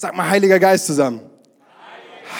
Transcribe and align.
Sag 0.00 0.14
mal 0.14 0.30
Heiliger 0.30 0.60
Geist 0.60 0.86
zusammen. 0.86 1.22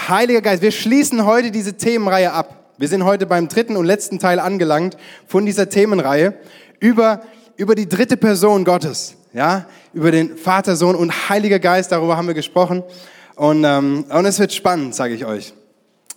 Heiliger 0.06 0.40
Geist, 0.40 0.62
wir 0.62 0.70
schließen 0.70 1.26
heute 1.26 1.50
diese 1.50 1.76
Themenreihe 1.76 2.32
ab. 2.32 2.72
Wir 2.78 2.86
sind 2.86 3.02
heute 3.02 3.26
beim 3.26 3.48
dritten 3.48 3.76
und 3.76 3.84
letzten 3.84 4.20
Teil 4.20 4.38
angelangt 4.38 4.96
von 5.26 5.44
dieser 5.44 5.68
Themenreihe 5.68 6.34
über, 6.78 7.22
über 7.56 7.74
die 7.74 7.88
dritte 7.88 8.16
Person 8.16 8.64
Gottes. 8.64 9.16
Ja, 9.32 9.66
über 9.92 10.12
den 10.12 10.36
Vater, 10.36 10.76
Sohn 10.76 10.94
und 10.94 11.28
Heiliger 11.28 11.58
Geist, 11.58 11.90
darüber 11.90 12.16
haben 12.16 12.28
wir 12.28 12.34
gesprochen. 12.34 12.84
Und, 13.34 13.64
ähm, 13.64 14.04
und 14.08 14.24
es 14.24 14.38
wird 14.38 14.52
spannend, 14.52 14.94
sage 14.94 15.14
ich 15.14 15.26
euch. 15.26 15.52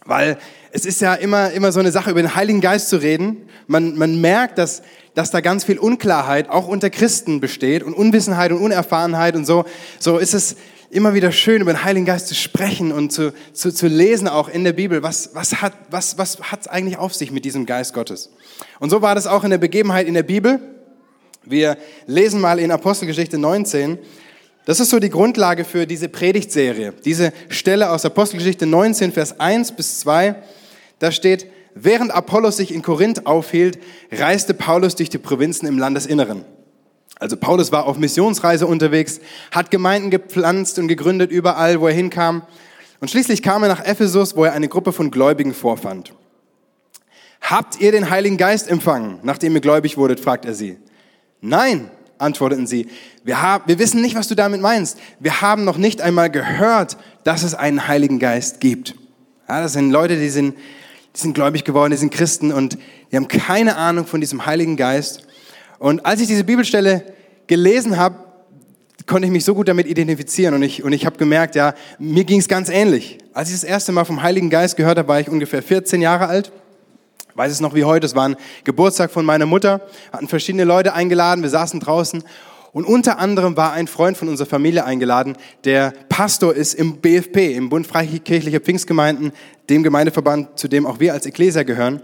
Weil 0.06 0.38
es 0.72 0.86
ist 0.86 1.02
ja 1.02 1.16
immer, 1.16 1.50
immer 1.52 1.72
so 1.72 1.80
eine 1.80 1.92
Sache, 1.92 2.12
über 2.12 2.22
den 2.22 2.36
Heiligen 2.36 2.62
Geist 2.62 2.90
zu 2.90 2.98
reden. 2.98 3.50
Man, 3.66 3.98
man 3.98 4.22
merkt, 4.22 4.60
dass, 4.60 4.84
dass 5.16 5.32
da 5.32 5.42
ganz 5.42 5.64
viel 5.64 5.80
Unklarheit 5.80 6.50
auch 6.50 6.68
unter 6.68 6.92
Christen 6.92 7.40
besteht 7.40 7.82
und 7.82 7.96
Unwissenheit 7.96 8.52
und 8.52 8.60
Unerfahrenheit 8.60 9.36
und 9.36 9.46
so. 9.46 9.66
So 10.00 10.20
ist 10.20 10.36
es 10.36 10.56
immer 10.92 11.14
wieder 11.14 11.32
schön, 11.32 11.62
über 11.62 11.74
den 11.74 11.84
Heiligen 11.84 12.06
Geist 12.06 12.28
zu 12.28 12.36
sprechen 12.36 12.92
und 12.92 13.12
zu, 13.12 13.34
zu, 13.54 13.74
zu 13.74 13.88
lesen 13.88 14.28
auch 14.28 14.50
in 14.50 14.64
der 14.64 14.74
Bibel. 14.74 15.02
Was, 15.02 15.34
was 15.34 15.62
hat 15.62 15.74
was, 15.90 16.18
was 16.18 16.40
hat's 16.52 16.68
eigentlich 16.68 16.98
auf 16.98 17.16
sich 17.16 17.32
mit 17.32 17.46
diesem 17.46 17.66
Geist 17.66 17.94
Gottes? 17.94 18.30
Und 18.80 18.90
so 18.90 19.02
war 19.02 19.16
das 19.16 19.26
auch 19.26 19.44
in 19.44 19.50
der 19.50 19.58
Begebenheit 19.58 20.06
in 20.06 20.14
der 20.14 20.24
Bibel. 20.24 20.60
Wir 21.44 21.78
lesen 22.06 22.42
mal 22.42 22.60
in 22.60 22.72
Apostelgeschichte 22.72 23.38
19. 23.38 23.98
Das 24.66 24.80
ist 24.80 24.90
so 24.90 25.00
die 25.00 25.10
Grundlage 25.10 25.64
für 25.66 25.88
diese 25.88 26.10
Predigtserie. 26.10 26.94
Diese 27.04 27.34
Stelle 27.50 27.90
aus 27.90 28.06
Apostelgeschichte 28.06 28.66
19, 28.66 29.12
Vers 29.12 29.40
1 29.40 29.72
bis 29.72 30.00
2. 30.02 30.36
Da 31.00 31.12
steht, 31.12 31.48
während 31.74 32.12
Apollos 32.12 32.58
sich 32.58 32.72
in 32.72 32.82
Korinth 32.82 33.26
aufhielt, 33.26 33.80
reiste 34.12 34.54
Paulus 34.54 34.96
durch 34.96 35.10
die 35.10 35.18
Provinzen 35.18 35.68
im 35.68 35.80
Landesinneren. 35.80 36.46
Also 37.22 37.38
Paulus 37.38 37.72
war 37.72 37.86
auf 37.86 38.00
Missionsreise 38.00 38.66
unterwegs, 38.66 39.20
hat 39.52 39.70
Gemeinden 39.70 40.10
gepflanzt 40.10 40.80
und 40.80 40.88
gegründet 40.88 41.30
überall, 41.30 41.80
wo 41.80 41.88
er 41.88 41.94
hinkam. 41.94 42.42
Und 43.00 43.12
schließlich 43.12 43.44
kam 43.44 43.62
er 43.62 43.70
nach 43.70 43.86
Ephesus, 43.86 44.36
wo 44.36 44.44
er 44.44 44.54
eine 44.54 44.68
Gruppe 44.68 44.92
von 44.92 45.12
Gläubigen 45.12 45.54
vorfand. 45.54 46.14
Habt 47.40 47.80
ihr 47.80 47.92
den 47.92 48.10
Heiligen 48.10 48.38
Geist 48.38 48.68
empfangen, 48.68 49.20
nachdem 49.22 49.54
ihr 49.54 49.62
gläubig 49.62 49.98
wurdet, 49.98 50.20
fragt 50.20 50.46
er 50.46 50.56
sie. 50.56 50.78
Nein, 51.42 51.92
antworteten 52.18 52.66
sie. 52.66 52.88
Wir, 53.24 53.40
haben, 53.40 53.66
wir 53.68 53.78
wissen 53.78 54.02
nicht, 54.02 54.16
was 54.16 54.28
du 54.28 54.34
damit 54.34 54.60
meinst. 54.60 54.98
Wir 55.20 55.42
haben 55.42 55.64
noch 55.64 55.78
nicht 55.78 56.02
einmal 56.02 56.32
gehört, 56.32 56.98
dass 57.24 57.44
es 57.44 57.54
einen 57.54 57.88
Heiligen 57.88 58.18
Geist 58.18 58.62
gibt. 58.62 58.96
Ja, 59.48 59.62
das 59.62 59.74
sind 59.74 59.92
Leute, 59.92 60.18
die 60.18 60.30
sind 60.30 60.56
die 61.16 61.20
sind 61.20 61.34
gläubig 61.34 61.66
geworden, 61.66 61.92
die 61.92 61.98
sind 61.98 62.14
Christen 62.14 62.54
und 62.54 62.78
die 63.12 63.18
haben 63.18 63.28
keine 63.28 63.76
Ahnung 63.76 64.06
von 64.06 64.22
diesem 64.22 64.46
Heiligen 64.46 64.78
Geist. 64.78 65.28
Und 65.82 66.06
als 66.06 66.22
ich 66.22 66.28
diese 66.28 66.44
Bibelstelle 66.44 67.04
gelesen 67.48 67.98
habe, 67.98 68.16
konnte 69.08 69.26
ich 69.26 69.32
mich 69.32 69.44
so 69.44 69.56
gut 69.56 69.68
damit 69.68 69.88
identifizieren 69.88 70.54
und 70.54 70.62
ich, 70.62 70.84
und 70.84 70.94
ich 70.94 71.08
habe 71.08 71.18
gemerkt, 71.18 71.56
ja, 71.56 71.74
mir 71.98 72.24
ging 72.24 72.40
es 72.40 72.48
ganz 72.48 72.70
ähnlich. 72.70 73.18
Als 73.34 73.50
ich 73.50 73.56
das 73.56 73.64
erste 73.64 73.92
Mal 73.92 74.06
vom 74.06 74.22
Heiligen 74.22 74.52
Geist 74.52 74.78
gehört 74.78 75.00
habe, 75.00 75.08
war 75.08 75.20
ich 75.20 75.28
ungefähr 75.28 75.64
14 75.64 76.00
Jahre 76.00 76.28
alt. 76.28 76.52
weiß 77.34 77.52
es 77.52 77.62
noch 77.62 77.74
wie 77.74 77.84
heute, 77.84 78.06
es 78.06 78.14
war 78.14 78.30
ein 78.30 78.36
Geburtstag 78.64 79.10
von 79.10 79.26
meiner 79.26 79.48
Mutter, 79.48 79.82
hatten 80.14 80.28
verschiedene 80.28 80.66
Leute 80.66 80.94
eingeladen, 80.94 81.42
wir 81.42 81.50
saßen 81.50 81.80
draußen 81.80 82.24
und 82.74 82.86
unter 82.86 83.18
anderem 83.18 83.58
war 83.58 83.74
ein 83.74 83.88
Freund 83.88 84.18
von 84.18 84.30
unserer 84.30 84.48
Familie 84.48 84.86
eingeladen, 84.86 85.36
der 85.64 85.96
Pastor 86.10 86.54
ist 86.54 86.76
im 86.76 86.98
BFP, 86.98 87.56
im 87.56 87.70
Bund 87.70 87.88
Freikirchlicher 87.88 88.60
Pfingstgemeinden, 88.60 89.32
dem 89.68 89.82
Gemeindeverband, 89.82 90.60
zu 90.60 90.68
dem 90.68 90.86
auch 90.86 91.00
wir 91.00 91.14
als 91.14 91.26
Ekklesia 91.26 91.64
gehören. 91.64 92.04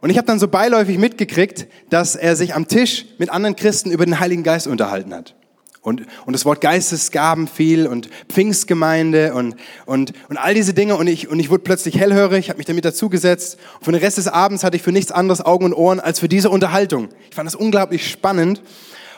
Und 0.00 0.10
ich 0.10 0.16
habe 0.16 0.26
dann 0.26 0.38
so 0.38 0.48
beiläufig 0.48 0.98
mitgekriegt, 0.98 1.66
dass 1.90 2.14
er 2.16 2.36
sich 2.36 2.54
am 2.54 2.68
Tisch 2.68 3.06
mit 3.18 3.30
anderen 3.30 3.56
Christen 3.56 3.90
über 3.90 4.04
den 4.04 4.20
Heiligen 4.20 4.42
Geist 4.42 4.66
unterhalten 4.66 5.14
hat. 5.14 5.34
Und, 5.80 6.02
und 6.26 6.32
das 6.32 6.44
Wort 6.44 6.60
Geistesgaben 6.60 7.48
fiel 7.48 7.86
und 7.86 8.10
Pfingstgemeinde 8.28 9.32
und, 9.34 9.56
und, 9.86 10.12
und 10.28 10.36
all 10.36 10.54
diese 10.54 10.74
Dinge. 10.74 10.96
Und 10.96 11.06
ich, 11.06 11.28
und 11.28 11.40
ich 11.40 11.50
wurde 11.50 11.62
plötzlich 11.62 11.98
hellhörig, 11.98 12.50
habe 12.50 12.58
mich 12.58 12.66
damit 12.66 12.84
dazugesetzt. 12.84 13.58
Und 13.78 13.84
für 13.84 13.92
den 13.92 14.00
Rest 14.00 14.18
des 14.18 14.28
Abends 14.28 14.64
hatte 14.64 14.76
ich 14.76 14.82
für 14.82 14.92
nichts 14.92 15.12
anderes 15.12 15.40
Augen 15.40 15.64
und 15.64 15.72
Ohren 15.72 16.00
als 16.00 16.20
für 16.20 16.28
diese 16.28 16.50
Unterhaltung. 16.50 17.08
Ich 17.30 17.36
fand 17.36 17.46
das 17.46 17.54
unglaublich 17.54 18.10
spannend 18.10 18.62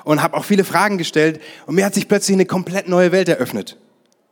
und 0.04 0.22
habe 0.22 0.36
auch 0.36 0.44
viele 0.44 0.64
Fragen 0.64 0.98
gestellt 0.98 1.40
und 1.66 1.74
mir 1.74 1.84
hat 1.84 1.94
sich 1.94 2.08
plötzlich 2.08 2.34
eine 2.34 2.46
komplett 2.46 2.88
neue 2.88 3.12
Welt 3.12 3.28
eröffnet. 3.28 3.76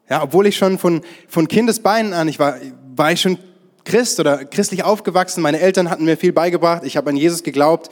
Ja, 0.09 0.23
obwohl 0.23 0.47
ich 0.47 0.57
schon 0.57 0.79
von, 0.79 1.03
von 1.29 1.49
Kindesbeinen 1.49 2.15
an, 2.15 2.29
ich 2.29 2.39
war, 2.39 2.57
war 2.97 3.13
ich 3.13 3.21
schon 3.21 3.39
Christ 3.89 4.21
oder 4.21 4.45
christlich 4.45 4.85
aufgewachsen, 4.85 5.41
meine 5.41 5.61
Eltern 5.61 5.89
hatten 5.89 6.05
mir 6.05 6.19
viel 6.19 6.33
beigebracht, 6.33 6.85
ich 6.85 6.99
habe 6.99 7.09
an 7.09 7.17
Jesus 7.17 7.43
geglaubt, 7.43 7.91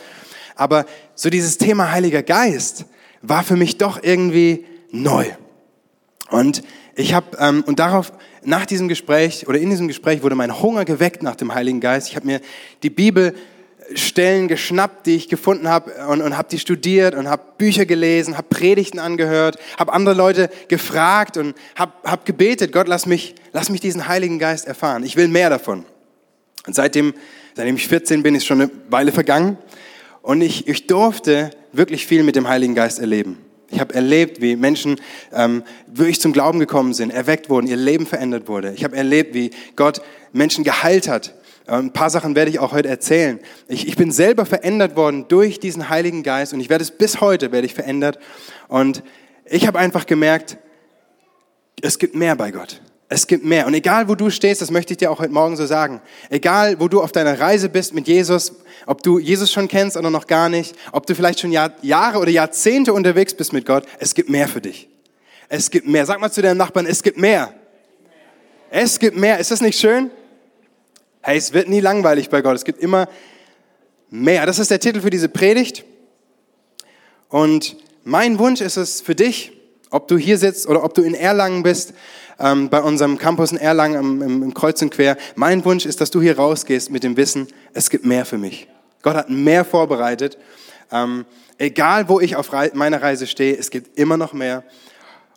aber 0.54 0.84
so 1.14 1.30
dieses 1.30 1.56
Thema 1.56 1.90
Heiliger 1.90 2.22
Geist 2.22 2.84
war 3.22 3.42
für 3.42 3.56
mich 3.56 3.78
doch 3.78 4.02
irgendwie 4.02 4.66
neu. 4.90 5.24
Und 6.30 6.62
ich 6.94 7.14
habe 7.14 7.36
ähm, 7.38 7.64
und 7.66 7.78
darauf 7.78 8.12
nach 8.42 8.66
diesem 8.66 8.88
Gespräch 8.88 9.48
oder 9.48 9.58
in 9.58 9.70
diesem 9.70 9.88
Gespräch 9.88 10.22
wurde 10.22 10.34
mein 10.34 10.60
Hunger 10.60 10.84
geweckt 10.84 11.22
nach 11.22 11.36
dem 11.36 11.54
Heiligen 11.54 11.80
Geist. 11.80 12.08
Ich 12.08 12.16
habe 12.16 12.26
mir 12.26 12.40
die 12.82 12.90
Bibel 12.90 13.34
Stellen 13.94 14.48
geschnappt, 14.48 15.06
die 15.06 15.16
ich 15.16 15.28
gefunden 15.28 15.68
habe 15.68 15.92
und, 16.08 16.20
und 16.20 16.36
habe 16.36 16.48
die 16.50 16.58
studiert 16.58 17.14
und 17.14 17.28
habe 17.28 17.42
Bücher 17.58 17.86
gelesen, 17.86 18.36
habe 18.36 18.48
Predigten 18.48 18.98
angehört, 18.98 19.58
habe 19.78 19.92
andere 19.92 20.14
Leute 20.14 20.50
gefragt 20.68 21.36
und 21.36 21.54
habe 21.76 21.92
hab 22.04 22.26
gebetet, 22.26 22.72
Gott, 22.72 22.88
lass 22.88 23.06
mich, 23.06 23.34
lass 23.52 23.70
mich 23.70 23.80
diesen 23.80 24.08
Heiligen 24.08 24.38
Geist 24.38 24.66
erfahren. 24.66 25.04
Ich 25.04 25.16
will 25.16 25.28
mehr 25.28 25.50
davon. 25.50 25.84
Und 26.66 26.74
seitdem, 26.74 27.14
seitdem 27.54 27.76
ich 27.76 27.86
14 27.86 28.22
bin, 28.22 28.34
ist 28.34 28.46
schon 28.46 28.60
eine 28.60 28.70
Weile 28.88 29.12
vergangen 29.12 29.56
und 30.22 30.40
ich, 30.40 30.66
ich 30.66 30.88
durfte 30.88 31.50
wirklich 31.72 32.06
viel 32.06 32.24
mit 32.24 32.34
dem 32.34 32.48
Heiligen 32.48 32.74
Geist 32.74 32.98
erleben. 32.98 33.38
Ich 33.70 33.80
habe 33.80 33.94
erlebt, 33.94 34.40
wie 34.40 34.56
Menschen 34.56 35.00
ähm, 35.32 35.62
wirklich 35.86 36.20
zum 36.20 36.32
Glauben 36.32 36.60
gekommen 36.60 36.94
sind, 36.94 37.10
erweckt 37.10 37.50
wurden, 37.50 37.66
ihr 37.66 37.76
Leben 37.76 38.06
verändert 38.06 38.48
wurde. 38.48 38.72
Ich 38.76 38.84
habe 38.84 38.96
erlebt, 38.96 39.34
wie 39.34 39.50
Gott 39.74 40.00
Menschen 40.32 40.64
geheilt 40.64 41.08
hat, 41.08 41.34
ein 41.66 41.92
paar 41.92 42.10
Sachen 42.10 42.36
werde 42.36 42.50
ich 42.50 42.60
auch 42.60 42.72
heute 42.72 42.88
erzählen. 42.88 43.40
Ich, 43.66 43.88
ich 43.88 43.96
bin 43.96 44.12
selber 44.12 44.46
verändert 44.46 44.96
worden 44.96 45.26
durch 45.28 45.58
diesen 45.58 45.88
Heiligen 45.88 46.22
Geist 46.22 46.52
und 46.52 46.60
ich 46.60 46.70
werde 46.70 46.84
es 46.84 46.92
bis 46.92 47.20
heute 47.20 47.50
werde 47.50 47.66
ich 47.66 47.74
verändert. 47.74 48.18
Und 48.68 49.02
ich 49.44 49.66
habe 49.66 49.78
einfach 49.78 50.06
gemerkt, 50.06 50.58
es 51.82 51.98
gibt 51.98 52.14
mehr 52.14 52.36
bei 52.36 52.52
Gott. 52.52 52.80
Es 53.08 53.26
gibt 53.26 53.44
mehr. 53.44 53.66
Und 53.66 53.74
egal, 53.74 54.08
wo 54.08 54.16
du 54.16 54.30
stehst, 54.30 54.60
das 54.60 54.70
möchte 54.70 54.92
ich 54.92 54.98
dir 54.98 55.10
auch 55.10 55.20
heute 55.20 55.32
Morgen 55.32 55.56
so 55.56 55.66
sagen. 55.66 56.00
Egal, 56.28 56.80
wo 56.80 56.88
du 56.88 57.00
auf 57.00 57.12
deiner 57.12 57.38
Reise 57.38 57.68
bist 57.68 57.94
mit 57.94 58.08
Jesus, 58.08 58.52
ob 58.86 59.02
du 59.02 59.18
Jesus 59.18 59.52
schon 59.52 59.68
kennst 59.68 59.96
oder 59.96 60.10
noch 60.10 60.26
gar 60.26 60.48
nicht, 60.48 60.74
ob 60.90 61.06
du 61.06 61.14
vielleicht 61.14 61.40
schon 61.40 61.52
Jahr, 61.52 61.72
Jahre 61.82 62.18
oder 62.18 62.30
Jahrzehnte 62.30 62.92
unterwegs 62.92 63.34
bist 63.34 63.52
mit 63.52 63.64
Gott, 63.64 63.84
es 64.00 64.14
gibt 64.14 64.28
mehr 64.28 64.48
für 64.48 64.60
dich. 64.60 64.88
Es 65.48 65.70
gibt 65.70 65.86
mehr. 65.86 66.04
Sag 66.06 66.20
mal 66.20 66.32
zu 66.32 66.42
deinem 66.42 66.58
Nachbarn, 66.58 66.86
es 66.86 67.02
gibt 67.02 67.18
mehr. 67.18 67.52
Es 68.70 68.98
gibt 68.98 69.16
mehr. 69.16 69.38
Ist 69.38 69.52
das 69.52 69.60
nicht 69.60 69.78
schön? 69.78 70.10
Hey, 71.28 71.38
es 71.38 71.52
wird 71.52 71.68
nie 71.68 71.80
langweilig 71.80 72.30
bei 72.30 72.40
Gott. 72.40 72.54
Es 72.54 72.64
gibt 72.64 72.80
immer 72.80 73.08
mehr. 74.10 74.46
Das 74.46 74.60
ist 74.60 74.70
der 74.70 74.78
Titel 74.78 75.00
für 75.00 75.10
diese 75.10 75.28
Predigt. 75.28 75.84
Und 77.28 77.76
mein 78.04 78.38
Wunsch 78.38 78.60
ist 78.60 78.76
es 78.76 79.00
für 79.00 79.16
dich, 79.16 79.50
ob 79.90 80.06
du 80.06 80.18
hier 80.18 80.38
sitzt 80.38 80.68
oder 80.68 80.84
ob 80.84 80.94
du 80.94 81.02
in 81.02 81.14
Erlangen 81.14 81.64
bist, 81.64 81.94
ähm, 82.38 82.68
bei 82.68 82.80
unserem 82.80 83.18
Campus 83.18 83.50
in 83.50 83.58
Erlangen 83.58 83.98
im, 83.98 84.22
im, 84.22 84.42
im 84.44 84.54
Kreuz 84.54 84.80
und 84.82 84.90
Quer. 84.90 85.16
Mein 85.34 85.64
Wunsch 85.64 85.84
ist, 85.84 86.00
dass 86.00 86.12
du 86.12 86.22
hier 86.22 86.36
rausgehst 86.36 86.92
mit 86.92 87.02
dem 87.02 87.16
Wissen, 87.16 87.48
es 87.74 87.90
gibt 87.90 88.04
mehr 88.04 88.24
für 88.24 88.38
mich. 88.38 88.68
Gott 89.02 89.16
hat 89.16 89.28
mehr 89.28 89.64
vorbereitet. 89.64 90.38
Ähm, 90.92 91.24
egal, 91.58 92.08
wo 92.08 92.20
ich 92.20 92.36
auf 92.36 92.52
meiner 92.74 93.02
Reise 93.02 93.26
stehe, 93.26 93.56
es 93.56 93.70
gibt 93.70 93.98
immer 93.98 94.16
noch 94.16 94.32
mehr. 94.32 94.62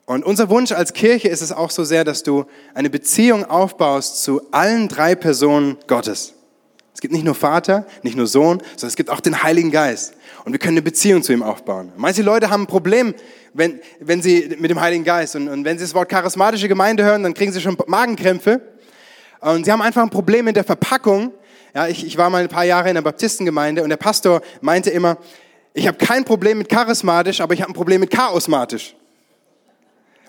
Und 0.10 0.26
unser 0.26 0.50
Wunsch 0.50 0.72
als 0.72 0.94
Kirche 0.94 1.28
ist 1.28 1.44
es 1.44 1.52
auch 1.52 1.70
so 1.70 1.84
sehr, 1.84 2.04
dass 2.04 2.24
du 2.24 2.46
eine 2.74 2.90
Beziehung 2.90 3.46
aufbaust 3.46 4.24
zu 4.24 4.42
allen 4.50 4.88
drei 4.88 5.14
Personen 5.14 5.78
Gottes. 5.86 6.34
Es 6.96 7.00
gibt 7.00 7.14
nicht 7.14 7.24
nur 7.24 7.36
Vater, 7.36 7.86
nicht 8.02 8.18
nur 8.18 8.26
Sohn, 8.26 8.58
sondern 8.72 8.88
es 8.88 8.96
gibt 8.96 9.12
auch 9.12 9.20
den 9.20 9.44
Heiligen 9.44 9.70
Geist. 9.70 10.16
Und 10.46 10.52
wir 10.52 10.58
können 10.58 10.78
eine 10.78 10.82
Beziehung 10.82 11.22
zu 11.22 11.32
ihm 11.32 11.44
aufbauen. 11.44 11.92
Manche 11.96 12.24
Leute 12.24 12.50
haben 12.50 12.64
ein 12.64 12.66
Problem, 12.66 13.14
wenn, 13.54 13.82
wenn 14.00 14.24
sie 14.24 14.56
mit 14.58 14.72
dem 14.72 14.82
Heiligen 14.82 15.04
Geist 15.04 15.36
und, 15.36 15.48
und 15.48 15.64
wenn 15.64 15.78
sie 15.78 15.84
das 15.84 15.94
Wort 15.94 16.10
charismatische 16.10 16.68
Gemeinde 16.68 17.04
hören, 17.04 17.22
dann 17.22 17.36
kriegen 17.36 17.52
sie 17.52 17.62
schon 17.62 17.78
Magenkrämpfe. 17.86 18.62
Und 19.42 19.66
sie 19.66 19.72
haben 19.72 19.84
einfach 19.84 20.02
ein 20.02 20.10
Problem 20.10 20.46
mit 20.46 20.56
der 20.56 20.64
Verpackung. 20.64 21.34
Ja, 21.76 21.88
ich, 21.88 22.04
ich 22.04 22.18
war 22.18 22.32
mal 22.32 22.42
ein 22.42 22.50
paar 22.50 22.66
Jahre 22.66 22.90
in 22.90 22.96
der 22.96 23.04
Baptistengemeinde 23.04 23.84
und 23.84 23.90
der 23.90 23.98
Pastor 23.98 24.42
meinte 24.62 24.90
immer, 24.90 25.18
ich 25.76 25.88
habe 25.88 26.04
kein 26.04 26.26
Problem 26.26 26.58
mit 26.58 26.68
charismatisch, 26.68 27.42
aber 27.42 27.54
ich 27.54 27.62
habe 27.62 27.72
ein 27.72 27.76
Problem 27.76 28.02
mit 28.02 28.10
chaosmatisch. 28.10 28.96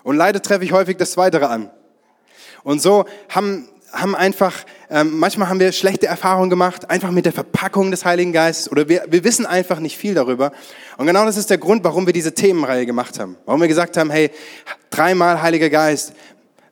Und 0.03 0.15
leider 0.15 0.41
treffe 0.41 0.63
ich 0.63 0.71
häufig 0.71 0.97
das 0.97 1.11
Zweitere 1.11 1.47
an. 1.49 1.69
Und 2.63 2.81
so 2.81 3.05
haben, 3.29 3.67
haben 3.91 4.15
einfach, 4.15 4.53
ähm, 4.89 5.19
manchmal 5.19 5.49
haben 5.49 5.59
wir 5.59 5.71
schlechte 5.71 6.07
Erfahrungen 6.07 6.49
gemacht, 6.49 6.89
einfach 6.89 7.11
mit 7.11 7.25
der 7.25 7.33
Verpackung 7.33 7.91
des 7.91 8.05
Heiligen 8.05 8.31
Geistes 8.31 8.71
oder 8.71 8.87
wir, 8.87 9.05
wir 9.09 9.23
wissen 9.23 9.45
einfach 9.45 9.79
nicht 9.79 9.97
viel 9.97 10.13
darüber. 10.13 10.51
Und 10.97 11.07
genau 11.07 11.25
das 11.25 11.37
ist 11.37 11.49
der 11.49 11.57
Grund, 11.57 11.83
warum 11.83 12.05
wir 12.05 12.13
diese 12.13 12.33
Themenreihe 12.33 12.85
gemacht 12.85 13.19
haben. 13.19 13.37
Warum 13.45 13.61
wir 13.61 13.67
gesagt 13.67 13.97
haben, 13.97 14.09
hey, 14.09 14.31
dreimal 14.89 15.41
Heiliger 15.41 15.69
Geist. 15.69 16.13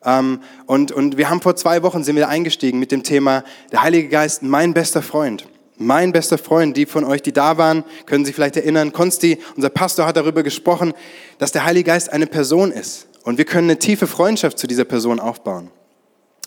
Ähm, 0.06 0.42
und, 0.66 0.92
und 0.92 1.18
wir 1.18 1.30
haben 1.30 1.42
vor 1.42 1.56
zwei 1.56 1.84
Wochen 1.84 2.04
sind 2.04 2.16
wir 2.16 2.30
eingestiegen 2.30 2.80
mit 2.80 2.92
dem 2.92 3.04
Thema 3.04 3.44
der 3.72 3.82
Heilige 3.82 4.10
Geist, 4.10 4.44
mein 4.44 4.74
bester 4.74 5.02
Freund 5.02 5.46
mein 5.80 6.12
bester 6.12 6.38
Freund, 6.38 6.75
die 6.75 6.86
von 6.86 7.06
euch, 7.06 7.22
die 7.22 7.32
da 7.32 7.58
waren, 7.58 7.84
können 8.06 8.25
sich 8.25 8.36
vielleicht 8.36 8.58
erinnern, 8.58 8.92
Konsti, 8.92 9.40
unser 9.56 9.70
Pastor 9.70 10.06
hat 10.06 10.18
darüber 10.18 10.44
gesprochen, 10.44 10.94
dass 11.38 11.54
der 11.54 11.64
Heilige 11.64 11.86
Geist 11.86 12.12
eine 12.12 12.28
Person 12.28 12.72
ist. 12.72 13.08
Und 13.24 13.38
wir 13.38 13.45
können 13.45 13.69
eine 13.69 13.80
tiefe 13.80 14.07
Freundschaft 14.07 14.57
zu 14.57 14.68
dieser 14.68 14.86
Person 14.86 15.19
aufbauen. 15.19 15.71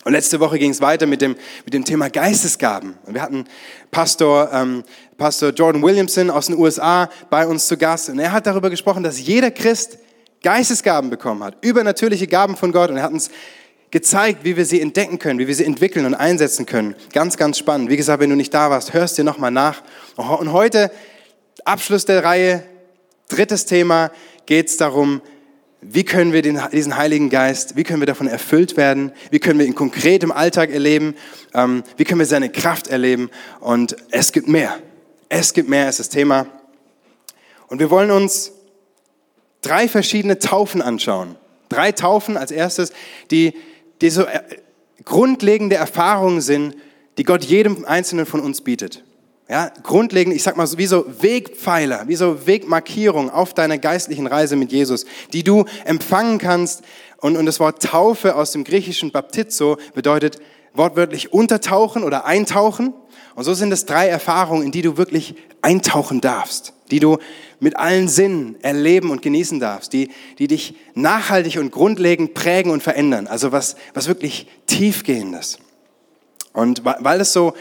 Und 0.03 0.11
letzte 0.11 0.39
Woche 0.39 0.59
ging 0.59 0.71
es 0.71 0.81
weiter 0.81 1.05
mit 1.05 1.21
dem, 1.21 1.35
mit 1.63 1.73
dem 1.73 1.85
Thema 1.85 2.09
Geistesgaben. 2.09 2.95
Wir 3.07 3.21
hatten 3.21 3.45
Pastor, 3.89 4.51
ähm, 4.51 4.83
Pastor 5.17 5.51
Jordan 5.51 5.81
Williamson 5.81 6.29
aus 6.29 6.47
den 6.47 6.57
USA 6.57 7.09
bei 7.29 7.47
uns 7.47 7.67
zu 7.67 7.77
Gast. 7.77 8.09
Und 8.09 8.19
er 8.19 8.33
hat 8.33 8.45
darüber 8.45 8.69
gesprochen, 8.69 9.03
dass 9.03 9.19
jeder 9.21 9.49
Christ 9.49 9.97
Geistesgaben 10.41 11.09
bekommen 11.09 11.41
hat, 11.41 11.55
übernatürliche 11.63 12.27
Gaben 12.27 12.57
von 12.57 12.73
Gott. 12.73 12.89
Und 12.89 12.97
er 12.97 13.03
hat 13.03 13.13
uns 13.13 13.29
gezeigt, 13.91 14.43
wie 14.43 14.57
wir 14.57 14.65
sie 14.65 14.81
entdecken 14.81 15.19
können, 15.19 15.39
wie 15.39 15.47
wir 15.47 15.55
sie 15.55 15.63
entwickeln 15.63 16.05
und 16.05 16.15
einsetzen 16.15 16.65
können. 16.65 16.95
Ganz, 17.13 17.37
ganz 17.37 17.57
spannend. 17.57 17.89
Wie 17.89 17.95
gesagt, 17.95 18.19
wenn 18.19 18.29
du 18.29 18.35
nicht 18.35 18.53
da 18.53 18.69
warst, 18.69 18.93
hörst 18.93 19.17
dir 19.17 19.23
nochmal 19.23 19.51
nach. 19.51 19.83
Und 20.17 20.51
heute, 20.51 20.91
Abschluss 21.63 22.03
der 22.03 22.25
Reihe, 22.25 22.63
drittes 23.29 23.65
Thema, 23.65 24.11
geht 24.45 24.67
es 24.67 24.75
darum, 24.75 25.21
wie 25.89 26.03
können 26.03 26.33
wir 26.33 26.41
den, 26.41 26.59
diesen 26.71 26.97
Heiligen 26.97 27.29
Geist, 27.29 27.75
wie 27.75 27.83
können 27.83 28.01
wir 28.01 28.07
davon 28.07 28.27
erfüllt 28.27 28.77
werden? 28.77 29.11
Wie 29.31 29.39
können 29.39 29.59
wir 29.59 29.65
ihn 29.65 29.75
konkret 29.75 30.23
im 30.23 30.31
Alltag 30.31 30.71
erleben? 30.71 31.15
Ähm, 31.53 31.83
wie 31.97 32.03
können 32.03 32.19
wir 32.19 32.25
seine 32.25 32.49
Kraft 32.49 32.87
erleben? 32.87 33.29
Und 33.59 33.95
es 34.11 34.31
gibt 34.31 34.47
mehr. 34.47 34.77
Es 35.29 35.53
gibt 35.53 35.69
mehr 35.69 35.89
ist 35.89 35.99
das 35.99 36.09
Thema. 36.09 36.47
Und 37.67 37.79
wir 37.79 37.89
wollen 37.89 38.11
uns 38.11 38.51
drei 39.61 39.87
verschiedene 39.87 40.39
Taufen 40.39 40.81
anschauen. 40.81 41.35
Drei 41.69 41.91
Taufen 41.91 42.37
als 42.37 42.51
erstes, 42.51 42.93
die, 43.31 43.53
die 44.01 44.09
so 44.09 44.23
äh, 44.23 44.41
grundlegende 45.05 45.75
Erfahrungen 45.75 46.41
sind, 46.41 46.75
die 47.17 47.23
Gott 47.23 47.43
jedem 47.43 47.85
Einzelnen 47.85 48.25
von 48.25 48.39
uns 48.41 48.61
bietet. 48.61 49.03
Ja, 49.49 49.71
grundlegend, 49.83 50.33
ich 50.35 50.41
sag 50.41 50.55
mal, 50.55 50.67
wie 50.77 50.85
so 50.85 51.05
Wegpfeiler, 51.21 52.07
wie 52.07 52.15
so 52.15 52.47
Wegmarkierung 52.47 53.29
auf 53.29 53.53
deiner 53.53 53.77
geistlichen 53.77 54.25
Reise 54.25 54.55
mit 54.55 54.71
Jesus, 54.71 55.05
die 55.33 55.43
du 55.43 55.65
empfangen 55.83 56.37
kannst. 56.37 56.81
Und, 57.17 57.35
und 57.35 57.45
das 57.45 57.59
Wort 57.59 57.83
Taufe 57.83 58.35
aus 58.35 58.51
dem 58.51 58.63
griechischen 58.63 59.11
Baptizo 59.11 59.77
bedeutet 59.93 60.39
wortwörtlich 60.73 61.33
untertauchen 61.33 62.03
oder 62.03 62.25
eintauchen. 62.25 62.93
Und 63.35 63.43
so 63.43 63.53
sind 63.53 63.71
es 63.73 63.85
drei 63.85 64.07
Erfahrungen, 64.07 64.63
in 64.63 64.71
die 64.71 64.81
du 64.81 64.95
wirklich 64.95 65.35
eintauchen 65.61 66.21
darfst, 66.21 66.73
die 66.89 66.99
du 66.99 67.17
mit 67.59 67.75
allen 67.75 68.07
Sinnen 68.07 68.55
erleben 68.61 69.11
und 69.11 69.21
genießen 69.21 69.59
darfst, 69.59 69.91
die, 69.91 70.09
die 70.39 70.47
dich 70.47 70.75
nachhaltig 70.93 71.57
und 71.57 71.71
grundlegend 71.71 72.33
prägen 72.33 72.71
und 72.71 72.81
verändern. 72.81 73.27
Also 73.27 73.51
was, 73.51 73.75
was 73.93 74.07
wirklich 74.07 74.47
tiefgehendes. 74.67 75.59
Und 76.53 76.85
weil 76.85 77.19
es 77.19 77.33
so 77.33 77.53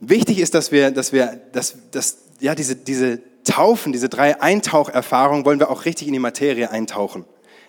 wichtig 0.00 0.38
ist, 0.38 0.54
dass 0.54 0.72
wir, 0.72 0.90
dass 0.90 1.12
wir, 1.12 1.40
dass, 1.52 1.76
dass, 1.90 2.18
ja, 2.40 2.54
diese, 2.54 2.76
diese 2.76 3.20
Taufen, 3.44 3.92
diese 3.92 4.08
drei 4.08 4.40
Eintaucherfahrungen, 4.40 5.44
wollen 5.44 5.58
wir 5.58 5.70
auch 5.70 5.84
richtig 5.84 6.06
in 6.06 6.12
die 6.12 6.18
Materie 6.18 6.70
eintauchen. 6.70 7.24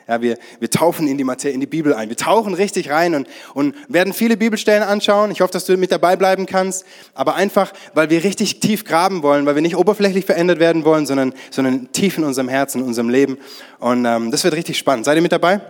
Ja, 0.09 0.23
wir, 0.23 0.39
wir 0.59 0.71
taufen 0.71 1.07
in 1.07 1.19
die 1.19 1.23
Materie, 1.23 1.53
in 1.53 1.59
die 1.59 1.67
Bibel 1.67 1.93
ein. 1.93 2.09
Wir 2.09 2.17
tauchen 2.17 2.55
richtig 2.55 2.89
rein 2.89 3.13
und, 3.13 3.27
und 3.53 3.75
werden 3.87 4.11
viele 4.11 4.37
Bibelstellen 4.37 4.81
anschauen. 4.81 5.29
Ich 5.29 5.41
hoffe, 5.41 5.53
dass 5.53 5.65
du 5.65 5.77
mit 5.77 5.91
dabei 5.91 6.15
bleiben 6.15 6.47
kannst. 6.47 6.83
Aber 7.13 7.35
einfach, 7.35 7.71
weil 7.93 8.09
wir 8.09 8.23
richtig 8.23 8.59
tief 8.59 8.85
graben 8.85 9.21
wollen, 9.21 9.45
weil 9.45 9.53
wir 9.53 9.61
nicht 9.61 9.75
oberflächlich 9.75 10.25
verändert 10.25 10.57
werden 10.59 10.83
wollen, 10.83 11.05
sondern, 11.05 11.35
sondern 11.51 11.91
tief 11.91 12.17
in 12.17 12.23
unserem 12.23 12.49
Herzen, 12.49 12.81
in 12.81 12.87
unserem 12.87 13.09
Leben. 13.09 13.37
Und 13.77 14.03
ähm, 14.05 14.31
das 14.31 14.43
wird 14.43 14.55
richtig 14.55 14.79
spannend. 14.79 15.05
Seid 15.05 15.15
ihr 15.15 15.21
mit 15.21 15.31
dabei? 15.31 15.61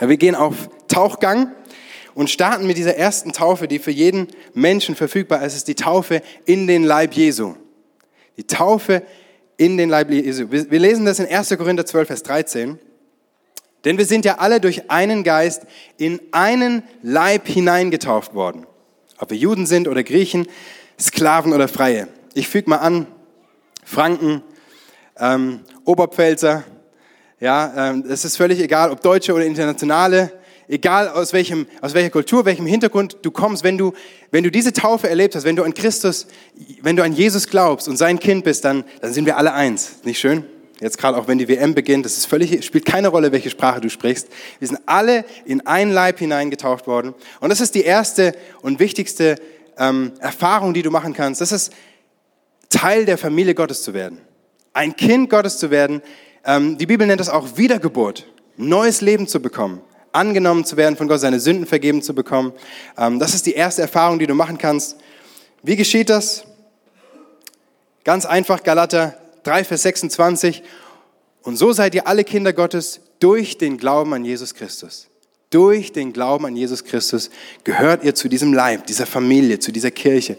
Ja. 0.00 0.08
Wir 0.08 0.16
gehen 0.16 0.34
auf 0.34 0.68
Tauchgang 0.88 1.52
und 2.14 2.30
starten 2.30 2.66
mit 2.66 2.76
dieser 2.76 2.96
ersten 2.96 3.32
Taufe, 3.32 3.68
die 3.68 3.78
für 3.78 3.90
jeden 3.90 4.28
Menschen 4.52 4.94
verfügbar 4.94 5.44
ist. 5.44 5.56
Ist 5.56 5.68
die 5.68 5.74
Taufe 5.74 6.22
in 6.44 6.66
den 6.66 6.84
Leib 6.84 7.14
Jesu. 7.14 7.54
Die 8.36 8.46
Taufe 8.46 9.02
in 9.56 9.76
den 9.76 9.88
Leib 9.88 10.10
Jesu. 10.10 10.50
Wir 10.50 10.80
lesen 10.80 11.04
das 11.04 11.18
in 11.18 11.26
1. 11.26 11.56
Korinther 11.56 11.86
12, 11.86 12.06
Vers 12.06 12.22
13. 12.22 12.78
Denn 13.84 13.98
wir 13.98 14.06
sind 14.06 14.24
ja 14.24 14.38
alle 14.38 14.60
durch 14.60 14.90
einen 14.90 15.24
Geist 15.24 15.62
in 15.98 16.20
einen 16.32 16.82
Leib 17.02 17.46
hineingetauft 17.46 18.34
worden. 18.34 18.66
Ob 19.18 19.30
wir 19.30 19.36
Juden 19.36 19.66
sind 19.66 19.88
oder 19.88 20.02
Griechen, 20.02 20.46
Sklaven 20.98 21.52
oder 21.52 21.68
Freie. 21.68 22.08
Ich 22.34 22.48
füge 22.48 22.70
mal 22.70 22.78
an, 22.78 23.06
Franken, 23.84 24.42
ähm, 25.18 25.60
Oberpfälzer, 25.84 26.64
ja, 27.40 27.90
ähm, 27.90 28.04
es 28.08 28.24
ist 28.24 28.36
völlig 28.36 28.58
egal, 28.60 28.90
ob 28.90 29.02
Deutsche 29.02 29.34
oder 29.34 29.44
Internationale, 29.44 30.32
egal 30.68 31.08
aus, 31.08 31.32
welchem, 31.32 31.66
aus 31.80 31.94
welcher 31.94 32.10
Kultur, 32.10 32.44
welchem 32.44 32.66
Hintergrund 32.66 33.18
du 33.22 33.30
kommst, 33.30 33.64
wenn 33.64 33.78
du, 33.78 33.92
wenn 34.30 34.44
du 34.44 34.50
diese 34.50 34.72
Taufe 34.72 35.08
erlebt 35.08 35.34
hast, 35.34 35.44
wenn 35.44 35.56
du 35.56 35.62
an 35.62 35.74
Christus, 35.74 36.26
wenn 36.82 36.96
du 36.96 37.02
an 37.02 37.12
Jesus 37.12 37.48
glaubst 37.48 37.88
und 37.88 37.96
sein 37.96 38.18
Kind 38.18 38.44
bist, 38.44 38.64
dann, 38.64 38.84
dann 39.00 39.12
sind 39.12 39.26
wir 39.26 39.36
alle 39.36 39.52
eins. 39.52 39.96
Nicht 40.04 40.18
schön? 40.18 40.44
Jetzt 40.80 40.98
gerade 40.98 41.16
auch 41.16 41.28
wenn 41.28 41.38
die 41.38 41.48
WM 41.48 41.74
beginnt, 41.74 42.04
das 42.04 42.18
ist 42.18 42.26
völlig, 42.26 42.64
spielt 42.64 42.84
keine 42.84 43.08
Rolle, 43.08 43.30
welche 43.30 43.48
Sprache 43.48 43.80
du 43.80 43.88
sprichst. 43.88 44.28
Wir 44.58 44.68
sind 44.68 44.80
alle 44.86 45.24
in 45.44 45.66
ein 45.66 45.92
Leib 45.92 46.18
hineingetaucht 46.18 46.86
worden. 46.86 47.14
Und 47.40 47.50
das 47.50 47.60
ist 47.60 47.74
die 47.74 47.82
erste 47.82 48.34
und 48.60 48.80
wichtigste 48.80 49.36
ähm, 49.78 50.12
Erfahrung, 50.18 50.74
die 50.74 50.82
du 50.82 50.90
machen 50.90 51.14
kannst. 51.14 51.40
Das 51.40 51.52
ist 51.52 51.72
Teil 52.70 53.04
der 53.04 53.18
Familie 53.18 53.54
Gottes 53.54 53.82
zu 53.82 53.94
werden. 53.94 54.18
Ein 54.72 54.96
Kind 54.96 55.30
Gottes 55.30 55.58
zu 55.58 55.70
werden. 55.70 56.02
Ähm, 56.44 56.76
die 56.76 56.86
Bibel 56.86 57.06
nennt 57.06 57.20
das 57.20 57.28
auch 57.28 57.56
Wiedergeburt. 57.56 58.26
Neues 58.56 59.00
Leben 59.00 59.28
zu 59.28 59.40
bekommen 59.40 59.80
angenommen 60.14 60.64
zu 60.64 60.76
werden 60.76 60.96
von 60.96 61.08
Gott, 61.08 61.20
seine 61.20 61.40
Sünden 61.40 61.66
vergeben 61.66 62.02
zu 62.02 62.14
bekommen. 62.14 62.52
Ähm, 62.96 63.18
das 63.18 63.34
ist 63.34 63.46
die 63.46 63.54
erste 63.54 63.82
Erfahrung, 63.82 64.18
die 64.18 64.26
du 64.26 64.34
machen 64.34 64.58
kannst. 64.58 64.96
Wie 65.62 65.76
geschieht 65.76 66.10
das? 66.10 66.44
Ganz 68.04 68.26
einfach, 68.26 68.62
Galater 68.62 69.16
3, 69.44 69.64
Vers 69.64 69.82
26. 69.82 70.62
Und 71.42 71.56
so 71.56 71.72
seid 71.72 71.94
ihr 71.94 72.06
alle 72.06 72.24
Kinder 72.24 72.52
Gottes 72.52 73.00
durch 73.18 73.58
den 73.58 73.78
Glauben 73.78 74.12
an 74.14 74.24
Jesus 74.24 74.54
Christus. 74.54 75.08
Durch 75.50 75.92
den 75.92 76.12
Glauben 76.12 76.46
an 76.46 76.56
Jesus 76.56 76.84
Christus 76.84 77.30
gehört 77.64 78.04
ihr 78.04 78.14
zu 78.14 78.28
diesem 78.28 78.52
Leib, 78.52 78.86
dieser 78.86 79.06
Familie, 79.06 79.58
zu 79.58 79.72
dieser 79.72 79.90
Kirche 79.90 80.36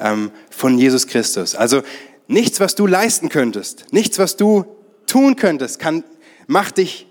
ähm, 0.00 0.30
von 0.50 0.78
Jesus 0.78 1.06
Christus. 1.06 1.54
Also 1.54 1.82
nichts, 2.26 2.60
was 2.60 2.74
du 2.74 2.86
leisten 2.86 3.28
könntest, 3.28 3.86
nichts, 3.92 4.18
was 4.18 4.36
du 4.36 4.64
tun 5.06 5.36
könntest, 5.36 5.78
kann, 5.78 6.04
macht 6.46 6.78
dich 6.78 7.07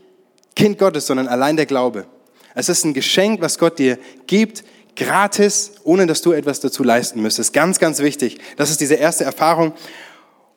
Kind 0.57 0.79
Gottes, 0.79 1.05
sondern 1.05 1.27
allein 1.27 1.55
der 1.55 1.67
Glaube. 1.67 2.07
Es 2.55 2.67
ist 2.67 2.83
ein 2.83 2.95
Geschenk, 2.95 3.41
was 3.41 3.59
Gott 3.59 3.77
dir 3.77 3.99
gibt, 4.25 4.63
gratis, 4.95 5.73
ohne 5.83 6.07
dass 6.07 6.23
du 6.23 6.31
etwas 6.31 6.59
dazu 6.59 6.83
leisten 6.83 7.21
müsstest. 7.21 7.53
Ganz, 7.53 7.77
ganz 7.77 7.99
wichtig. 7.99 8.39
Das 8.55 8.71
ist 8.71 8.81
diese 8.81 8.95
erste 8.95 9.23
Erfahrung. 9.23 9.73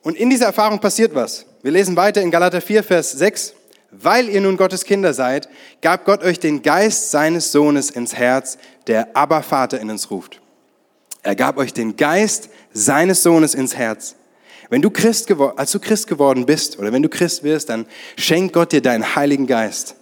Und 0.01 0.17
in 0.17 0.31
dieser 0.31 0.47
Erfahrung 0.47 0.79
passiert 0.79 1.13
was. 1.13 1.45
Wir 1.61 1.71
lesen 1.71 1.95
weiter 1.95 2.19
in 2.23 2.31
Galater 2.31 2.61
4, 2.61 2.83
Vers 2.83 3.11
6. 3.11 3.53
Weil 3.91 4.27
ihr 4.27 4.41
nun 4.41 4.57
Gottes 4.57 4.85
Kinder 4.85 5.13
seid, 5.13 5.47
gab 5.81 6.05
Gott 6.05 6.23
euch 6.23 6.39
den 6.39 6.63
Geist 6.63 7.11
seines 7.11 7.51
Sohnes 7.51 7.91
ins 7.91 8.15
Herz, 8.15 8.57
der 8.87 9.15
aber 9.15 9.43
Vater 9.43 9.79
in 9.79 9.91
uns 9.91 10.09
ruft. 10.09 10.41
Er 11.21 11.35
gab 11.35 11.57
euch 11.57 11.73
den 11.73 11.95
Geist 11.95 12.49
seines 12.73 13.21
Sohnes 13.21 13.53
ins 13.53 13.75
Herz. 13.75 14.15
Wenn 14.71 14.81
du 14.81 14.89
Christ 14.89 15.27
geworden, 15.27 15.57
als 15.57 15.73
du 15.73 15.79
Christ 15.81 16.07
geworden 16.07 16.45
bist 16.45 16.79
oder 16.79 16.93
wenn 16.93 17.03
du 17.03 17.09
Christ 17.09 17.43
wirst, 17.43 17.67
dann 17.67 17.85
schenkt 18.15 18.53
Gott 18.53 18.71
dir 18.71 18.81
deinen 18.81 19.17
Heiligen 19.17 19.45
Geist. 19.45 19.95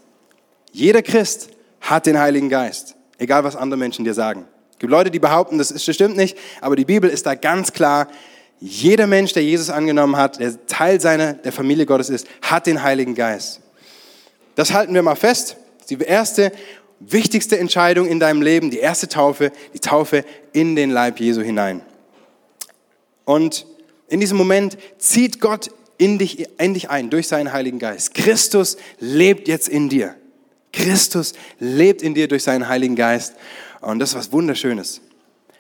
Jeder 0.72 1.02
Christ 1.02 1.50
hat 1.82 2.06
den 2.06 2.20
Heiligen 2.20 2.50
Geist, 2.50 2.96
egal 3.18 3.44
was 3.44 3.56
andere 3.56 3.80
Menschen 3.80 4.06
dir 4.06 4.14
sagen. 4.14 4.46
Es 4.74 4.78
gibt 4.78 4.92
Leute, 4.92 5.10
die 5.10 5.18
behaupten, 5.18 5.58
das, 5.58 5.84
stimmt 5.84 6.18
nicht, 6.18 6.38
aber 6.62 6.76
die 6.76 6.86
Bibel 6.86 7.10
ist 7.10 7.26
da 7.26 7.34
ganz 7.34 7.74
klar. 7.74 8.10
Jeder 8.60 9.08
Mensch, 9.08 9.34
der 9.34 9.44
Jesus 9.44 9.72
angenommen 9.72 10.16
hat, 10.16 10.40
der 10.40 10.64
Teil 10.68 11.02
seiner, 11.02 11.34
der 11.34 11.52
Familie 11.52 11.88
Gottes 11.88 12.12
ist, 12.12 12.28
hat 12.44 12.68
den 12.68 12.84
Heiligen 12.84 13.16
Geist. 13.16 13.62
Das 14.54 14.72
halten 14.72 14.94
wir 14.94 15.02
mal 15.02 15.16
fest. 15.16 15.58
Die 15.90 15.98
erste, 15.98 16.52
wichtigste 17.00 17.58
Entscheidung 17.58 18.08
in 18.08 18.20
deinem 18.20 18.44
Leben, 18.44 18.70
die 18.70 18.78
erste 18.78 19.08
Taufe, 19.08 19.52
die 19.74 19.80
Taufe 19.80 20.24
in 20.54 20.76
den 20.76 20.92
Leib 20.92 21.20
Jesu 21.20 21.42
hinein. 21.42 21.82
Und 23.26 23.66
in 24.10 24.20
diesem 24.20 24.38
Moment 24.38 24.78
zieht 24.98 25.40
Gott 25.40 25.72
in 25.98 26.18
dich, 26.18 26.48
in 26.58 26.74
dich 26.74 26.90
ein 26.90 27.10
durch 27.10 27.28
seinen 27.28 27.54
Heiligen 27.54 27.78
Geist. 27.78 28.16
Christus 28.16 28.78
lebt 29.00 29.48
jetzt 29.48 29.68
in 29.68 29.90
dir. 29.90 30.16
Christus 30.72 31.34
lebt 31.60 32.02
in 32.02 32.14
dir 32.16 32.28
durch 32.28 32.44
seinen 32.44 32.68
Heiligen 32.68 32.96
Geist. 32.96 33.36
Und 33.82 34.00
das 34.00 34.10
ist 34.10 34.16
was 34.16 34.32
Wunderschönes. 34.32 35.02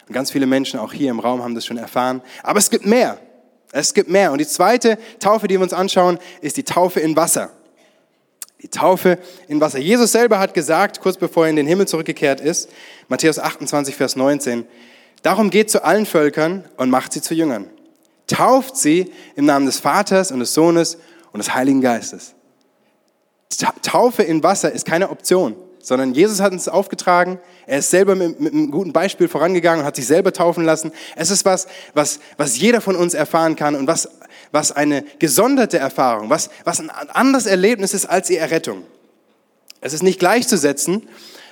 Und 0.07 0.13
ganz 0.13 0.31
viele 0.31 0.47
Menschen 0.47 0.79
auch 0.79 0.93
hier 0.93 1.11
im 1.11 1.19
Raum 1.19 1.43
haben 1.43 1.55
das 1.55 1.65
schon 1.65 1.77
erfahren. 1.77 2.21
Aber 2.41 2.57
es 2.57 2.69
gibt 2.69 2.85
mehr. 2.85 3.19
Es 3.71 3.93
gibt 3.93 4.09
mehr. 4.09 4.31
Und 4.31 4.39
die 4.39 4.47
zweite 4.47 4.97
Taufe, 5.19 5.47
die 5.47 5.55
wir 5.55 5.61
uns 5.61 5.73
anschauen, 5.73 6.17
ist 6.41 6.57
die 6.57 6.63
Taufe 6.63 6.99
in 6.99 7.15
Wasser. 7.15 7.51
Die 8.61 8.69
Taufe 8.69 9.19
in 9.47 9.61
Wasser. 9.61 9.79
Jesus 9.79 10.11
selber 10.11 10.39
hat 10.39 10.53
gesagt, 10.53 11.01
kurz 11.01 11.17
bevor 11.17 11.45
er 11.45 11.49
in 11.49 11.55
den 11.55 11.67
Himmel 11.67 11.87
zurückgekehrt 11.87 12.41
ist, 12.41 12.69
Matthäus 13.07 13.39
28, 13.39 13.95
Vers 13.95 14.15
19, 14.15 14.65
darum 15.21 15.49
geht 15.49 15.69
zu 15.69 15.83
allen 15.83 16.05
Völkern 16.05 16.65
und 16.77 16.89
macht 16.89 17.13
sie 17.13 17.21
zu 17.21 17.33
Jüngern 17.33 17.67
tauft 18.29 18.77
sie 18.77 19.11
im 19.35 19.45
Namen 19.45 19.65
des 19.65 19.79
Vaters 19.79 20.31
und 20.31 20.39
des 20.39 20.53
Sohnes 20.53 20.97
und 21.33 21.39
des 21.39 21.53
Heiligen 21.53 21.81
Geistes. 21.81 22.35
Taufe 23.81 24.23
in 24.23 24.43
Wasser 24.43 24.71
ist 24.71 24.85
keine 24.85 25.09
Option, 25.09 25.55
sondern 25.81 26.13
Jesus 26.13 26.39
hat 26.39 26.51
uns 26.51 26.67
aufgetragen. 26.67 27.39
Er 27.65 27.79
ist 27.79 27.89
selber 27.89 28.15
mit, 28.15 28.39
mit, 28.39 28.53
einem 28.53 28.71
guten 28.71 28.93
Beispiel 28.93 29.27
vorangegangen 29.27 29.81
und 29.81 29.85
hat 29.85 29.95
sich 29.95 30.07
selber 30.07 30.31
taufen 30.31 30.63
lassen. 30.63 30.91
Es 31.15 31.29
ist 31.31 31.45
was, 31.45 31.67
was, 31.93 32.19
was 32.37 32.57
jeder 32.57 32.81
von 32.81 32.95
uns 32.95 33.13
erfahren 33.13 33.55
kann 33.55 33.75
und 33.75 33.87
was, 33.87 34.09
was 34.51 34.71
eine 34.71 35.03
gesonderte 35.17 35.77
Erfahrung, 35.77 36.29
was, 36.29 36.49
was 36.63 36.79
ein 36.79 36.89
anderes 36.89 37.45
Erlebnis 37.45 37.93
ist 37.93 38.05
als 38.05 38.27
die 38.27 38.37
Errettung. 38.37 38.83
Es 39.81 39.93
ist 39.93 40.03
nicht 40.03 40.19
gleichzusetzen, 40.19 41.07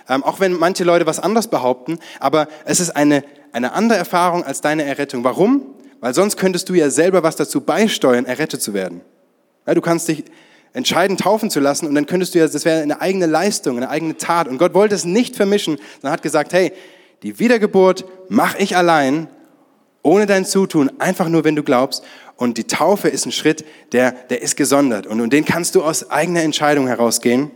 ähm, 0.09 0.23
auch 0.23 0.39
wenn 0.39 0.53
manche 0.53 0.83
Leute 0.83 1.05
was 1.05 1.19
anderes 1.19 1.47
behaupten, 1.47 1.99
aber 2.19 2.47
es 2.65 2.79
ist 2.79 2.95
eine, 2.95 3.23
eine 3.51 3.73
andere 3.73 3.97
Erfahrung 3.97 4.43
als 4.43 4.61
deine 4.61 4.83
Errettung. 4.83 5.23
Warum? 5.23 5.73
Weil 5.99 6.13
sonst 6.13 6.37
könntest 6.37 6.69
du 6.69 6.73
ja 6.73 6.89
selber 6.89 7.23
was 7.23 7.35
dazu 7.35 7.61
beisteuern, 7.61 8.25
errettet 8.25 8.61
zu 8.61 8.73
werden. 8.73 9.01
Ja, 9.65 9.73
du 9.73 9.81
kannst 9.81 10.07
dich 10.07 10.23
entscheiden, 10.73 11.17
taufen 11.17 11.49
zu 11.49 11.59
lassen 11.59 11.87
und 11.87 11.95
dann 11.95 12.05
könntest 12.05 12.35
du 12.35 12.39
ja, 12.39 12.47
das 12.47 12.65
wäre 12.65 12.81
eine 12.81 13.01
eigene 13.01 13.25
Leistung, 13.25 13.77
eine 13.77 13.89
eigene 13.89 14.17
Tat. 14.17 14.47
Und 14.47 14.59
Gott 14.59 14.73
wollte 14.73 14.95
es 14.95 15.05
nicht 15.05 15.35
vermischen, 15.35 15.77
sondern 15.95 16.11
hat 16.11 16.21
gesagt, 16.21 16.53
hey, 16.53 16.71
die 17.23 17.39
Wiedergeburt 17.39 18.05
mache 18.29 18.59
ich 18.59 18.77
allein, 18.77 19.27
ohne 20.03 20.25
dein 20.25 20.45
Zutun, 20.45 20.91
einfach 20.99 21.29
nur, 21.29 21.43
wenn 21.43 21.55
du 21.55 21.63
glaubst. 21.63 22.03
Und 22.35 22.59
die 22.59 22.65
Taufe 22.65 23.09
ist 23.09 23.25
ein 23.25 23.31
Schritt, 23.31 23.65
der, 23.91 24.11
der 24.11 24.41
ist 24.41 24.55
gesondert. 24.55 25.07
Und, 25.07 25.19
und 25.19 25.33
den 25.33 25.43
kannst 25.43 25.73
du 25.73 25.83
aus 25.83 26.11
eigener 26.11 26.43
Entscheidung 26.43 26.87
herausgehen. 26.87 27.49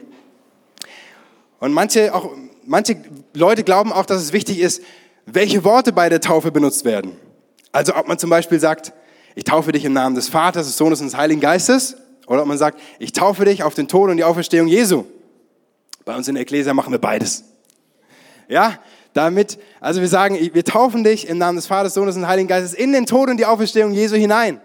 Und 1.60 1.74
manche, 1.74 2.14
auch, 2.16 2.32
manche 2.66 2.98
Leute 3.36 3.64
glauben 3.64 3.94
auch, 3.94 4.08
dass 4.08 4.22
es 4.22 4.34
wichtig 4.34 4.60
ist, 4.60 4.82
welche 5.28 5.64
Worte 5.64 5.94
bei 5.94 6.10
der 6.10 6.20
Taufe 6.20 6.52
benutzt 6.52 6.84
werden. 6.84 7.12
Also 7.72 7.96
ob 7.96 8.08
man 8.08 8.18
zum 8.18 8.30
Beispiel 8.30 8.60
sagt, 8.60 8.94
ich 9.36 9.44
taufe 9.44 9.72
dich 9.72 9.86
im 9.86 9.94
Namen 9.94 10.16
des 10.16 10.28
Vaters, 10.28 10.68
des 10.68 10.78
Sohnes 10.78 11.00
und 11.00 11.08
des 11.08 11.18
Heiligen 11.18 11.42
Geistes. 11.42 11.98
Oder 12.28 12.42
ob 12.42 12.48
man 12.48 12.58
sagt, 12.58 12.80
ich 13.00 13.14
taufe 13.14 13.46
dich 13.46 13.64
auf 13.64 13.74
den 13.74 13.88
Tod 13.88 14.10
und 14.10 14.18
die 14.18 14.24
Auferstehung 14.24 14.68
Jesu. 14.68 15.06
Bei 16.06 16.16
uns 16.16 16.28
in 16.28 16.36
der 16.36 16.44
Ekklesia 16.44 16.74
machen 16.74 16.92
wir 16.92 17.00
beides. 17.00 17.44
Ja, 18.48 18.80
damit, 19.14 19.60
also 19.80 20.02
wir 20.02 20.08
sagen, 20.08 20.38
wir 20.54 20.66
taufen 20.66 21.04
dich 21.04 21.28
im 21.28 21.38
Namen 21.38 21.58
des 21.58 21.68
Vaters, 21.68 21.94
Sohnes 21.94 22.16
und 22.16 22.28
Heiligen 22.28 22.48
Geistes 22.48 22.74
in 22.74 22.94
den 22.94 23.06
Tod 23.06 23.30
und 23.30 23.38
die 23.38 23.46
Auferstehung 23.46 23.92
Jesu 23.92 24.16
hinein 24.16 24.62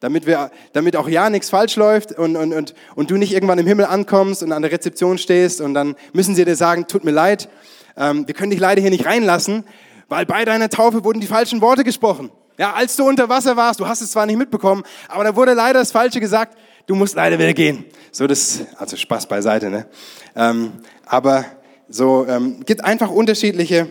damit, 0.00 0.26
wir, 0.26 0.50
damit 0.72 0.96
auch 0.96 1.08
ja 1.08 1.30
nichts 1.30 1.50
falsch 1.50 1.76
läuft 1.76 2.12
und, 2.12 2.36
und, 2.36 2.52
und, 2.52 2.74
und 2.94 3.10
du 3.10 3.16
nicht 3.16 3.32
irgendwann 3.32 3.58
im 3.58 3.66
Himmel 3.66 3.86
ankommst 3.86 4.42
und 4.42 4.52
an 4.52 4.62
der 4.62 4.70
Rezeption 4.70 5.18
stehst 5.18 5.60
und 5.60 5.74
dann 5.74 5.96
müssen 6.12 6.34
sie 6.34 6.44
dir 6.44 6.56
sagen, 6.56 6.86
tut 6.86 7.04
mir 7.04 7.12
leid, 7.12 7.48
ähm, 7.96 8.26
wir 8.26 8.34
können 8.34 8.50
dich 8.50 8.60
leider 8.60 8.80
hier 8.80 8.90
nicht 8.90 9.06
reinlassen, 9.06 9.64
weil 10.08 10.26
bei 10.26 10.44
deiner 10.44 10.68
Taufe 10.68 11.04
wurden 11.04 11.20
die 11.20 11.26
falschen 11.26 11.60
Worte 11.60 11.84
gesprochen. 11.84 12.30
Ja, 12.58 12.72
als 12.72 12.96
du 12.96 13.06
unter 13.06 13.28
Wasser 13.28 13.56
warst, 13.56 13.80
du 13.80 13.86
hast 13.86 14.00
es 14.00 14.10
zwar 14.10 14.24
nicht 14.26 14.38
mitbekommen, 14.38 14.82
aber 15.08 15.24
da 15.24 15.36
wurde 15.36 15.52
leider 15.52 15.80
das 15.80 15.92
Falsche 15.92 16.20
gesagt, 16.20 16.56
du 16.86 16.94
musst 16.94 17.14
leider 17.14 17.38
wieder 17.38 17.52
gehen. 17.52 17.84
So 18.12 18.26
das, 18.26 18.60
also 18.78 18.96
Spaß 18.96 19.26
beiseite, 19.26 19.68
ne? 19.68 19.86
Ähm, 20.34 20.72
aber 21.04 21.44
so 21.88 22.26
ähm, 22.26 22.64
gibt 22.64 22.82
einfach 22.82 23.10
unterschiedliche 23.10 23.88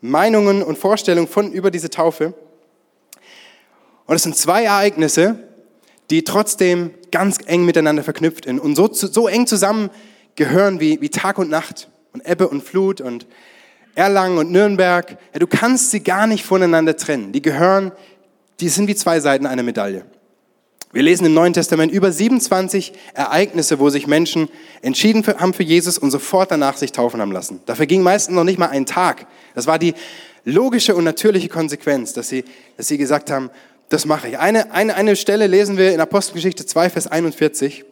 Meinungen 0.00 0.62
und 0.62 0.78
Vorstellungen 0.78 1.26
von 1.26 1.52
über 1.52 1.70
diese 1.70 1.90
Taufe. 1.90 2.34
Und 4.06 4.14
es 4.14 4.22
sind 4.22 4.36
zwei 4.36 4.64
Ereignisse, 4.64 5.40
die 6.10 6.22
trotzdem 6.22 6.94
ganz 7.10 7.38
eng 7.46 7.64
miteinander 7.64 8.04
verknüpft 8.04 8.44
sind 8.44 8.60
und 8.60 8.76
so, 8.76 8.88
so 8.92 9.26
eng 9.26 9.48
zusammen 9.48 9.90
gehören 10.36 10.78
wie, 10.78 11.00
wie 11.00 11.08
Tag 11.08 11.38
und 11.38 11.50
Nacht 11.50 11.88
und 12.12 12.26
Ebbe 12.26 12.46
und 12.48 12.62
Flut 12.62 13.00
und 13.00 13.26
Erlangen 13.96 14.38
und 14.38 14.52
Nürnberg. 14.52 15.16
Ja, 15.32 15.38
du 15.40 15.46
kannst 15.46 15.90
sie 15.90 16.00
gar 16.00 16.26
nicht 16.26 16.44
voneinander 16.44 16.96
trennen. 16.96 17.32
Die 17.32 17.42
gehören, 17.42 17.90
die 18.60 18.68
sind 18.68 18.86
wie 18.86 18.94
zwei 18.94 19.18
Seiten 19.20 19.46
einer 19.46 19.62
Medaille. 19.62 20.04
Wir 20.92 21.02
lesen 21.02 21.26
im 21.26 21.34
Neuen 21.34 21.52
Testament 21.52 21.92
über 21.92 22.12
27 22.12 22.92
Ereignisse, 23.14 23.78
wo 23.78 23.90
sich 23.90 24.06
Menschen 24.06 24.48
entschieden 24.82 25.26
haben 25.26 25.52
für 25.52 25.62
Jesus 25.62 25.98
und 25.98 26.10
sofort 26.10 26.50
danach 26.50 26.76
sich 26.76 26.92
taufen 26.92 27.20
haben 27.20 27.32
lassen. 27.32 27.60
Dafür 27.66 27.86
ging 27.86 28.02
meistens 28.02 28.34
noch 28.34 28.44
nicht 28.44 28.58
mal 28.58 28.68
ein 28.68 28.86
Tag. 28.86 29.26
Das 29.54 29.66
war 29.66 29.78
die 29.78 29.94
logische 30.44 30.94
und 30.94 31.04
natürliche 31.04 31.48
Konsequenz, 31.48 32.12
dass 32.12 32.28
sie, 32.28 32.44
dass 32.76 32.88
sie 32.88 32.98
gesagt 32.98 33.30
haben, 33.30 33.50
das 33.88 34.04
mache 34.04 34.28
ich. 34.28 34.38
Eine, 34.38 34.72
eine, 34.72 34.94
eine 34.94 35.16
Stelle 35.16 35.46
lesen 35.46 35.76
wir 35.76 35.92
in 35.92 36.00
Apostelgeschichte 36.00 36.66
2, 36.66 36.90
Vers 36.90 37.06
41. 37.06 37.84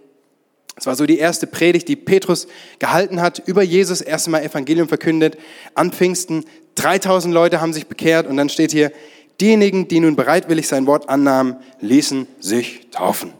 Das 0.75 0.87
war 0.87 0.97
so 0.97 1.07
die 1.07 1.19
erste 1.19 1.47
Predigt, 1.47 1.89
die 1.89 1.97
Petrus 1.97 2.49
gehalten 2.79 3.21
hat, 3.21 3.43
über 3.47 3.63
Jesus 3.63 4.01
erstmal 4.01 4.43
Evangelium 4.43 4.89
verkündet. 4.89 5.39
An 5.75 5.93
Pfingsten 5.93 6.45
3000 6.75 7.33
Leute 7.33 7.61
haben 7.61 7.73
sich 7.73 7.87
bekehrt 7.87 8.27
und 8.27 8.37
dann 8.37 8.49
steht 8.49 8.73
hier, 8.73 8.93
diejenigen, 9.41 9.89
die 9.89 10.01
nun 10.01 10.17
bereitwillig 10.17 10.67
sein 10.67 10.87
Wort 10.87 11.09
annahmen, 11.09 11.57
ließen 11.81 12.27
sich 12.41 12.89
taufen. 12.91 13.33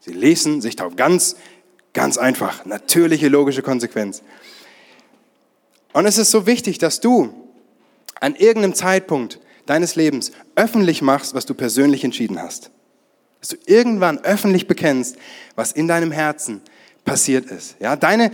Sie 0.00 0.12
ließen 0.12 0.60
sich 0.60 0.76
taufen. 0.76 0.96
Ganz, 0.96 1.36
ganz 1.92 2.18
einfach. 2.18 2.64
Natürliche, 2.64 3.28
logische 3.28 3.62
Konsequenz. 3.62 4.22
Und 5.92 6.06
es 6.06 6.18
ist 6.18 6.30
so 6.30 6.46
wichtig, 6.46 6.78
dass 6.78 7.00
du 7.00 7.34
an 8.20 8.34
irgendeinem 8.34 8.74
Zeitpunkt 8.74 9.40
deines 9.66 9.94
Lebens 9.94 10.32
öffentlich 10.54 11.02
machst, 11.02 11.34
was 11.34 11.46
du 11.46 11.54
persönlich 11.54 12.02
entschieden 12.02 12.40
hast. 12.40 12.70
Dass 13.42 13.50
du 13.50 13.56
irgendwann 13.66 14.18
öffentlich 14.18 14.68
bekennst, 14.68 15.16
was 15.56 15.72
in 15.72 15.88
deinem 15.88 16.12
Herzen 16.12 16.62
passiert 17.04 17.46
ist. 17.46 17.74
Ja, 17.80 17.96
deine, 17.96 18.30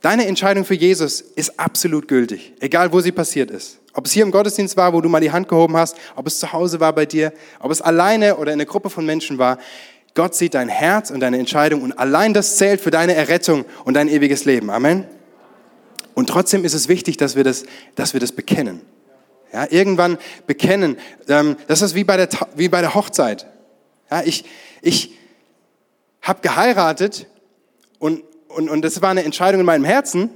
deine 0.00 0.26
Entscheidung 0.26 0.64
für 0.64 0.74
Jesus 0.74 1.20
ist 1.20 1.58
absolut 1.60 2.08
gültig, 2.08 2.52
egal 2.58 2.92
wo 2.92 3.00
sie 3.00 3.12
passiert 3.12 3.52
ist. 3.52 3.78
Ob 3.94 4.06
es 4.06 4.12
hier 4.12 4.24
im 4.24 4.32
Gottesdienst 4.32 4.76
war, 4.76 4.92
wo 4.92 5.00
du 5.00 5.08
mal 5.08 5.20
die 5.20 5.30
Hand 5.30 5.48
gehoben 5.48 5.76
hast, 5.76 5.96
ob 6.16 6.26
es 6.26 6.40
zu 6.40 6.52
Hause 6.52 6.80
war 6.80 6.92
bei 6.92 7.06
dir, 7.06 7.32
ob 7.60 7.70
es 7.70 7.80
alleine 7.80 8.36
oder 8.36 8.52
in 8.52 8.60
einer 8.60 8.68
Gruppe 8.68 8.90
von 8.90 9.06
Menschen 9.06 9.38
war. 9.38 9.58
Gott 10.14 10.34
sieht 10.34 10.54
dein 10.54 10.68
Herz 10.68 11.10
und 11.10 11.20
deine 11.20 11.38
Entscheidung 11.38 11.82
und 11.82 11.92
allein 11.92 12.34
das 12.34 12.56
zählt 12.56 12.80
für 12.80 12.90
deine 12.90 13.14
Errettung 13.14 13.64
und 13.84 13.94
dein 13.94 14.08
ewiges 14.08 14.44
Leben. 14.44 14.70
Amen. 14.70 15.06
Und 16.14 16.28
trotzdem 16.28 16.64
ist 16.64 16.74
es 16.74 16.88
wichtig, 16.88 17.16
dass 17.16 17.36
wir 17.36 17.44
das, 17.44 17.64
dass 17.94 18.12
wir 18.12 18.20
das 18.20 18.32
bekennen. 18.32 18.80
Ja, 19.52 19.66
irgendwann 19.70 20.18
bekennen. 20.46 20.96
Ähm, 21.28 21.56
das 21.66 21.82
ist 21.82 21.94
wie 21.94 22.04
bei 22.04 22.16
der, 22.16 22.28
wie 22.56 22.68
bei 22.68 22.80
der 22.80 22.94
Hochzeit. 22.94 23.46
Ja, 24.12 24.22
ich 24.26 24.44
ich 24.82 25.16
habe 26.20 26.42
geheiratet 26.42 27.28
und, 27.98 28.22
und, 28.48 28.68
und 28.68 28.82
das 28.82 29.00
war 29.00 29.08
eine 29.08 29.24
Entscheidung 29.24 29.60
in 29.60 29.66
meinem 29.66 29.86
Herzen, 29.86 30.28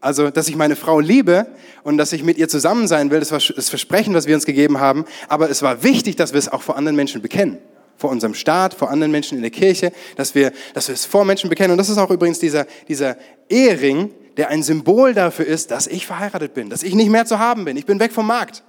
also 0.00 0.30
dass 0.30 0.46
ich 0.46 0.54
meine 0.54 0.76
Frau 0.76 1.00
liebe 1.00 1.48
und 1.82 1.98
dass 1.98 2.12
ich 2.12 2.22
mit 2.22 2.38
ihr 2.38 2.48
zusammen 2.48 2.86
sein 2.86 3.10
will. 3.10 3.18
Das 3.18 3.32
war 3.32 3.40
das 3.40 3.70
Versprechen, 3.70 4.14
was 4.14 4.28
wir 4.28 4.36
uns 4.36 4.46
gegeben 4.46 4.78
haben. 4.78 5.04
Aber 5.26 5.50
es 5.50 5.62
war 5.62 5.82
wichtig, 5.82 6.14
dass 6.14 6.32
wir 6.32 6.38
es 6.38 6.48
auch 6.48 6.62
vor 6.62 6.76
anderen 6.76 6.94
Menschen 6.94 7.22
bekennen. 7.22 7.58
Vor 7.96 8.10
unserem 8.10 8.34
Staat, 8.34 8.72
vor 8.72 8.88
anderen 8.88 9.10
Menschen 9.10 9.36
in 9.36 9.42
der 9.42 9.50
Kirche, 9.50 9.90
dass 10.14 10.36
wir, 10.36 10.52
dass 10.72 10.86
wir 10.86 10.94
es 10.94 11.04
vor 11.04 11.24
Menschen 11.24 11.50
bekennen. 11.50 11.72
Und 11.72 11.78
das 11.78 11.88
ist 11.88 11.98
auch 11.98 12.10
übrigens 12.10 12.38
dieser, 12.38 12.66
dieser 12.86 13.16
Ehering, 13.48 14.12
der 14.36 14.48
ein 14.50 14.62
Symbol 14.62 15.12
dafür 15.12 15.46
ist, 15.46 15.72
dass 15.72 15.88
ich 15.88 16.06
verheiratet 16.06 16.54
bin, 16.54 16.70
dass 16.70 16.84
ich 16.84 16.94
nicht 16.94 17.10
mehr 17.10 17.26
zu 17.26 17.40
haben 17.40 17.64
bin. 17.64 17.76
Ich 17.76 17.86
bin 17.86 17.98
weg 17.98 18.12
vom 18.12 18.28
Markt. 18.28 18.62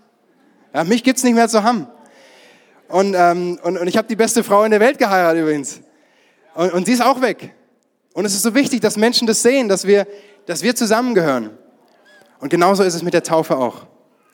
Ja, 0.74 0.84
mich 0.84 1.03
gibt's 1.03 1.24
nicht 1.24 1.36
mehr 1.36 1.50
zu 1.50 1.62
haben. 1.62 1.88
Und, 2.88 3.15
ähm, 3.18 3.60
und, 3.63 3.77
und 3.77 3.88
ich 3.88 3.98
habe 3.98 4.08
die 4.08 4.15
beste 4.15 4.44
Frau 4.44 4.63
in 4.63 4.72
der 4.72 4.80
Welt 4.80 4.98
geheiratet 4.98 5.42
übrigens. 5.42 5.82
Und, 6.54 6.74
und 6.74 6.86
sie 6.86 6.94
ist 6.94 7.01
auch 7.01 7.22
weg. 7.22 7.54
Und 8.13 8.25
es 8.25 8.34
ist 8.34 8.44
so 8.44 8.56
wichtig, 8.56 8.82
dass 8.82 8.96
Menschen 8.96 9.27
das 9.27 9.42
sehen, 9.42 9.68
dass 9.68 9.86
wir, 9.86 10.08
dass 10.46 10.63
wir 10.63 10.75
zusammengehören. 10.75 11.50
Und 12.39 12.50
genauso 12.50 12.84
ist 12.84 12.94
es 12.94 13.04
mit 13.04 13.13
der 13.13 13.24
Taufe 13.24 13.58
auch. 13.58 13.88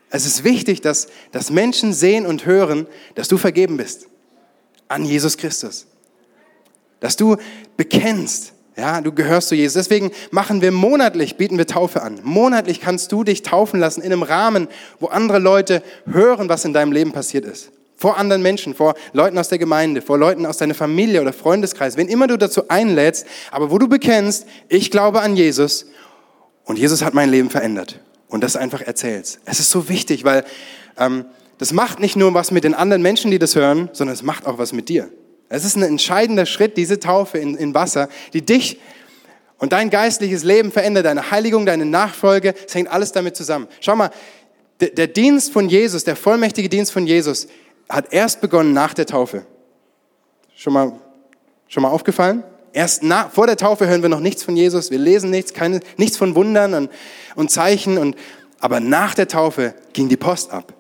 Es 0.10 0.26
ist 0.26 0.44
wichtig, 0.44 0.82
dass, 0.82 1.08
dass 1.32 1.50
Menschen 1.50 1.94
sehen 1.94 2.26
und 2.26 2.46
hören, 2.46 2.86
dass 3.16 3.28
du 3.28 3.38
vergeben 3.38 3.78
bist 3.78 4.08
an 4.90 5.06
Jesus 5.06 5.38
Christus. 5.38 5.88
Dass 7.00 7.16
du 7.16 7.38
bekennst, 7.78 8.54
ja, 8.76 9.02
du 9.02 9.14
gehörst 9.14 9.48
zu 9.48 9.56
Jesus. 9.56 9.74
Deswegen 9.74 10.12
machen 10.32 10.62
wir 10.62 10.72
monatlich, 10.72 11.38
bieten 11.38 11.58
wir 11.58 11.66
Taufe 11.66 12.02
an. 12.02 12.20
Monatlich 12.24 12.82
kannst 12.82 13.12
du 13.12 13.24
dich 13.24 13.42
taufen 13.42 13.80
lassen 13.80 14.02
in 14.02 14.12
einem 14.12 14.24
Rahmen, 14.24 14.68
wo 15.00 15.08
andere 15.08 15.40
Leute 15.40 15.82
hören, 16.06 16.50
was 16.50 16.66
in 16.66 16.74
deinem 16.74 16.92
Leben 16.92 17.14
passiert 17.14 17.46
ist. 17.46 17.72
Vor 18.02 18.18
anderen 18.18 18.42
Menschen, 18.42 18.74
vor 18.74 18.96
Leuten 19.14 19.38
aus 19.38 19.50
der 19.50 19.60
Gemeinde, 19.60 20.02
vor 20.02 20.18
Leuten 20.18 20.48
aus 20.48 20.58
deiner 20.58 20.74
Familie 20.74 21.22
oder 21.22 21.34
Freundeskreis, 21.34 21.98
wen 21.98 22.08
immer 22.08 22.26
du 22.26 22.36
dazu 22.36 22.68
einlädst, 22.68 23.28
aber 23.52 23.70
wo 23.70 23.78
du 23.78 23.88
bekennst, 23.88 24.48
ich 24.70 24.90
glaube 24.90 25.22
an 25.22 25.36
Jesus 25.36 25.86
und 26.64 26.80
Jesus 26.80 27.04
hat 27.04 27.14
mein 27.14 27.30
Leben 27.30 27.52
verändert. 27.52 28.00
Und 28.28 28.44
das 28.44 28.56
einfach 28.56 28.82
erzählst. 28.82 29.40
Es 29.46 29.60
ist 29.60 29.70
so 29.70 29.88
wichtig, 29.88 30.24
weil 30.24 30.46
ähm, 30.98 31.26
das 31.60 31.74
macht 31.74 32.00
nicht 32.00 32.16
nur 32.16 32.34
was 32.34 32.50
mit 32.50 32.64
den 32.64 32.74
anderen 32.74 33.04
Menschen, 33.04 33.30
die 33.30 33.38
das 33.38 33.56
hören, 33.56 33.92
sondern 33.94 34.16
es 34.16 34.24
macht 34.24 34.48
auch 34.48 34.58
was 34.58 34.74
mit 34.74 34.90
dir. 34.90 35.08
Es 35.50 35.64
ist 35.64 35.76
ein 35.76 35.84
entscheidender 35.84 36.48
Schritt, 36.48 36.78
diese 36.78 37.00
Taufe 37.00 37.38
in, 37.38 37.54
in 37.54 37.76
Wasser, 37.76 38.10
die 38.34 38.44
dich 38.44 38.80
und 39.60 39.74
dein 39.74 39.92
geistliches 39.92 40.44
Leben 40.44 40.72
verändert, 40.72 41.06
deine 41.06 41.30
Heiligung, 41.30 41.68
deine 41.68 41.86
Nachfolge, 41.86 42.56
es 42.66 42.74
hängt 42.74 42.90
alles 42.90 43.12
damit 43.12 43.36
zusammen. 43.36 43.68
Schau 43.80 43.96
mal, 43.96 44.10
der, 44.80 44.90
der 44.90 45.06
Dienst 45.06 45.54
von 45.54 45.70
Jesus, 45.70 46.04
der 46.04 46.16
vollmächtige 46.16 46.68
Dienst 46.68 46.92
von 46.92 47.06
Jesus, 47.06 47.48
hat 47.92 48.14
erst 48.14 48.42
begonnen 48.42 48.74
nach 48.74 48.94
der 48.94 49.06
Taufe. 49.06 49.46
Schon 50.56 50.74
mal, 50.74 50.94
schon 51.68 51.84
mal 51.84 51.90
aufgefallen? 51.90 52.44
Erst 52.74 53.04
nach, 53.04 53.32
vor 53.32 53.48
der 53.48 53.58
Taufe 53.58 53.88
hören 53.88 54.02
wir 54.02 54.10
noch 54.10 54.22
nichts 54.22 54.44
von 54.44 54.56
Jesus, 54.56 54.92
wir 54.92 54.98
lesen 54.98 55.30
nichts, 55.30 55.54
keine, 55.54 55.82
nichts 55.98 56.18
von 56.18 56.36
Wundern 56.36 56.74
und, 56.74 56.92
und 57.36 57.52
Zeichen, 57.52 57.98
und, 57.98 58.16
aber 58.60 58.80
nach 58.80 59.14
der 59.14 59.28
Taufe 59.28 59.74
ging 59.92 60.08
die 60.08 60.18
Post 60.18 60.52
ab. 60.52 60.74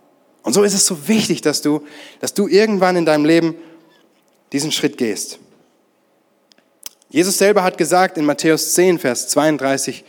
Und 0.43 0.53
so 0.53 0.63
ist 0.63 0.73
es 0.73 0.85
so 0.85 1.07
wichtig, 1.07 1.41
dass 1.41 1.61
du, 1.61 1.81
dass 2.19 2.33
du 2.33 2.47
irgendwann 2.47 2.95
in 2.95 3.05
deinem 3.05 3.25
Leben 3.25 3.55
diesen 4.53 4.71
Schritt 4.71 4.97
gehst. 4.97 5.39
Jesus 7.09 7.37
selber 7.37 7.63
hat 7.63 7.77
gesagt 7.77 8.17
in 8.17 8.23
Matthäus 8.25 8.73
10, 8.73 8.99
Vers 8.99 9.27
32 9.27 10.05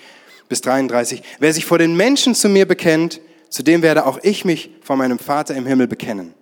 bis 0.49 0.61
33, 0.61 1.23
wer 1.41 1.53
sich 1.53 1.67
vor 1.67 1.79
den 1.79 1.97
Menschen 1.97 2.37
zu 2.37 2.49
mir 2.49 2.67
bekennt, 2.67 3.21
zu 3.49 3.65
dem 3.65 3.83
werde 3.83 4.07
auch 4.07 4.21
ich 4.23 4.45
mich 4.45 4.71
vor 4.83 4.97
meinem 4.97 5.19
Vater 5.19 5.55
im 5.55 5.67
Himmel 5.67 5.89
bekennen. 5.89 6.33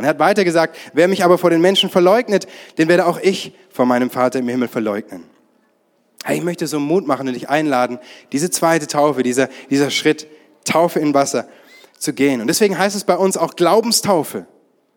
Und 0.00 0.04
er 0.04 0.10
hat 0.10 0.18
weiter 0.18 0.44
gesagt, 0.44 0.78
wer 0.94 1.08
mich 1.08 1.24
aber 1.24 1.36
vor 1.36 1.50
den 1.50 1.60
Menschen 1.60 1.90
verleugnet, 1.90 2.48
den 2.78 2.88
werde 2.88 3.04
auch 3.04 3.20
ich 3.20 3.52
vor 3.68 3.84
meinem 3.84 4.08
Vater 4.08 4.38
im 4.38 4.48
Himmel 4.48 4.66
verleugnen. 4.66 5.24
Hey, 6.24 6.38
ich 6.38 6.42
möchte 6.42 6.66
so 6.66 6.80
Mut 6.80 7.06
machen 7.06 7.28
und 7.28 7.34
dich 7.34 7.50
einladen, 7.50 7.98
diese 8.32 8.50
zweite 8.50 8.86
Taufe, 8.86 9.22
dieser, 9.22 9.50
dieser 9.68 9.90
Schritt, 9.90 10.26
Taufe 10.64 11.00
in 11.00 11.12
Wasser 11.12 11.48
zu 11.98 12.14
gehen. 12.14 12.40
Und 12.40 12.46
deswegen 12.46 12.78
heißt 12.78 12.96
es 12.96 13.04
bei 13.04 13.14
uns 13.14 13.36
auch 13.36 13.56
Glaubenstaufe 13.56 14.46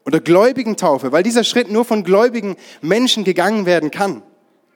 oder 0.05 0.21
Gläubigentaufe, 0.21 1.11
weil 1.11 1.23
dieser 1.23 1.43
Schritt 1.43 1.69
nur 1.69 1.83
von 1.83 2.05
gläubigen 2.05 2.55
Menschen 2.79 3.25
gegangen 3.25 3.65
werden 3.65 3.91
kann. 3.91 4.23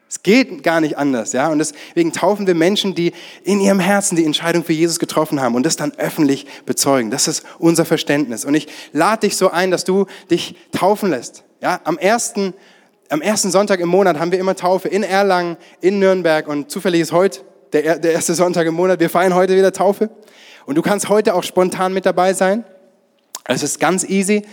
Es 0.10 0.24
geht 0.24 0.64
gar 0.64 0.80
nicht 0.80 0.98
anders, 0.98 1.34
ja. 1.34 1.50
Und 1.50 1.60
deswegen 1.60 2.14
taufen 2.14 2.48
wir 2.48 2.56
Menschen, 2.56 2.96
die 2.96 3.12
in 3.44 3.60
ihrem 3.60 3.80
Herzen 3.80 4.16
die 4.16 4.24
Entscheidung 4.24 4.64
für 4.64 4.74
Jesus 4.74 5.00
getroffen 5.00 5.42
haben 5.42 5.56
und 5.56 5.66
das 5.66 5.76
dann 5.76 5.92
öffentlich 5.98 6.46
bezeugen. 6.66 7.12
Das 7.12 7.28
ist 7.28 7.44
unser 7.60 7.84
Verständnis. 7.84 8.46
Und 8.46 8.54
ich 8.54 8.68
lade 8.94 9.28
dich 9.28 9.36
so 9.36 9.50
ein, 9.50 9.70
dass 9.70 9.84
du 9.84 10.06
dich 10.32 10.56
taufen 10.72 11.10
lässt. 11.10 11.44
Ja, 11.62 11.82
am 11.84 11.98
ersten, 11.98 12.54
am 13.10 13.22
ersten 13.22 13.52
Sonntag 13.52 13.82
im 13.82 13.90
Monat 13.90 14.18
haben 14.18 14.32
wir 14.32 14.40
immer 14.40 14.56
Taufe 14.56 14.88
in 14.88 15.04
Erlangen, 15.04 15.58
in 15.82 16.00
Nürnberg 16.00 16.48
und 16.48 16.72
zufällig 16.72 17.02
ist 17.02 17.12
heute 17.12 17.42
der, 17.74 18.00
der 18.00 18.14
erste 18.14 18.34
Sonntag 18.34 18.66
im 18.66 18.76
Monat. 18.76 19.02
Wir 19.02 19.10
feiern 19.10 19.36
heute 19.36 19.58
wieder 19.58 19.74
Taufe. 19.74 20.10
Und 20.66 20.76
du 20.76 20.82
kannst 20.82 21.10
heute 21.10 21.34
auch 21.34 21.44
spontan 21.44 21.94
mit 21.94 22.06
dabei 22.06 22.34
sein. 22.34 22.64
Es 23.46 23.64
ist 23.64 23.80
ganz 23.80 24.04
easy. 24.04 24.44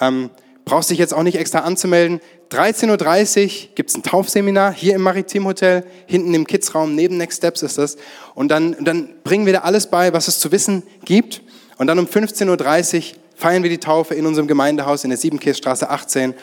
Ähm, 0.00 0.30
brauchst 0.66 0.90
dich 0.90 0.98
jetzt 0.98 1.14
auch 1.14 1.22
nicht 1.22 1.38
extra 1.38 1.60
anzumelden. 1.60 2.20
13.30 2.50 3.44
Uhr 3.44 3.68
gibt 3.76 3.88
es 3.88 3.96
ein 3.96 4.02
Taufseminar 4.02 4.72
hier 4.72 4.96
im 4.96 5.00
Maritim 5.00 5.46
Hotel, 5.46 5.86
hinten 6.06 6.34
im 6.34 6.44
Kidsraum, 6.44 6.94
neben 6.96 7.16
Next 7.16 7.38
Steps 7.38 7.62
ist 7.62 7.78
das. 7.78 7.96
Und 8.34 8.48
dann, 8.48 8.76
dann 8.80 9.10
bringen 9.22 9.46
wir 9.46 9.52
da 9.52 9.60
alles 9.60 9.86
bei, 9.86 10.12
was 10.12 10.26
es 10.26 10.40
zu 10.40 10.50
wissen 10.50 10.82
gibt. 11.04 11.40
Und 11.78 11.86
dann 11.86 12.00
um 12.00 12.06
15.30 12.06 12.96
Uhr 12.96 13.16
feiern 13.36 13.62
wir 13.62 13.70
die 13.70 13.78
Taufe 13.78 14.14
in 14.14 14.26
unserem 14.26 14.48
Gemeindehaus 14.48 15.04
in 15.04 15.10
der 15.10 15.18
Siebenkässtraße 15.18 15.88
18. 15.88 16.34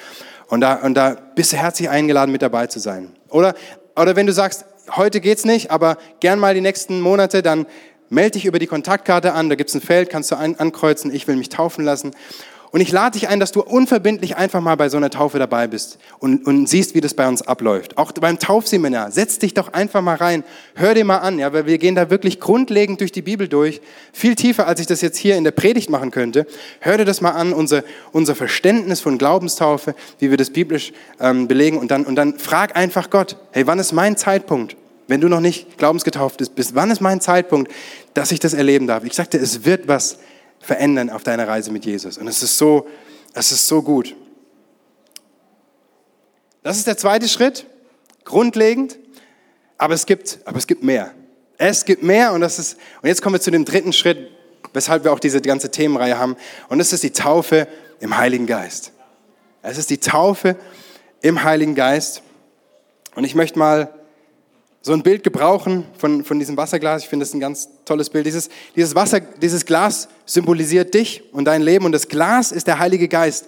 Und 0.48 0.62
da, 0.62 0.75
und 0.75 0.94
da 0.94 1.18
bist 1.36 1.51
du 1.51 1.58
herzlich 1.58 1.89
eingeladen, 1.89 2.32
mit 2.32 2.42
dabei 2.42 2.68
zu 2.68 2.80
sein. 2.80 3.12
Oder, 3.30 3.56
oder 3.98 4.15
wenn 4.15 4.25
du 4.25 4.32
sagst, 4.32 4.63
heute 4.96 5.20
geht's 5.20 5.44
nicht, 5.44 5.70
aber 5.70 5.98
gern 6.22 6.39
mal 6.39 6.53
die 6.53 6.62
nächsten 6.62 7.01
Monate, 7.01 7.42
dann 7.42 7.65
melde 8.10 8.32
dich 8.32 8.46
über 8.46 8.60
die 8.60 8.68
Kontaktkarte 8.68 9.34
an. 9.34 9.50
Da 9.50 9.56
gibt's 9.56 9.74
ein 9.74 9.82
Feld, 9.82 10.10
kannst 10.10 10.32
du 10.32 10.36
an, 10.38 10.56
ankreuzen, 10.56 11.13
ich 11.13 11.27
will 11.27 11.36
mich 11.36 11.50
taufen 11.50 11.84
lassen. 11.84 12.12
Und 12.74 12.82
ich 12.82 12.92
lade 12.92 13.20
dich 13.20 13.30
ein, 13.30 13.39
dass 13.39 13.51
du 13.51 13.62
unverbindlich 13.62 14.36
einfach 14.36 14.60
mal 14.60 14.74
bei 14.74 14.89
so 14.89 14.98
einer 14.98 15.12
Taufe 15.12 15.38
dabei 15.38 15.68
bist 15.68 16.00
und, 16.18 16.48
und 16.48 16.68
siehst, 16.68 16.96
wie 16.96 17.01
das 17.01 17.13
bei 17.13 17.27
uns 17.27 17.44
abläuft. 17.44 18.00
Auch 18.00 18.12
beim 18.13 18.39
Taufseminar, 18.39 19.12
setz 19.12 19.38
dich 19.38 19.53
doch 19.53 19.74
einfach 19.74 20.01
mal 20.01 20.15
rein, 20.15 20.44
hör 20.74 20.96
dir 20.96 21.06
mal 21.06 21.20
an, 21.20 21.38
ja, 21.38 21.53
weil 21.53 21.68
wir 21.68 21.77
gehen 21.77 21.94
da 21.94 22.10
wirklich 22.10 22.39
grundlegend 22.39 23.00
durch 23.00 23.12
die 23.12 23.22
Bibel 23.22 23.48
durch, 23.48 23.80
viel 24.12 24.34
tiefer, 24.34 24.65
als 24.65 24.80
ich 24.80 24.88
das 24.88 25.01
jetzt 25.01 25.18
hier 25.20 25.38
in 25.38 25.44
der 25.44 25.51
Predigt 25.51 25.92
machen 25.92 26.10
könnte. 26.10 26.48
Hör 26.80 26.98
dir 26.98 27.06
das 27.06 27.22
mal 27.22 27.34
an, 27.34 27.53
unser, 27.53 27.84
unser 28.12 28.34
Verständnis 28.34 29.01
von 29.01 29.20
Glaubenstaufe, 29.20 29.94
wie 30.18 30.32
wir 30.32 30.38
das 30.38 30.50
biblisch 30.50 30.94
ähm, 31.20 31.48
belegen 31.48 31.77
und 31.77 31.92
dann, 31.92 32.06
und 32.06 32.15
dann 32.15 32.39
frag 32.39 32.75
einfach 32.75 33.12
Gott, 33.12 33.38
hey, 33.51 33.68
wann 33.68 33.77
ist 33.77 33.92
mein 33.92 34.18
Zeitpunkt? 34.18 34.77
Wenn 35.08 35.22
du 35.22 35.27
noch 35.27 35.42
nicht 35.42 35.77
glaubensgetauft 35.77 36.42
bist, 36.56 36.74
wann 36.74 36.89
ist 36.89 37.01
mein 37.01 37.22
Zeitpunkt, 37.22 37.72
dass 38.15 38.32
ich 38.32 38.39
das 38.39 38.56
erleben 38.56 38.88
darf? 38.88 39.03
Ich 39.03 39.13
sagte, 39.13 39.38
es 39.38 39.63
wird 39.63 39.88
was 39.88 40.18
verändern 40.63 41.10
auf 41.10 41.24
deiner 41.24 41.48
Reise 41.48 41.72
mit 41.72 41.86
Jesus. 41.86 42.17
Und 42.17 42.27
es 42.27 42.41
ist 42.41 42.58
so, 42.58 42.88
es 43.34 43.51
ist 43.51 43.67
so 43.67 43.82
gut. 43.82 44.15
Das 46.63 46.77
ist 46.77 46.88
der 46.88 46.98
zweite 46.98 47.27
Schritt, 47.27 47.67
grundlegend. 48.24 48.98
Aber 49.77 49.93
es 49.93 50.05
gibt, 50.05 50.39
aber 50.46 50.58
es 50.58 50.65
gibt 50.65 50.84
mehr. 50.84 51.12
Es 51.58 51.86
gibt 51.86 52.03
mehr 52.03 52.34
und 52.34 52.41
das 52.41 52.58
ist, 52.58 52.77
und 53.01 53.10
jetzt 53.10 53.22
kommen 53.22 53.36
wir 53.36 53.41
zu 53.41 53.51
dem 53.51 53.65
dritten 53.65 53.93
Schritt, 53.93 54.32
weshalb 54.72 55.03
wir 55.03 55.12
auch 55.12 55.20
diese 55.20 55.41
ganze 55.41 55.72
Themenreihe 55.72 56.17
haben. 56.17 56.38
Und 56.70 56.79
das 56.79 56.93
ist 56.93 57.03
die 57.03 57.12
Taufe 57.12 57.67
im 58.00 58.17
Heiligen 58.17 58.48
Geist. 58.48 58.91
Es 59.62 59.77
ist 59.77 59.89
die 59.89 60.00
Taufe 60.00 60.55
im 61.22 61.43
Heiligen 61.43 61.75
Geist. 61.75 62.22
Und 63.15 63.24
ich 63.24 63.36
möchte 63.36 63.60
mal 63.60 63.93
so 64.85 64.91
ein 64.91 65.01
Bild 65.01 65.23
gebrauchen 65.23 65.85
von, 65.97 66.25
von 66.25 66.39
diesem 66.39 66.57
Wasserglas. 66.57 67.03
Ich 67.03 67.09
finde 67.09 67.25
das 67.25 67.33
ein 67.33 67.39
ganz 67.39 67.69
tolles 67.85 68.09
Bild. 68.09 68.25
Dieses, 68.25 68.49
dieses 68.75 68.93
Wasser, 68.93 69.21
dieses 69.21 69.65
Glas 69.65 70.09
symbolisiert 70.25 70.93
dich 70.93 71.23
und 71.31 71.45
dein 71.45 71.61
Leben 71.61 71.85
und 71.85 71.93
das 71.93 72.09
Glas 72.09 72.51
ist 72.51 72.67
der 72.67 72.79
Heilige 72.79 73.07
Geist. 73.07 73.48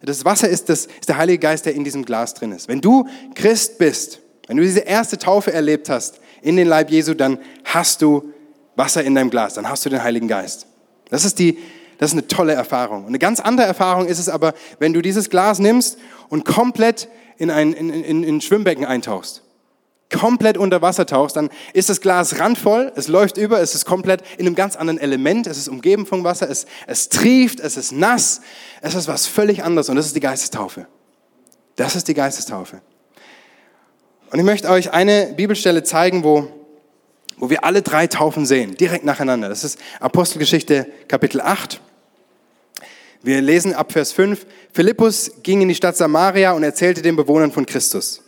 Das 0.00 0.24
Wasser 0.24 0.48
ist, 0.48 0.68
das, 0.68 0.86
ist 0.86 1.08
der 1.08 1.18
Heilige 1.18 1.40
Geist, 1.40 1.66
der 1.66 1.74
in 1.74 1.82
diesem 1.82 2.04
Glas 2.04 2.34
drin 2.34 2.52
ist. 2.52 2.68
Wenn 2.68 2.80
du 2.80 3.06
Christ 3.34 3.78
bist, 3.78 4.20
wenn 4.46 4.56
du 4.56 4.62
diese 4.62 4.80
erste 4.80 5.18
Taufe 5.18 5.52
erlebt 5.52 5.90
hast 5.90 6.20
in 6.40 6.56
den 6.56 6.68
Leib 6.68 6.88
Jesu, 6.90 7.14
dann 7.14 7.40
hast 7.64 8.00
du 8.00 8.32
Wasser 8.76 9.02
in 9.02 9.16
deinem 9.16 9.30
Glas, 9.30 9.54
dann 9.54 9.68
hast 9.68 9.84
du 9.84 9.90
den 9.90 10.02
Heiligen 10.04 10.28
Geist. 10.28 10.68
Das 11.10 11.24
ist 11.24 11.40
die, 11.40 11.58
das 11.98 12.10
ist 12.10 12.14
eine 12.14 12.28
tolle 12.28 12.52
Erfahrung. 12.52 13.00
Und 13.00 13.08
eine 13.08 13.18
ganz 13.18 13.40
andere 13.40 13.66
Erfahrung 13.66 14.06
ist 14.06 14.20
es 14.20 14.28
aber, 14.28 14.54
wenn 14.78 14.92
du 14.92 15.02
dieses 15.02 15.30
Glas 15.30 15.58
nimmst 15.58 15.98
und 16.28 16.44
komplett 16.44 17.08
in 17.38 17.50
ein, 17.50 17.72
in, 17.72 17.90
in, 17.90 18.22
in 18.22 18.36
ein 18.36 18.40
Schwimmbecken 18.40 18.84
eintauchst 18.84 19.42
komplett 20.10 20.58
unter 20.58 20.82
Wasser 20.82 21.06
tauchst, 21.06 21.36
dann 21.36 21.50
ist 21.72 21.88
das 21.88 22.00
Glas 22.00 22.38
randvoll, 22.38 22.92
es 22.96 23.08
läuft 23.08 23.36
über, 23.36 23.60
es 23.60 23.74
ist 23.74 23.84
komplett 23.84 24.22
in 24.38 24.46
einem 24.46 24.54
ganz 24.54 24.76
anderen 24.76 24.98
Element, 24.98 25.46
es 25.46 25.56
ist 25.56 25.68
umgeben 25.68 26.06
vom 26.06 26.24
Wasser, 26.24 26.50
es, 26.50 26.66
es 26.86 27.08
trieft, 27.08 27.60
es 27.60 27.76
ist 27.76 27.92
nass, 27.92 28.40
es 28.82 28.94
ist 28.94 29.08
was 29.08 29.26
völlig 29.26 29.62
anderes 29.62 29.88
und 29.88 29.96
das 29.96 30.06
ist 30.06 30.16
die 30.16 30.20
Geistestaufe. 30.20 30.86
Das 31.76 31.96
ist 31.96 32.08
die 32.08 32.14
Geistestaufe. 32.14 32.82
Und 34.30 34.38
ich 34.38 34.44
möchte 34.44 34.68
euch 34.68 34.92
eine 34.92 35.32
Bibelstelle 35.36 35.82
zeigen, 35.82 36.24
wo, 36.24 36.48
wo 37.36 37.50
wir 37.50 37.64
alle 37.64 37.82
drei 37.82 38.06
Taufen 38.06 38.46
sehen, 38.46 38.76
direkt 38.76 39.04
nacheinander. 39.04 39.48
Das 39.48 39.64
ist 39.64 39.78
Apostelgeschichte 39.98 40.86
Kapitel 41.08 41.40
8. 41.40 41.80
Wir 43.22 43.40
lesen 43.40 43.74
ab 43.74 43.92
Vers 43.92 44.12
5. 44.12 44.46
Philippus 44.72 45.30
ging 45.42 45.60
in 45.60 45.68
die 45.68 45.74
Stadt 45.74 45.96
Samaria 45.96 46.52
und 46.52 46.62
erzählte 46.62 47.02
den 47.02 47.16
Bewohnern 47.16 47.52
von 47.52 47.66
Christus. 47.66 48.22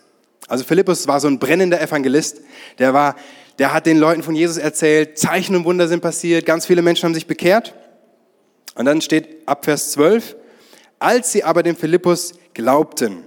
Also 0.52 0.64
Philippus 0.64 1.08
war 1.08 1.18
so 1.18 1.28
ein 1.28 1.38
brennender 1.38 1.80
Evangelist. 1.80 2.42
Der 2.78 2.92
war, 2.92 3.16
der 3.58 3.72
hat 3.72 3.86
den 3.86 3.96
Leuten 3.96 4.22
von 4.22 4.34
Jesus 4.34 4.58
erzählt, 4.58 5.18
Zeichen 5.18 5.56
und 5.56 5.64
Wunder 5.64 5.88
sind 5.88 6.02
passiert, 6.02 6.44
ganz 6.44 6.66
viele 6.66 6.82
Menschen 6.82 7.04
haben 7.06 7.14
sich 7.14 7.26
bekehrt. 7.26 7.74
Und 8.74 8.84
dann 8.84 9.00
steht 9.00 9.48
ab 9.48 9.64
Vers 9.64 9.92
12, 9.92 10.36
als 10.98 11.32
sie 11.32 11.42
aber 11.42 11.62
dem 11.62 11.74
Philippus 11.74 12.34
glaubten, 12.52 13.24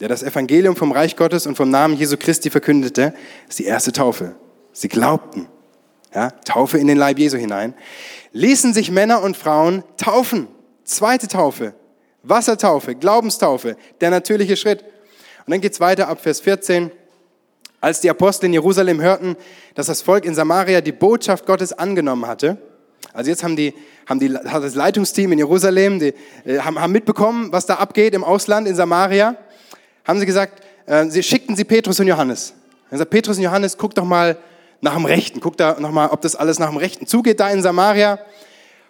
der 0.00 0.08
das 0.08 0.22
Evangelium 0.22 0.76
vom 0.76 0.92
Reich 0.92 1.16
Gottes 1.16 1.46
und 1.46 1.56
vom 1.56 1.70
Namen 1.70 1.96
Jesu 1.96 2.18
Christi 2.18 2.50
verkündete, 2.50 3.14
ist 3.48 3.58
die 3.58 3.64
erste 3.64 3.92
Taufe. 3.92 4.34
Sie 4.74 4.88
glaubten. 4.88 5.48
Ja, 6.14 6.30
Taufe 6.44 6.76
in 6.76 6.88
den 6.88 6.98
Leib 6.98 7.18
Jesu 7.18 7.38
hinein. 7.38 7.72
Ließen 8.32 8.74
sich 8.74 8.90
Männer 8.90 9.22
und 9.22 9.38
Frauen 9.38 9.82
taufen. 9.96 10.46
Zweite 10.84 11.26
Taufe. 11.26 11.72
Wassertaufe, 12.22 12.96
Glaubenstaufe, 12.96 13.78
der 14.02 14.10
natürliche 14.10 14.58
Schritt. 14.58 14.84
Und 15.46 15.52
dann 15.52 15.60
geht's 15.60 15.80
weiter 15.80 16.08
ab 16.08 16.20
Vers 16.20 16.40
14. 16.40 16.90
Als 17.80 18.00
die 18.00 18.10
Apostel 18.10 18.46
in 18.46 18.52
Jerusalem 18.52 19.00
hörten, 19.00 19.36
dass 19.74 19.86
das 19.86 20.02
Volk 20.02 20.24
in 20.24 20.34
Samaria 20.34 20.80
die 20.80 20.92
Botschaft 20.92 21.46
Gottes 21.46 21.72
angenommen 21.72 22.26
hatte, 22.26 22.58
also 23.12 23.30
jetzt 23.30 23.44
haben 23.44 23.56
die, 23.56 23.72
haben 24.06 24.20
die, 24.20 24.34
hat 24.34 24.62
das 24.62 24.74
Leitungsteam 24.74 25.32
in 25.32 25.38
Jerusalem, 25.38 26.00
die 26.00 26.12
äh, 26.44 26.58
haben, 26.58 26.78
haben 26.80 26.92
mitbekommen, 26.92 27.52
was 27.52 27.64
da 27.64 27.76
abgeht 27.76 28.14
im 28.14 28.24
Ausland 28.24 28.68
in 28.68 28.74
Samaria, 28.74 29.36
haben 30.04 30.18
sie 30.20 30.26
gesagt, 30.26 30.62
äh, 30.86 31.06
sie 31.06 31.22
schickten 31.22 31.56
sie 31.56 31.64
Petrus 31.64 31.98
und 32.00 32.06
Johannes. 32.06 32.54
Dann 32.90 32.98
sagt 32.98 33.10
Petrus 33.10 33.36
und 33.38 33.44
Johannes, 33.44 33.78
guck 33.78 33.94
doch 33.94 34.04
mal 34.04 34.36
nach 34.80 34.94
dem 34.94 35.04
Rechten, 35.04 35.40
guck 35.40 35.56
da 35.56 35.78
noch 35.80 35.92
mal, 35.92 36.08
ob 36.08 36.20
das 36.20 36.36
alles 36.36 36.58
nach 36.58 36.68
dem 36.68 36.76
Rechten 36.76 37.06
zugeht 37.06 37.40
da 37.40 37.48
in 37.50 37.62
Samaria. 37.62 38.18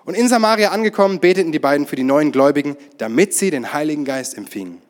Und 0.05 0.15
in 0.15 0.29
Samaria 0.29 0.71
angekommen, 0.71 1.21
beteten 1.21 1.53
die 1.53 1.59
beiden 1.59 1.87
für 1.87 1.97
die 1.97 2.05
neuen 2.05 2.33
Gläubigen, 2.33 2.77
damit 2.99 3.35
sie 3.35 3.51
den 3.51 3.73
Heiligen 3.73 4.05
Geist 4.05 4.37
empfingen. 4.37 4.83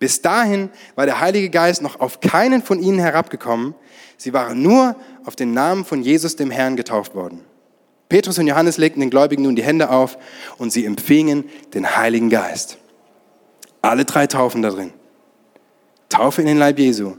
Bis 0.00 0.22
dahin 0.22 0.70
war 0.96 1.04
der 1.04 1.20
Heilige 1.20 1.50
Geist 1.50 1.82
noch 1.82 2.00
auf 2.00 2.20
keinen 2.20 2.62
von 2.62 2.82
ihnen 2.82 2.98
herabgekommen. 2.98 3.74
Sie 4.16 4.32
waren 4.32 4.62
nur 4.62 4.96
auf 5.26 5.36
den 5.36 5.52
Namen 5.52 5.84
von 5.84 6.02
Jesus, 6.02 6.36
dem 6.36 6.50
Herrn, 6.50 6.74
getauft 6.74 7.14
worden. 7.14 7.44
Petrus 8.08 8.38
und 8.38 8.46
Johannes 8.48 8.78
legten 8.78 9.00
den 9.00 9.10
Gläubigen 9.10 9.42
nun 9.42 9.54
die 9.54 9.62
Hände 9.62 9.90
auf 9.90 10.18
und 10.56 10.72
sie 10.72 10.86
empfingen 10.86 11.44
den 11.74 11.96
Heiligen 11.96 12.30
Geist. 12.30 12.78
Alle 13.82 14.04
drei 14.06 14.26
Taufen 14.26 14.62
da 14.62 14.70
drin. 14.70 14.92
Taufe 16.08 16.40
in 16.40 16.48
den 16.48 16.58
Leib 16.58 16.78
Jesu, 16.78 17.16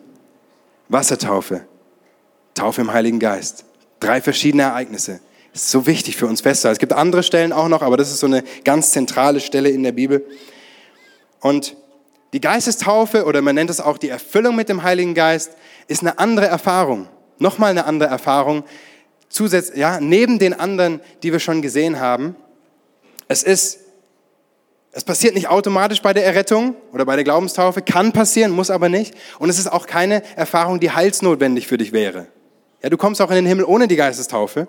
Wassertaufe, 0.89 1.65
Taufe 2.55 2.81
im 2.81 2.91
Heiligen 2.91 3.19
Geist. 3.19 3.63
Drei 3.99 4.21
verschiedene 4.21 4.63
Ereignisse. 4.63 5.21
Das 5.53 5.63
ist 5.63 5.71
so 5.71 5.85
wichtig 5.85 6.17
für 6.17 6.25
uns 6.25 6.41
festzuhalten. 6.41 6.77
Es 6.77 6.79
gibt 6.79 6.93
andere 6.93 7.21
Stellen 7.21 7.53
auch 7.53 7.67
noch, 7.67 7.83
aber 7.83 7.95
das 7.95 8.09
ist 8.09 8.19
so 8.19 8.27
eine 8.27 8.43
ganz 8.63 8.91
zentrale 8.91 9.39
Stelle 9.39 9.69
in 9.69 9.83
der 9.83 9.91
Bibel. 9.91 10.25
Und 11.41 11.75
die 12.33 12.41
Geistestaufe 12.41 13.25
oder 13.25 13.41
man 13.41 13.55
nennt 13.55 13.69
es 13.69 13.81
auch 13.81 13.97
die 13.97 14.09
Erfüllung 14.09 14.55
mit 14.55 14.69
dem 14.69 14.83
Heiligen 14.83 15.13
Geist 15.13 15.51
ist 15.87 16.01
eine 16.01 16.17
andere 16.17 16.47
Erfahrung. 16.47 17.07
Nochmal 17.39 17.71
eine 17.71 17.85
andere 17.85 18.09
Erfahrung. 18.09 18.63
Zusätzlich, 19.29 19.77
ja, 19.77 19.99
neben 19.99 20.39
den 20.39 20.53
anderen, 20.53 21.01
die 21.23 21.31
wir 21.31 21.39
schon 21.39 21.61
gesehen 21.61 21.99
haben. 21.99 22.35
Es 23.27 23.43
ist, 23.43 23.79
es 24.91 25.03
passiert 25.03 25.35
nicht 25.35 25.49
automatisch 25.49 26.01
bei 26.01 26.13
der 26.13 26.25
Errettung 26.25 26.75
oder 26.93 27.05
bei 27.05 27.15
der 27.15 27.23
Glaubenstaufe, 27.23 27.81
kann 27.81 28.11
passieren, 28.11 28.51
muss 28.51 28.69
aber 28.69 28.89
nicht. 28.89 29.13
Und 29.39 29.49
es 29.49 29.57
ist 29.57 29.71
auch 29.71 29.87
keine 29.87 30.23
Erfahrung, 30.35 30.79
die 30.79 30.91
heilsnotwendig 30.91 31.67
für 31.67 31.77
dich 31.77 31.91
wäre. 31.91 32.27
Ja, 32.83 32.89
du 32.89 32.97
kommst 32.97 33.21
auch 33.21 33.29
in 33.29 33.35
den 33.35 33.45
Himmel 33.45 33.65
ohne 33.65 33.87
die 33.87 33.95
Geistestaufe. 33.95 34.67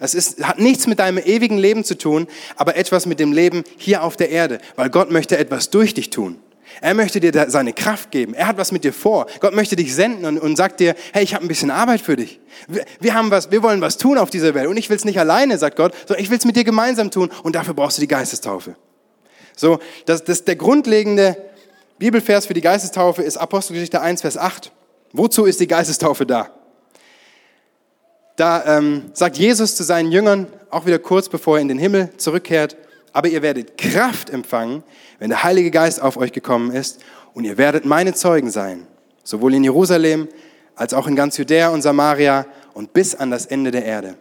Es 0.00 0.14
ist, 0.14 0.44
hat 0.44 0.58
nichts 0.58 0.86
mit 0.86 1.00
deinem 1.00 1.18
ewigen 1.18 1.58
Leben 1.58 1.84
zu 1.84 1.96
tun, 1.96 2.28
aber 2.56 2.76
etwas 2.76 3.06
mit 3.06 3.18
dem 3.18 3.32
Leben 3.32 3.64
hier 3.76 4.04
auf 4.04 4.16
der 4.16 4.30
Erde, 4.30 4.60
weil 4.76 4.90
Gott 4.90 5.10
möchte 5.10 5.38
etwas 5.38 5.70
durch 5.70 5.92
dich 5.92 6.10
tun. 6.10 6.38
Er 6.80 6.94
möchte 6.94 7.20
dir 7.20 7.46
seine 7.48 7.72
Kraft 7.72 8.10
geben. 8.10 8.34
Er 8.34 8.46
hat 8.48 8.58
was 8.58 8.72
mit 8.72 8.84
dir 8.84 8.92
vor. 8.92 9.26
Gott 9.40 9.54
möchte 9.54 9.76
dich 9.76 9.94
senden 9.94 10.24
und, 10.24 10.38
und 10.38 10.56
sagt 10.56 10.80
dir, 10.80 10.94
hey, 11.12 11.24
ich 11.24 11.34
habe 11.34 11.44
ein 11.44 11.48
bisschen 11.48 11.70
Arbeit 11.70 12.00
für 12.00 12.16
dich. 12.16 12.40
Wir, 12.68 12.84
wir, 13.00 13.14
haben 13.14 13.30
was, 13.30 13.50
wir 13.50 13.62
wollen 13.62 13.80
was 13.80 13.96
tun 13.98 14.18
auf 14.18 14.30
dieser 14.30 14.54
Welt. 14.54 14.68
Und 14.68 14.76
ich 14.76 14.88
will 14.90 14.96
es 14.96 15.04
nicht 15.04 15.18
alleine, 15.18 15.58
sagt 15.58 15.76
Gott, 15.76 15.94
sondern 16.06 16.22
ich 16.22 16.30
will 16.30 16.38
es 16.38 16.44
mit 16.44 16.56
dir 16.56 16.64
gemeinsam 16.64 17.10
tun. 17.10 17.30
Und 17.42 17.56
dafür 17.56 17.74
brauchst 17.74 17.98
du 17.98 18.00
die 18.00 18.08
Geistestaufe. 18.08 18.76
So, 19.56 19.78
das, 20.06 20.22
das, 20.24 20.44
der 20.44 20.56
grundlegende 20.56 21.36
Bibelvers 21.98 22.46
für 22.46 22.54
die 22.54 22.60
Geistestaufe 22.60 23.22
ist 23.22 23.36
Apostelgeschichte 23.36 24.00
1, 24.00 24.20
Vers 24.20 24.36
8. 24.36 24.70
Wozu 25.12 25.46
ist 25.46 25.58
die 25.60 25.66
Geistestaufe 25.66 26.26
da? 26.26 26.50
Da 28.36 28.78
ähm, 28.78 29.10
sagt 29.14 29.36
Jesus 29.36 29.74
zu 29.74 29.82
seinen 29.82 30.12
Jüngern, 30.12 30.46
auch 30.70 30.86
wieder 30.86 31.00
kurz 31.00 31.28
bevor 31.28 31.56
er 31.56 31.62
in 31.62 31.68
den 31.68 31.78
Himmel 31.78 32.10
zurückkehrt, 32.18 32.76
aber 33.18 33.26
ihr 33.26 33.42
werdet 33.42 33.76
Kraft 33.76 34.30
empfangen, 34.30 34.84
wenn 35.18 35.30
der 35.30 35.42
Heilige 35.42 35.72
Geist 35.72 36.00
auf 36.00 36.16
euch 36.16 36.30
gekommen 36.30 36.70
ist 36.70 37.00
und 37.34 37.42
ihr 37.42 37.58
werdet 37.58 37.84
meine 37.84 38.14
Zeugen 38.14 38.48
sein, 38.48 38.86
sowohl 39.24 39.54
in 39.54 39.64
Jerusalem 39.64 40.28
als 40.76 40.94
auch 40.94 41.08
in 41.08 41.16
ganz 41.16 41.36
Judäa 41.36 41.70
und 41.70 41.82
Samaria 41.82 42.46
und 42.74 42.92
bis 42.92 43.16
an 43.16 43.32
das 43.32 43.46
Ende 43.46 43.72
der 43.72 43.84
Erde. 43.84 44.14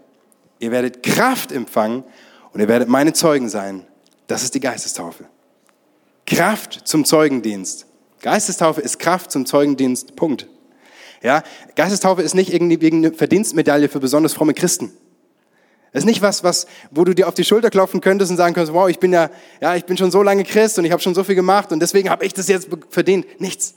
Ihr 0.58 0.72
werdet 0.72 1.04
Kraft 1.04 1.52
empfangen 1.52 2.06
und 2.54 2.60
ihr 2.60 2.68
werdet 2.68 2.90
meine 2.90 3.14
Zeugen 3.14 3.50
sein. 3.50 3.86
Das 4.26 4.42
ist 4.42 4.56
die 4.56 4.62
Geistestaufe. 4.62 5.26
Kraft 6.26 6.88
zum 6.88 7.06
Zeugendienst. 7.06 7.86
Geistestaufe 8.24 8.82
ist 8.82 8.98
Kraft 8.98 9.30
zum 9.30 9.46
Zeugendienst. 9.46 10.16
Punkt. 10.16 10.48
Ja, 11.22 11.44
Geistestaufe 11.76 12.24
ist 12.24 12.34
nicht 12.34 12.52
irgendwie 12.52 12.92
eine 12.92 13.14
Verdienstmedaille 13.14 13.90
für 13.90 14.00
besonders 14.00 14.34
fromme 14.34 14.56
Christen. 14.56 14.92
Das 15.98 16.04
ist 16.04 16.10
nicht 16.10 16.22
was, 16.22 16.44
was, 16.44 16.68
wo 16.92 17.06
du 17.06 17.16
dir 17.16 17.28
auf 17.28 17.34
die 17.34 17.44
Schulter 17.44 17.72
klopfen 17.72 18.02
könntest 18.02 18.30
und 18.30 18.38
sagen 18.38 18.54
könntest, 18.54 18.72
wow, 18.72 18.88
ich 18.88 19.00
bin 19.00 19.12
ja, 19.12 19.32
ja, 19.60 19.76
ich 19.76 19.84
bin 19.84 19.98
schon 19.98 20.12
so 20.12 20.22
lange 20.22 20.44
Christ 20.44 20.78
und 20.78 20.86
ich 20.86 20.92
habe 20.92 21.02
schon 21.02 21.16
so 21.16 21.24
viel 21.24 21.34
gemacht 21.34 21.72
und 21.72 21.80
deswegen 21.80 22.12
habe 22.12 22.24
ich 22.24 22.36
das 22.36 22.48
jetzt 22.48 22.68
verdient. 22.92 23.42
Nichts. 23.42 23.74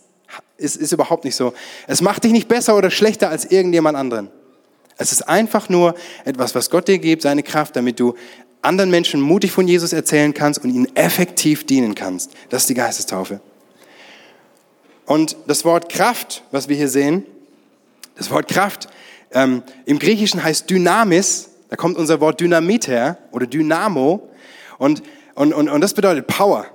Ist, 0.58 0.76
ist 0.76 0.92
überhaupt 0.92 1.24
nicht 1.24 1.34
so. 1.34 1.54
Es 1.86 2.02
macht 2.02 2.24
dich 2.24 2.32
nicht 2.32 2.46
besser 2.46 2.76
oder 2.76 2.90
schlechter 2.90 3.30
als 3.30 3.46
irgendjemand 3.46 3.96
anderen. 3.96 4.28
Es 4.98 5.12
ist 5.12 5.22
einfach 5.30 5.70
nur 5.70 5.94
etwas, 6.26 6.54
was 6.54 6.68
Gott 6.68 6.88
dir 6.88 6.98
gibt, 6.98 7.22
seine 7.22 7.42
Kraft, 7.42 7.74
damit 7.74 7.98
du 7.98 8.14
anderen 8.60 8.90
Menschen 8.90 9.22
mutig 9.22 9.50
von 9.50 9.66
Jesus 9.66 9.94
erzählen 9.94 10.34
kannst 10.34 10.62
und 10.62 10.68
ihnen 10.68 10.94
effektiv 10.96 11.64
dienen 11.64 11.94
kannst. 11.94 12.32
Das 12.50 12.64
ist 12.64 12.68
die 12.68 12.74
Geistestaufe. 12.74 13.40
Und 15.06 15.38
das 15.46 15.64
Wort 15.64 15.88
Kraft, 15.88 16.42
was 16.50 16.68
wir 16.68 16.76
hier 16.76 16.90
sehen, 16.90 17.24
das 18.14 18.30
Wort 18.30 18.46
Kraft 18.46 18.88
ähm, 19.32 19.62
im 19.86 19.98
Griechischen 19.98 20.44
heißt 20.44 20.68
Dynamis. 20.68 21.49
Da 21.70 21.76
kommt 21.76 21.96
unser 21.96 22.20
Wort 22.20 22.40
Dynamit 22.40 22.88
her 22.88 23.18
oder 23.30 23.46
Dynamo. 23.46 24.28
Und, 24.78 25.02
und, 25.34 25.52
und, 25.52 25.68
und 25.68 25.80
das 25.80 25.94
bedeutet 25.94 26.26
Power. 26.26 26.66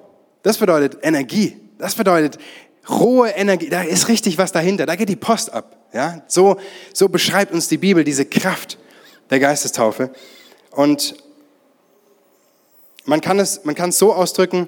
Das 0.41 0.57
bedeutet 0.57 0.97
Energie. 1.01 1.57
Das 1.77 1.95
bedeutet 1.95 2.37
rohe 2.89 3.29
Energie. 3.29 3.69
Da 3.69 3.83
ist 3.83 4.07
richtig 4.07 4.37
was 4.37 4.51
dahinter. 4.51 4.85
Da 4.85 4.95
geht 4.95 5.09
die 5.09 5.15
Post 5.15 5.53
ab. 5.53 5.77
Ja? 5.93 6.23
So, 6.27 6.57
so 6.93 7.09
beschreibt 7.09 7.53
uns 7.53 7.67
die 7.67 7.77
Bibel 7.77 8.03
diese 8.03 8.25
Kraft 8.25 8.77
der 9.29 9.39
Geistestaufe. 9.39 10.11
Und 10.71 11.15
man 13.05 13.21
kann 13.21 13.39
es, 13.39 13.65
man 13.65 13.75
kann 13.75 13.89
es 13.89 13.99
so 13.99 14.13
ausdrücken, 14.13 14.67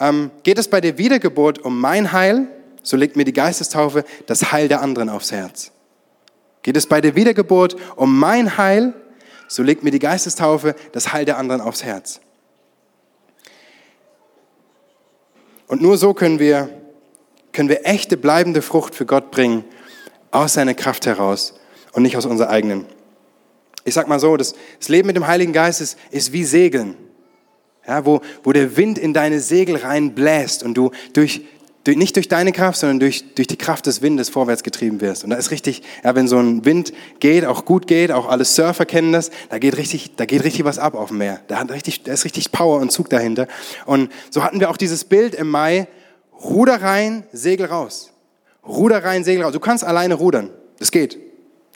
ähm, 0.00 0.30
geht 0.42 0.58
es 0.58 0.68
bei 0.68 0.80
der 0.80 0.98
Wiedergeburt 0.98 1.60
um 1.60 1.80
mein 1.80 2.12
Heil 2.12 2.48
so 2.88 2.96
legt 2.96 3.16
mir 3.16 3.24
die 3.24 3.32
Geistestaufe 3.34 4.04
das 4.26 4.50
Heil 4.50 4.68
der 4.68 4.80
anderen 4.80 5.10
aufs 5.10 5.30
Herz. 5.30 5.72
Geht 6.62 6.76
es 6.76 6.86
bei 6.86 7.00
der 7.00 7.14
Wiedergeburt 7.14 7.76
um 7.96 8.18
mein 8.18 8.56
Heil, 8.56 8.94
so 9.48 9.62
legt 9.62 9.82
mir 9.82 9.90
die 9.90 9.98
Geistestaufe 9.98 10.76
das 10.92 11.12
Heil 11.12 11.24
der 11.24 11.38
anderen 11.38 11.60
aufs 11.60 11.82
Herz. 11.82 12.20
Und 15.66 15.82
nur 15.82 15.98
so 15.98 16.14
können 16.14 16.38
wir, 16.38 16.70
können 17.52 17.68
wir 17.68 17.84
echte, 17.84 18.16
bleibende 18.16 18.62
Frucht 18.62 18.94
für 18.94 19.06
Gott 19.06 19.30
bringen, 19.30 19.64
aus 20.30 20.54
seiner 20.54 20.74
Kraft 20.74 21.06
heraus 21.06 21.54
und 21.92 22.02
nicht 22.02 22.16
aus 22.16 22.26
unserer 22.26 22.50
eigenen. 22.50 22.86
Ich 23.84 23.94
sag 23.94 24.08
mal 24.08 24.20
so, 24.20 24.36
das, 24.36 24.54
das 24.78 24.88
Leben 24.88 25.06
mit 25.06 25.16
dem 25.16 25.26
Heiligen 25.26 25.52
Geist 25.52 25.80
ist, 25.80 25.98
ist 26.10 26.32
wie 26.32 26.44
Segeln. 26.44 26.96
Ja, 27.86 28.04
wo, 28.04 28.20
wo 28.42 28.52
der 28.52 28.76
Wind 28.76 28.98
in 28.98 29.14
deine 29.14 29.40
Segel 29.40 29.76
reinbläst 29.76 30.62
und 30.62 30.74
du 30.74 30.90
durch, 31.14 31.46
nicht 31.96 32.16
durch 32.16 32.28
deine 32.28 32.52
Kraft, 32.52 32.78
sondern 32.78 33.00
durch, 33.00 33.34
durch 33.34 33.46
die 33.46 33.56
Kraft 33.56 33.86
des 33.86 34.02
Windes 34.02 34.28
vorwärts 34.28 34.62
getrieben 34.62 35.00
wirst. 35.00 35.24
Und 35.24 35.30
da 35.30 35.36
ist 35.36 35.50
richtig, 35.50 35.82
ja, 36.04 36.14
wenn 36.14 36.28
so 36.28 36.38
ein 36.38 36.64
Wind 36.64 36.92
geht, 37.20 37.44
auch 37.44 37.64
gut 37.64 37.86
geht, 37.86 38.10
auch 38.10 38.28
alle 38.28 38.44
Surfer 38.44 38.84
kennen 38.84 39.12
das, 39.12 39.30
da 39.48 39.58
geht 39.58 39.76
richtig, 39.76 40.16
da 40.16 40.24
geht 40.26 40.44
richtig 40.44 40.64
was 40.64 40.78
ab 40.78 40.94
auf 40.94 41.08
dem 41.08 41.18
Meer. 41.18 41.40
Da, 41.48 41.60
hat 41.60 41.70
richtig, 41.70 42.02
da 42.02 42.12
ist 42.12 42.24
richtig 42.24 42.52
Power 42.52 42.80
und 42.80 42.90
Zug 42.90 43.08
dahinter. 43.10 43.46
Und 43.86 44.10
so 44.30 44.42
hatten 44.42 44.60
wir 44.60 44.70
auch 44.70 44.76
dieses 44.76 45.04
Bild 45.04 45.34
im 45.34 45.48
Mai, 45.48 45.86
Ruder 46.42 46.80
rein, 46.82 47.24
Segel 47.32 47.66
raus. 47.66 48.12
Ruder 48.66 49.02
rein, 49.04 49.24
Segel 49.24 49.44
raus. 49.44 49.52
Du 49.52 49.60
kannst 49.60 49.84
alleine 49.84 50.14
rudern. 50.14 50.50
Das 50.78 50.90
geht. 50.90 51.18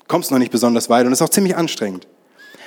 Kommst 0.09 0.31
noch 0.31 0.39
nicht 0.39 0.53
besonders 0.53 0.89
weit 0.91 1.07
und 1.07 1.13
ist 1.13 1.23
auch 1.23 1.29
ziemlich 1.29 1.57
anstrengend. 1.57 2.07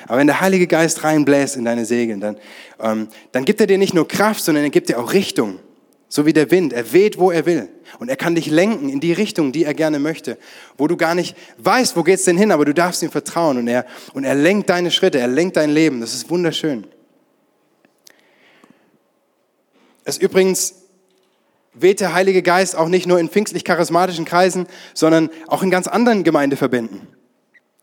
Aber 0.07 0.17
wenn 0.17 0.27
der 0.27 0.41
Heilige 0.41 0.67
Geist 0.67 1.03
reinbläst 1.03 1.55
in 1.55 1.65
deine 1.65 1.85
Segel, 1.85 2.19
dann, 2.19 2.37
ähm, 2.79 3.07
dann 3.31 3.45
gibt 3.45 3.59
er 3.61 3.67
dir 3.67 3.77
nicht 3.77 3.93
nur 3.93 4.07
Kraft, 4.07 4.43
sondern 4.43 4.63
er 4.63 4.69
gibt 4.69 4.89
dir 4.89 4.99
auch 4.99 5.13
Richtung. 5.13 5.59
So 6.15 6.25
wie 6.25 6.31
der 6.31 6.49
Wind. 6.49 6.71
Er 6.71 6.93
weht, 6.93 7.19
wo 7.19 7.29
er 7.29 7.45
will. 7.45 7.67
Und 7.99 8.07
er 8.07 8.15
kann 8.15 8.35
dich 8.35 8.47
lenken 8.47 8.87
in 8.87 9.01
die 9.01 9.11
Richtung, 9.11 9.51
die 9.51 9.65
er 9.65 9.73
gerne 9.73 9.99
möchte. 9.99 10.37
Wo 10.77 10.87
du 10.87 10.95
gar 10.95 11.13
nicht 11.13 11.35
weißt, 11.57 11.97
wo 11.97 12.03
geht's 12.03 12.23
denn 12.23 12.37
hin, 12.37 12.53
aber 12.53 12.63
du 12.63 12.73
darfst 12.73 13.03
ihm 13.03 13.11
vertrauen. 13.11 13.57
Und 13.57 13.67
er, 13.67 13.85
und 14.13 14.23
er 14.23 14.33
lenkt 14.33 14.69
deine 14.69 14.91
Schritte, 14.91 15.19
er 15.19 15.27
lenkt 15.27 15.57
dein 15.57 15.71
Leben. 15.71 15.99
Das 15.99 16.13
ist 16.13 16.29
wunderschön. 16.29 16.87
Es 20.05 20.17
übrigens 20.17 20.75
weht 21.73 21.99
der 21.99 22.13
Heilige 22.13 22.43
Geist 22.43 22.77
auch 22.77 22.87
nicht 22.87 23.07
nur 23.07 23.19
in 23.19 23.27
pfingstlich-charismatischen 23.27 24.23
Kreisen, 24.23 24.67
sondern 24.93 25.29
auch 25.47 25.63
in 25.63 25.69
ganz 25.69 25.87
anderen 25.89 26.23
Gemeindeverbänden. 26.23 27.01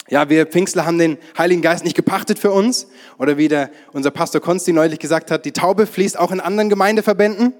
Ja, 0.08 0.30
wir 0.30 0.46
Pfingstler 0.46 0.86
haben 0.86 0.98
den 0.98 1.18
Heiligen 1.36 1.60
Geist 1.60 1.84
nicht 1.84 1.96
gepachtet 1.96 2.38
für 2.38 2.50
uns. 2.50 2.86
Oder 3.18 3.36
wie 3.36 3.48
der, 3.48 3.68
unser 3.92 4.10
Pastor 4.10 4.40
Konsti 4.40 4.72
neulich 4.72 5.00
gesagt 5.00 5.30
hat, 5.30 5.44
die 5.44 5.52
Taube 5.52 5.86
fließt 5.86 6.18
auch 6.18 6.32
in 6.32 6.40
anderen 6.40 6.70
Gemeindeverbänden. 6.70 7.52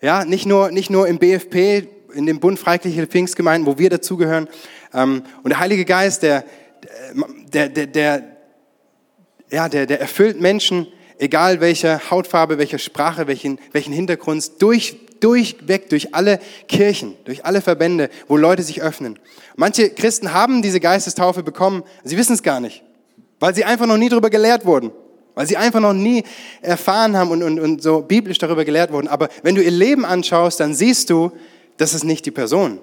Ja, 0.00 0.24
nicht 0.24 0.46
nur, 0.46 0.70
nicht 0.70 0.90
nur 0.90 1.08
im 1.08 1.18
BFP, 1.18 1.88
in 2.14 2.26
dem 2.26 2.38
Bund 2.38 2.58
Freikirche 2.58 3.06
Pfingstgemeinden, 3.06 3.66
wo 3.66 3.78
wir 3.78 3.90
dazugehören. 3.90 4.48
Ähm, 4.94 5.24
und 5.42 5.50
der 5.50 5.58
Heilige 5.58 5.84
Geist, 5.84 6.22
der, 6.22 6.44
der, 7.52 7.68
der, 7.68 7.86
der, 7.86 8.22
ja, 9.50 9.68
der, 9.68 9.86
der 9.86 10.00
erfüllt 10.00 10.40
Menschen, 10.40 10.86
egal 11.18 11.60
welcher 11.60 12.10
Hautfarbe, 12.10 12.58
welcher 12.58 12.78
Sprache, 12.78 13.26
welchen, 13.26 13.58
welchen 13.72 13.92
Hintergrund, 13.92 14.62
durch, 14.62 14.96
durchweg, 15.18 15.88
durch 15.88 16.14
alle 16.14 16.38
Kirchen, 16.68 17.14
durch 17.24 17.44
alle 17.44 17.60
Verbände, 17.60 18.08
wo 18.28 18.36
Leute 18.36 18.62
sich 18.62 18.80
öffnen. 18.80 19.18
Manche 19.56 19.90
Christen 19.90 20.32
haben 20.32 20.62
diese 20.62 20.78
Geistestaufe 20.78 21.42
bekommen, 21.42 21.82
sie 22.04 22.16
wissen 22.16 22.34
es 22.34 22.44
gar 22.44 22.60
nicht, 22.60 22.84
weil 23.40 23.52
sie 23.52 23.64
einfach 23.64 23.86
noch 23.86 23.96
nie 23.96 24.08
darüber 24.08 24.30
gelehrt 24.30 24.64
wurden 24.64 24.92
weil 25.38 25.46
sie 25.46 25.56
einfach 25.56 25.78
noch 25.78 25.92
nie 25.92 26.24
erfahren 26.62 27.16
haben 27.16 27.30
und, 27.30 27.44
und, 27.44 27.60
und 27.60 27.80
so 27.80 28.00
biblisch 28.00 28.38
darüber 28.38 28.64
gelehrt 28.64 28.90
wurden. 28.90 29.06
Aber 29.06 29.28
wenn 29.44 29.54
du 29.54 29.62
ihr 29.62 29.70
Leben 29.70 30.04
anschaust, 30.04 30.58
dann 30.58 30.74
siehst 30.74 31.10
du, 31.10 31.30
das 31.76 31.94
ist 31.94 32.02
nicht 32.02 32.26
die 32.26 32.32
Person. 32.32 32.80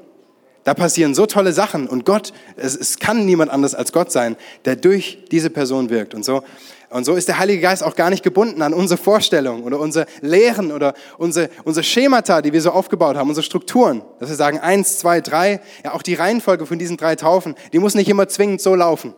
Da 0.64 0.74
passieren 0.74 1.14
so 1.14 1.26
tolle 1.26 1.52
Sachen 1.52 1.86
und 1.86 2.06
Gott, 2.06 2.32
es, 2.56 2.78
es 2.78 2.98
kann 2.98 3.26
niemand 3.26 3.52
anders 3.52 3.76
als 3.76 3.92
Gott 3.92 4.10
sein, 4.10 4.38
der 4.64 4.78
durch 4.78 5.26
diese 5.32 5.50
Person 5.50 5.90
wirkt. 5.90 6.14
Und 6.14 6.24
so, 6.24 6.44
und 6.90 7.04
so 7.04 7.16
ist 7.16 7.28
der 7.28 7.40
Heilige 7.40 7.60
Geist 7.60 7.84
auch 7.84 7.98
gar 7.98 8.10
nicht 8.10 8.24
gebunden 8.24 8.62
an 8.62 8.74
unsere 8.74 9.02
Vorstellungen 9.04 9.64
oder 9.64 9.78
unsere 9.78 10.06
Lehren 10.22 10.72
oder 10.72 10.94
unsere, 11.18 11.50
unsere 11.66 11.84
Schemata, 11.84 12.42
die 12.42 12.54
wir 12.54 12.62
so 12.62 12.72
aufgebaut 12.72 13.18
haben, 13.18 13.28
unsere 13.28 13.44
Strukturen. 13.44 14.02
Dass 14.22 14.30
wir 14.30 14.38
sagen, 14.38 14.60
eins, 14.60 14.98
zwei, 14.98 15.20
drei, 15.20 15.60
ja 15.84 15.94
auch 15.94 16.02
die 16.02 16.14
Reihenfolge 16.14 16.66
von 16.66 16.80
diesen 16.80 16.96
drei 16.96 17.18
Taufen, 17.18 17.56
die 17.74 17.80
muss 17.80 17.96
nicht 17.96 18.08
immer 18.08 18.30
zwingend 18.30 18.62
so 18.62 18.76
laufen. 18.76 19.14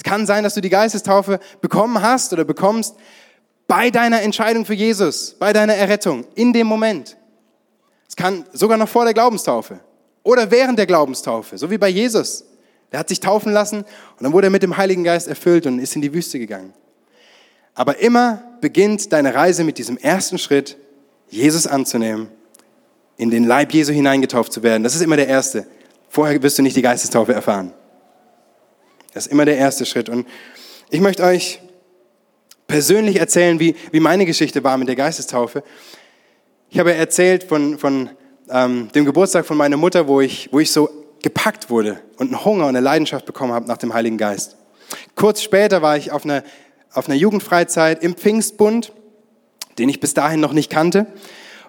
Es 0.00 0.04
kann 0.04 0.24
sein, 0.24 0.44
dass 0.44 0.54
du 0.54 0.62
die 0.62 0.70
Geistestaufe 0.70 1.40
bekommen 1.60 2.00
hast 2.00 2.32
oder 2.32 2.46
bekommst 2.46 2.96
bei 3.66 3.90
deiner 3.90 4.22
Entscheidung 4.22 4.64
für 4.64 4.72
Jesus, 4.72 5.36
bei 5.38 5.52
deiner 5.52 5.74
Errettung, 5.74 6.24
in 6.34 6.54
dem 6.54 6.66
Moment. 6.66 7.18
Es 8.08 8.16
kann 8.16 8.46
sogar 8.54 8.78
noch 8.78 8.88
vor 8.88 9.04
der 9.04 9.12
Glaubenstaufe 9.12 9.78
oder 10.22 10.50
während 10.50 10.78
der 10.78 10.86
Glaubenstaufe, 10.86 11.58
so 11.58 11.70
wie 11.70 11.76
bei 11.76 11.90
Jesus. 11.90 12.46
Der 12.90 12.98
hat 12.98 13.10
sich 13.10 13.20
taufen 13.20 13.52
lassen 13.52 13.80
und 13.80 14.22
dann 14.22 14.32
wurde 14.32 14.46
er 14.46 14.50
mit 14.50 14.62
dem 14.62 14.78
Heiligen 14.78 15.04
Geist 15.04 15.28
erfüllt 15.28 15.66
und 15.66 15.78
ist 15.78 15.94
in 15.94 16.00
die 16.00 16.14
Wüste 16.14 16.38
gegangen. 16.38 16.72
Aber 17.74 17.98
immer 17.98 18.42
beginnt 18.62 19.12
deine 19.12 19.34
Reise 19.34 19.64
mit 19.64 19.76
diesem 19.76 19.98
ersten 19.98 20.38
Schritt, 20.38 20.78
Jesus 21.28 21.66
anzunehmen, 21.66 22.28
in 23.18 23.30
den 23.30 23.44
Leib 23.44 23.74
Jesu 23.74 23.92
hineingetauft 23.92 24.50
zu 24.50 24.62
werden. 24.62 24.82
Das 24.82 24.94
ist 24.94 25.02
immer 25.02 25.16
der 25.16 25.28
erste. 25.28 25.66
Vorher 26.08 26.42
wirst 26.42 26.56
du 26.56 26.62
nicht 26.62 26.74
die 26.74 26.82
Geistestaufe 26.82 27.34
erfahren. 27.34 27.74
Das 29.12 29.26
ist 29.26 29.32
immer 29.32 29.44
der 29.44 29.56
erste 29.56 29.86
Schritt. 29.86 30.08
Und 30.08 30.26
ich 30.90 31.00
möchte 31.00 31.22
euch 31.24 31.60
persönlich 32.66 33.16
erzählen, 33.16 33.58
wie, 33.58 33.74
wie 33.90 34.00
meine 34.00 34.26
Geschichte 34.26 34.62
war 34.62 34.76
mit 34.78 34.88
der 34.88 34.96
Geistestaufe. 34.96 35.62
Ich 36.70 36.78
habe 36.78 36.94
erzählt 36.94 37.44
von, 37.44 37.78
von 37.78 38.10
ähm, 38.48 38.90
dem 38.94 39.04
Geburtstag 39.04 39.44
von 39.46 39.56
meiner 39.56 39.76
Mutter, 39.76 40.06
wo 40.06 40.20
ich, 40.20 40.48
wo 40.52 40.60
ich 40.60 40.70
so 40.70 40.88
gepackt 41.22 41.68
wurde 41.70 42.00
und 42.16 42.28
einen 42.28 42.44
Hunger 42.44 42.64
und 42.64 42.70
eine 42.70 42.80
Leidenschaft 42.80 43.26
bekommen 43.26 43.52
habe 43.52 43.66
nach 43.66 43.78
dem 43.78 43.92
Heiligen 43.92 44.18
Geist. 44.18 44.56
Kurz 45.14 45.42
später 45.42 45.82
war 45.82 45.96
ich 45.96 46.12
auf 46.12 46.24
einer, 46.24 46.42
auf 46.92 47.08
einer 47.08 47.16
Jugendfreizeit 47.16 48.02
im 48.02 48.14
Pfingstbund, 48.14 48.92
den 49.78 49.88
ich 49.88 50.00
bis 50.00 50.14
dahin 50.14 50.40
noch 50.40 50.52
nicht 50.52 50.70
kannte. 50.70 51.06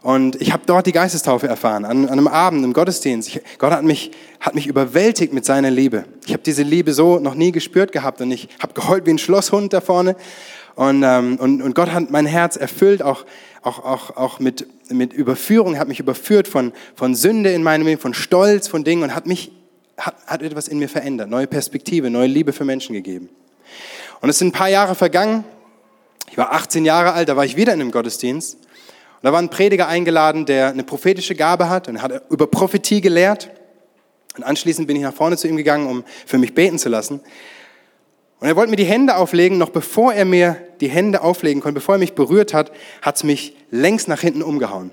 Und 0.01 0.41
ich 0.41 0.51
habe 0.51 0.63
dort 0.65 0.87
die 0.87 0.91
Geistestaufe 0.91 1.47
erfahren, 1.47 1.85
an, 1.85 2.05
an 2.05 2.17
einem 2.17 2.27
Abend 2.27 2.65
im 2.65 2.73
Gottesdienst. 2.73 3.29
Ich, 3.29 3.41
Gott 3.59 3.71
hat 3.71 3.83
mich, 3.83 4.11
hat 4.39 4.55
mich 4.55 4.65
überwältigt 4.65 5.31
mit 5.31 5.45
seiner 5.45 5.69
Liebe. 5.69 6.05
Ich 6.25 6.33
habe 6.33 6.41
diese 6.41 6.63
Liebe 6.63 6.93
so 6.93 7.19
noch 7.19 7.35
nie 7.35 7.51
gespürt 7.51 7.91
gehabt 7.91 8.19
und 8.19 8.31
ich 8.31 8.49
habe 8.59 8.73
geheult 8.73 9.05
wie 9.05 9.11
ein 9.11 9.19
Schlosshund 9.19 9.73
da 9.73 9.81
vorne. 9.81 10.15
Und, 10.73 11.03
ähm, 11.03 11.37
und, 11.39 11.61
und 11.61 11.75
Gott 11.75 11.91
hat 11.91 12.09
mein 12.09 12.25
Herz 12.25 12.55
erfüllt, 12.55 13.03
auch, 13.03 13.25
auch, 13.61 13.85
auch, 13.85 14.17
auch 14.17 14.39
mit, 14.39 14.65
mit 14.89 15.13
Überführung, 15.13 15.77
hat 15.77 15.87
mich 15.87 15.99
überführt 15.99 16.47
von, 16.47 16.73
von 16.95 17.13
Sünde 17.13 17.51
in 17.51 17.61
meinem 17.61 17.85
Leben, 17.85 18.01
von 18.01 18.15
Stolz, 18.15 18.67
von 18.67 18.83
Dingen 18.83 19.03
und 19.03 19.13
hat 19.13 19.27
mich, 19.27 19.51
hat, 19.97 20.15
hat 20.25 20.41
etwas 20.41 20.67
in 20.67 20.79
mir 20.79 20.89
verändert, 20.89 21.29
neue 21.29 21.45
Perspektive, 21.45 22.09
neue 22.09 22.27
Liebe 22.27 22.53
für 22.53 22.65
Menschen 22.65 22.93
gegeben. 22.93 23.29
Und 24.21 24.29
es 24.29 24.39
sind 24.39 24.47
ein 24.47 24.53
paar 24.53 24.69
Jahre 24.69 24.95
vergangen. 24.95 25.43
Ich 26.31 26.37
war 26.37 26.53
18 26.53 26.85
Jahre 26.85 27.11
alt, 27.13 27.29
da 27.29 27.35
war 27.35 27.45
ich 27.45 27.55
wieder 27.57 27.73
in 27.73 27.81
einem 27.81 27.91
Gottesdienst. 27.91 28.57
Und 29.21 29.27
da 29.27 29.33
war 29.33 29.39
ein 29.39 29.49
Prediger 29.49 29.87
eingeladen, 29.87 30.47
der 30.47 30.69
eine 30.69 30.83
prophetische 30.83 31.35
Gabe 31.35 31.69
hat 31.69 31.87
und 31.87 32.01
hat 32.01 32.23
über 32.31 32.47
Prophetie 32.47 33.01
gelehrt. 33.01 33.51
Und 34.35 34.43
anschließend 34.43 34.87
bin 34.87 34.95
ich 34.95 35.03
nach 35.03 35.13
vorne 35.13 35.37
zu 35.37 35.47
ihm 35.47 35.57
gegangen, 35.57 35.87
um 35.87 36.03
für 36.25 36.39
mich 36.39 36.55
beten 36.55 36.79
zu 36.79 36.89
lassen. 36.89 37.21
Und 38.39 38.47
er 38.47 38.55
wollte 38.55 38.71
mir 38.71 38.77
die 38.77 38.85
Hände 38.85 39.17
auflegen, 39.17 39.59
noch 39.59 39.69
bevor 39.69 40.13
er 40.13 40.25
mir 40.25 40.57
die 40.79 40.89
Hände 40.89 41.21
auflegen 41.21 41.61
konnte, 41.61 41.75
bevor 41.75 41.95
er 41.95 41.99
mich 41.99 42.13
berührt 42.13 42.55
hat, 42.55 42.71
hat 43.03 43.17
es 43.17 43.23
mich 43.23 43.55
längst 43.69 44.07
nach 44.07 44.21
hinten 44.21 44.41
umgehauen. 44.41 44.89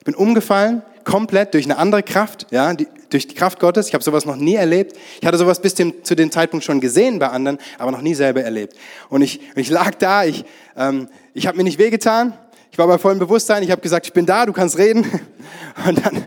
Ich 0.00 0.04
bin 0.04 0.14
umgefallen, 0.14 0.82
komplett 1.04 1.54
durch 1.54 1.64
eine 1.64 1.78
andere 1.78 2.02
Kraft, 2.02 2.48
ja, 2.50 2.74
die, 2.74 2.86
durch 3.08 3.26
die 3.26 3.34
Kraft 3.34 3.58
Gottes. 3.60 3.88
Ich 3.88 3.94
habe 3.94 4.04
sowas 4.04 4.26
noch 4.26 4.36
nie 4.36 4.56
erlebt. 4.56 4.98
Ich 5.20 5.26
hatte 5.26 5.38
sowas 5.38 5.62
bis 5.62 5.74
dem, 5.74 6.04
zu 6.04 6.14
dem 6.14 6.30
Zeitpunkt 6.30 6.64
schon 6.64 6.80
gesehen 6.80 7.18
bei 7.18 7.28
anderen, 7.28 7.58
aber 7.78 7.90
noch 7.90 8.02
nie 8.02 8.14
selber 8.14 8.42
erlebt. 8.42 8.76
Und 9.08 9.22
ich, 9.22 9.40
ich 9.56 9.70
lag 9.70 9.94
da, 9.94 10.24
ich, 10.24 10.44
ähm, 10.76 11.08
ich 11.32 11.46
habe 11.46 11.56
mir 11.56 11.64
nicht 11.64 11.78
wehgetan, 11.78 12.34
war 12.80 12.88
bei 12.88 12.98
vollem 12.98 13.18
Bewusstsein, 13.18 13.62
ich 13.62 13.70
habe 13.70 13.82
gesagt, 13.82 14.06
ich 14.06 14.12
bin 14.12 14.26
da, 14.26 14.46
du 14.46 14.52
kannst 14.52 14.78
reden. 14.78 15.04
Und 15.86 16.04
dann, 16.04 16.26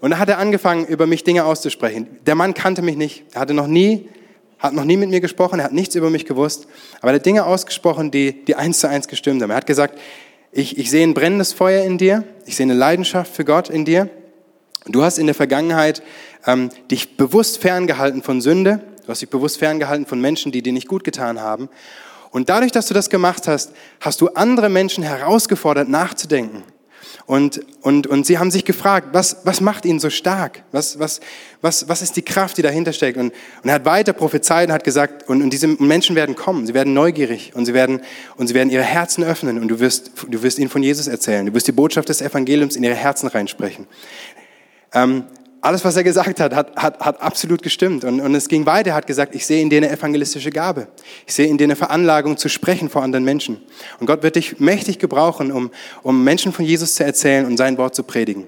und 0.00 0.10
dann 0.10 0.18
hat 0.18 0.28
er 0.28 0.38
angefangen, 0.38 0.86
über 0.86 1.06
mich 1.06 1.24
Dinge 1.24 1.44
auszusprechen. 1.44 2.06
Der 2.26 2.34
Mann 2.34 2.54
kannte 2.54 2.82
mich 2.82 2.96
nicht, 2.96 3.24
er 3.32 3.40
hatte 3.40 3.54
noch 3.54 3.66
nie, 3.66 4.08
hat 4.58 4.74
noch 4.74 4.84
nie 4.84 4.96
mit 4.96 5.08
mir 5.08 5.20
gesprochen, 5.20 5.58
er 5.58 5.64
hat 5.64 5.72
nichts 5.72 5.94
über 5.94 6.10
mich 6.10 6.26
gewusst, 6.26 6.68
aber 7.00 7.10
er 7.10 7.16
hat 7.16 7.26
Dinge 7.26 7.46
ausgesprochen, 7.46 8.10
die, 8.10 8.44
die 8.44 8.54
eins 8.54 8.78
zu 8.78 8.88
eins 8.88 9.08
gestimmt 9.08 9.42
haben. 9.42 9.50
Er 9.50 9.56
hat 9.56 9.66
gesagt, 9.66 9.98
ich, 10.52 10.78
ich 10.78 10.90
sehe 10.90 11.04
ein 11.04 11.14
brennendes 11.14 11.52
Feuer 11.52 11.84
in 11.84 11.98
dir, 11.98 12.24
ich 12.44 12.54
sehe 12.54 12.64
eine 12.64 12.74
Leidenschaft 12.74 13.34
für 13.34 13.44
Gott 13.44 13.68
in 13.68 13.84
dir. 13.84 14.08
Du 14.86 15.02
hast 15.02 15.18
in 15.18 15.26
der 15.26 15.34
Vergangenheit 15.34 16.02
ähm, 16.46 16.70
dich 16.90 17.16
bewusst 17.16 17.58
ferngehalten 17.58 18.22
von 18.22 18.40
Sünde, 18.40 18.80
du 19.04 19.08
hast 19.08 19.22
dich 19.22 19.30
bewusst 19.30 19.58
ferngehalten 19.58 20.06
von 20.06 20.20
Menschen, 20.20 20.52
die 20.52 20.62
dir 20.62 20.72
nicht 20.72 20.86
gut 20.86 21.02
getan 21.02 21.40
haben. 21.40 21.68
Und 22.30 22.48
dadurch, 22.48 22.72
dass 22.72 22.86
du 22.86 22.94
das 22.94 23.10
gemacht 23.10 23.48
hast, 23.48 23.72
hast 24.00 24.20
du 24.20 24.28
andere 24.28 24.68
Menschen 24.68 25.02
herausgefordert, 25.04 25.88
nachzudenken. 25.88 26.62
Und, 27.26 27.60
und, 27.82 28.06
und 28.06 28.24
sie 28.24 28.38
haben 28.38 28.52
sich 28.52 28.64
gefragt, 28.64 29.08
was, 29.10 29.38
was 29.42 29.60
macht 29.60 29.84
ihn 29.84 29.98
so 29.98 30.10
stark? 30.10 30.62
Was, 30.70 31.00
was, 31.00 31.20
was, 31.60 31.88
was 31.88 32.00
ist 32.00 32.14
die 32.14 32.22
Kraft, 32.22 32.56
die 32.56 32.62
dahinter 32.62 32.92
steckt? 32.92 33.18
Und, 33.18 33.32
und 33.62 33.68
er 33.68 33.74
hat 33.74 33.84
weiter 33.84 34.12
prophezeit 34.12 34.68
und 34.68 34.74
hat 34.74 34.84
gesagt, 34.84 35.28
und, 35.28 35.42
und 35.42 35.50
diese 35.50 35.66
Menschen 35.66 36.14
werden 36.14 36.36
kommen, 36.36 36.66
sie 36.68 36.74
werden 36.74 36.94
neugierig 36.94 37.50
und 37.54 37.66
sie 37.66 37.74
werden, 37.74 38.00
und 38.36 38.46
sie 38.46 38.54
werden 38.54 38.70
ihre 38.70 38.84
Herzen 38.84 39.24
öffnen 39.24 39.58
und 39.58 39.66
du 39.66 39.80
wirst, 39.80 40.12
du 40.28 40.42
wirst 40.44 40.60
ihnen 40.60 40.70
von 40.70 40.84
Jesus 40.84 41.08
erzählen. 41.08 41.46
Du 41.46 41.52
wirst 41.52 41.66
die 41.66 41.72
Botschaft 41.72 42.08
des 42.08 42.22
Evangeliums 42.22 42.76
in 42.76 42.84
ihre 42.84 42.94
Herzen 42.94 43.26
reinsprechen. 43.26 43.88
Ähm, 44.94 45.24
alles, 45.60 45.84
was 45.84 45.96
er 45.96 46.04
gesagt 46.04 46.38
hat, 46.40 46.54
hat, 46.54 46.76
hat, 46.76 47.00
hat 47.00 47.20
absolut 47.20 47.62
gestimmt. 47.62 48.04
Und, 48.04 48.20
und 48.20 48.34
es 48.34 48.48
ging 48.48 48.66
weiter. 48.66 48.90
Er 48.90 48.96
hat 48.96 49.06
gesagt, 49.06 49.34
ich 49.34 49.46
sehe 49.46 49.60
in 49.62 49.70
dir 49.70 49.78
eine 49.78 49.90
evangelistische 49.90 50.50
Gabe. 50.50 50.88
Ich 51.26 51.34
sehe 51.34 51.46
in 51.46 51.58
dir 51.58 51.64
eine 51.64 51.76
Veranlagung 51.76 52.36
zu 52.36 52.48
sprechen 52.48 52.88
vor 52.88 53.02
anderen 53.02 53.24
Menschen. 53.24 53.60
Und 53.98 54.06
Gott 54.06 54.22
wird 54.22 54.36
dich 54.36 54.60
mächtig 54.60 54.98
gebrauchen, 54.98 55.50
um, 55.50 55.70
um 56.02 56.22
Menschen 56.22 56.52
von 56.52 56.64
Jesus 56.64 56.94
zu 56.94 57.04
erzählen 57.04 57.46
und 57.46 57.56
sein 57.56 57.78
Wort 57.78 57.94
zu 57.94 58.02
predigen. 58.02 58.46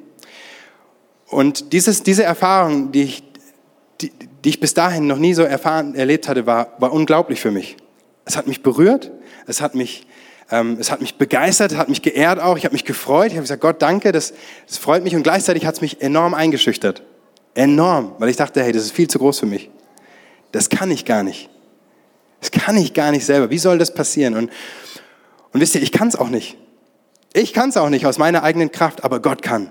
Und 1.27 1.73
dieses, 1.73 2.03
diese 2.03 2.25
Erfahrung, 2.25 2.93
die 2.93 3.03
ich, 3.03 3.23
die, 4.01 4.13
die 4.45 4.49
ich 4.51 4.61
bis 4.61 4.75
dahin 4.75 5.07
noch 5.07 5.19
nie 5.19 5.35
so 5.35 5.43
erfahren, 5.43 5.95
erlebt 5.95 6.29
hatte, 6.29 6.47
war, 6.47 6.75
war 6.79 6.93
unglaublich 6.93 7.41
für 7.41 7.51
mich. 7.51 7.77
Es 8.25 8.37
hat 8.37 8.47
mich 8.47 8.63
berührt, 8.63 9.11
es 9.47 9.61
hat 9.61 9.75
mich 9.75 10.07
es 10.51 10.91
hat 10.91 11.01
mich 11.01 11.17
begeistert, 11.17 11.77
hat 11.77 11.91
mich 11.91 12.01
geehrt 12.01 12.41
auch, 12.41 12.57
ich 12.57 12.65
habe 12.65 12.73
mich 12.73 12.87
gefreut. 12.87 13.27
Ich 13.27 13.33
habe 13.35 13.43
gesagt, 13.43 13.61
Gott, 13.61 13.83
danke, 13.83 14.13
das, 14.13 14.33
das 14.67 14.79
freut 14.79 15.05
mich 15.05 15.15
und 15.15 15.23
gleichzeitig 15.23 15.67
hat 15.67 15.75
es 15.75 15.81
mich 15.83 16.01
enorm 16.01 16.33
eingeschüchtert. 16.33 17.03
Enorm, 17.55 18.15
weil 18.19 18.31
ich 18.31 18.37
dachte, 18.37 18.63
hey, 18.63 18.73
das 18.73 18.85
ist 18.85 18.93
viel 18.93 19.09
zu 19.09 19.19
groß 19.19 19.41
für 19.41 19.47
mich. 19.47 19.71
Das 20.53 20.71
kann 20.71 20.91
ich 20.91 21.05
gar 21.05 21.23
nicht. 21.23 21.51
Das 22.41 22.51
kann 22.51 22.77
ich 22.77 22.95
gar 22.95 23.11
nicht 23.11 23.27
selber. 23.27 23.51
Wie 23.51 23.59
soll 23.59 23.79
das 23.79 23.93
passieren? 23.93 24.37
Und, 24.37 24.51
und 25.53 25.61
wisst 25.61 25.75
ihr, 25.75 25.83
ich 25.83 25.93
kann 25.93 26.09
es 26.09 26.17
auch 26.17 26.31
nicht. 26.31 26.57
Ich 27.35 27.53
kann 27.53 27.69
es 27.69 27.77
auch 27.77 27.91
nicht 27.91 28.07
aus 28.07 28.17
meiner 28.17 28.43
eigenen 28.43 28.73
Kraft, 28.73 29.05
aber 29.05 29.21
Gott 29.21 29.43
kann. 29.43 29.71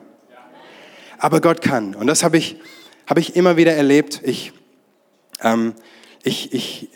Aber 1.17 1.41
Gott 1.41 1.61
kann. 1.61 1.95
Und 1.95 2.05
das 2.05 2.23
habe 2.23 2.37
ich, 2.37 2.57
hab 3.07 3.17
ich 3.17 3.35
immer 3.35 3.57
wieder 3.57 3.73
erlebt. 3.73 4.21
Ich, 4.23 4.53
ähm, 5.41 5.73
ich, 6.23 6.53
ich 6.53 6.89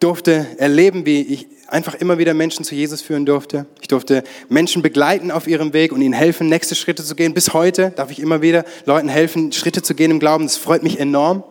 durfte 0.00 0.46
erleben, 0.58 1.04
wie 1.04 1.20
ich 1.20 1.48
einfach 1.68 1.94
immer 1.94 2.18
wieder 2.18 2.34
Menschen 2.34 2.64
zu 2.64 2.74
Jesus 2.74 3.02
führen 3.02 3.26
durfte. 3.26 3.66
Ich 3.80 3.88
durfte 3.88 4.24
Menschen 4.48 4.82
begleiten 4.82 5.30
auf 5.30 5.46
ihrem 5.46 5.72
Weg 5.72 5.92
und 5.92 6.00
ihnen 6.00 6.14
helfen, 6.14 6.48
nächste 6.48 6.74
Schritte 6.74 7.04
zu 7.04 7.14
gehen. 7.14 7.34
Bis 7.34 7.52
heute 7.52 7.90
darf 7.90 8.10
ich 8.10 8.20
immer 8.20 8.42
wieder 8.42 8.64
Leuten 8.86 9.08
helfen, 9.08 9.52
Schritte 9.52 9.82
zu 9.82 9.94
gehen 9.94 10.10
im 10.10 10.18
Glauben. 10.18 10.44
Das 10.44 10.56
freut 10.56 10.82
mich 10.82 10.98
enorm. 10.98 11.44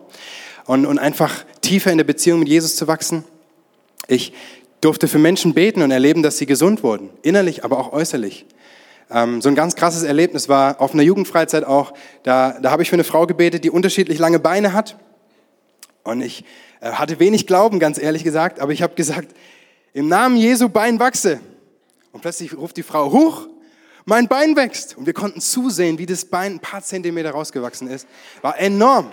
Und, 0.66 0.84
und 0.84 0.98
einfach 0.98 1.44
tiefer 1.62 1.90
in 1.90 1.98
der 1.98 2.04
Beziehung 2.04 2.40
mit 2.40 2.48
Jesus 2.48 2.76
zu 2.76 2.86
wachsen. 2.86 3.24
Ich 4.06 4.34
durfte 4.80 5.08
für 5.08 5.18
Menschen 5.18 5.54
beten 5.54 5.82
und 5.82 5.90
erleben, 5.90 6.22
dass 6.22 6.36
sie 6.36 6.46
gesund 6.46 6.82
wurden. 6.82 7.08
Innerlich, 7.22 7.64
aber 7.64 7.78
auch 7.78 7.92
äußerlich. 7.92 8.44
Ähm, 9.10 9.40
so 9.40 9.48
ein 9.48 9.54
ganz 9.54 9.76
krasses 9.76 10.02
Erlebnis 10.02 10.48
war 10.48 10.80
auf 10.80 10.92
einer 10.92 11.02
Jugendfreizeit 11.02 11.64
auch. 11.64 11.94
Da, 12.22 12.58
da 12.60 12.70
habe 12.70 12.82
ich 12.82 12.90
für 12.90 12.96
eine 12.96 13.04
Frau 13.04 13.26
gebetet, 13.26 13.64
die 13.64 13.70
unterschiedlich 13.70 14.18
lange 14.18 14.38
Beine 14.38 14.74
hat. 14.74 14.98
Und 16.04 16.20
ich 16.20 16.44
äh, 16.80 16.90
hatte 16.90 17.18
wenig 17.18 17.46
Glauben, 17.46 17.78
ganz 17.78 17.98
ehrlich 17.98 18.24
gesagt. 18.24 18.60
Aber 18.60 18.72
ich 18.72 18.82
habe 18.82 18.94
gesagt, 18.94 19.34
im 19.92 20.08
Namen 20.08 20.36
Jesu 20.36 20.68
Bein 20.68 20.98
wachse. 20.98 21.40
Und 22.12 22.20
plötzlich 22.20 22.56
ruft 22.56 22.76
die 22.76 22.82
Frau, 22.82 23.12
hoch, 23.12 23.48
mein 24.04 24.26
Bein 24.28 24.56
wächst. 24.56 24.96
Und 24.96 25.06
wir 25.06 25.12
konnten 25.12 25.40
zusehen, 25.40 25.98
wie 25.98 26.06
das 26.06 26.24
Bein 26.24 26.54
ein 26.54 26.60
paar 26.60 26.82
Zentimeter 26.82 27.30
rausgewachsen 27.30 27.88
ist. 27.88 28.08
War 28.42 28.58
enorm. 28.58 29.12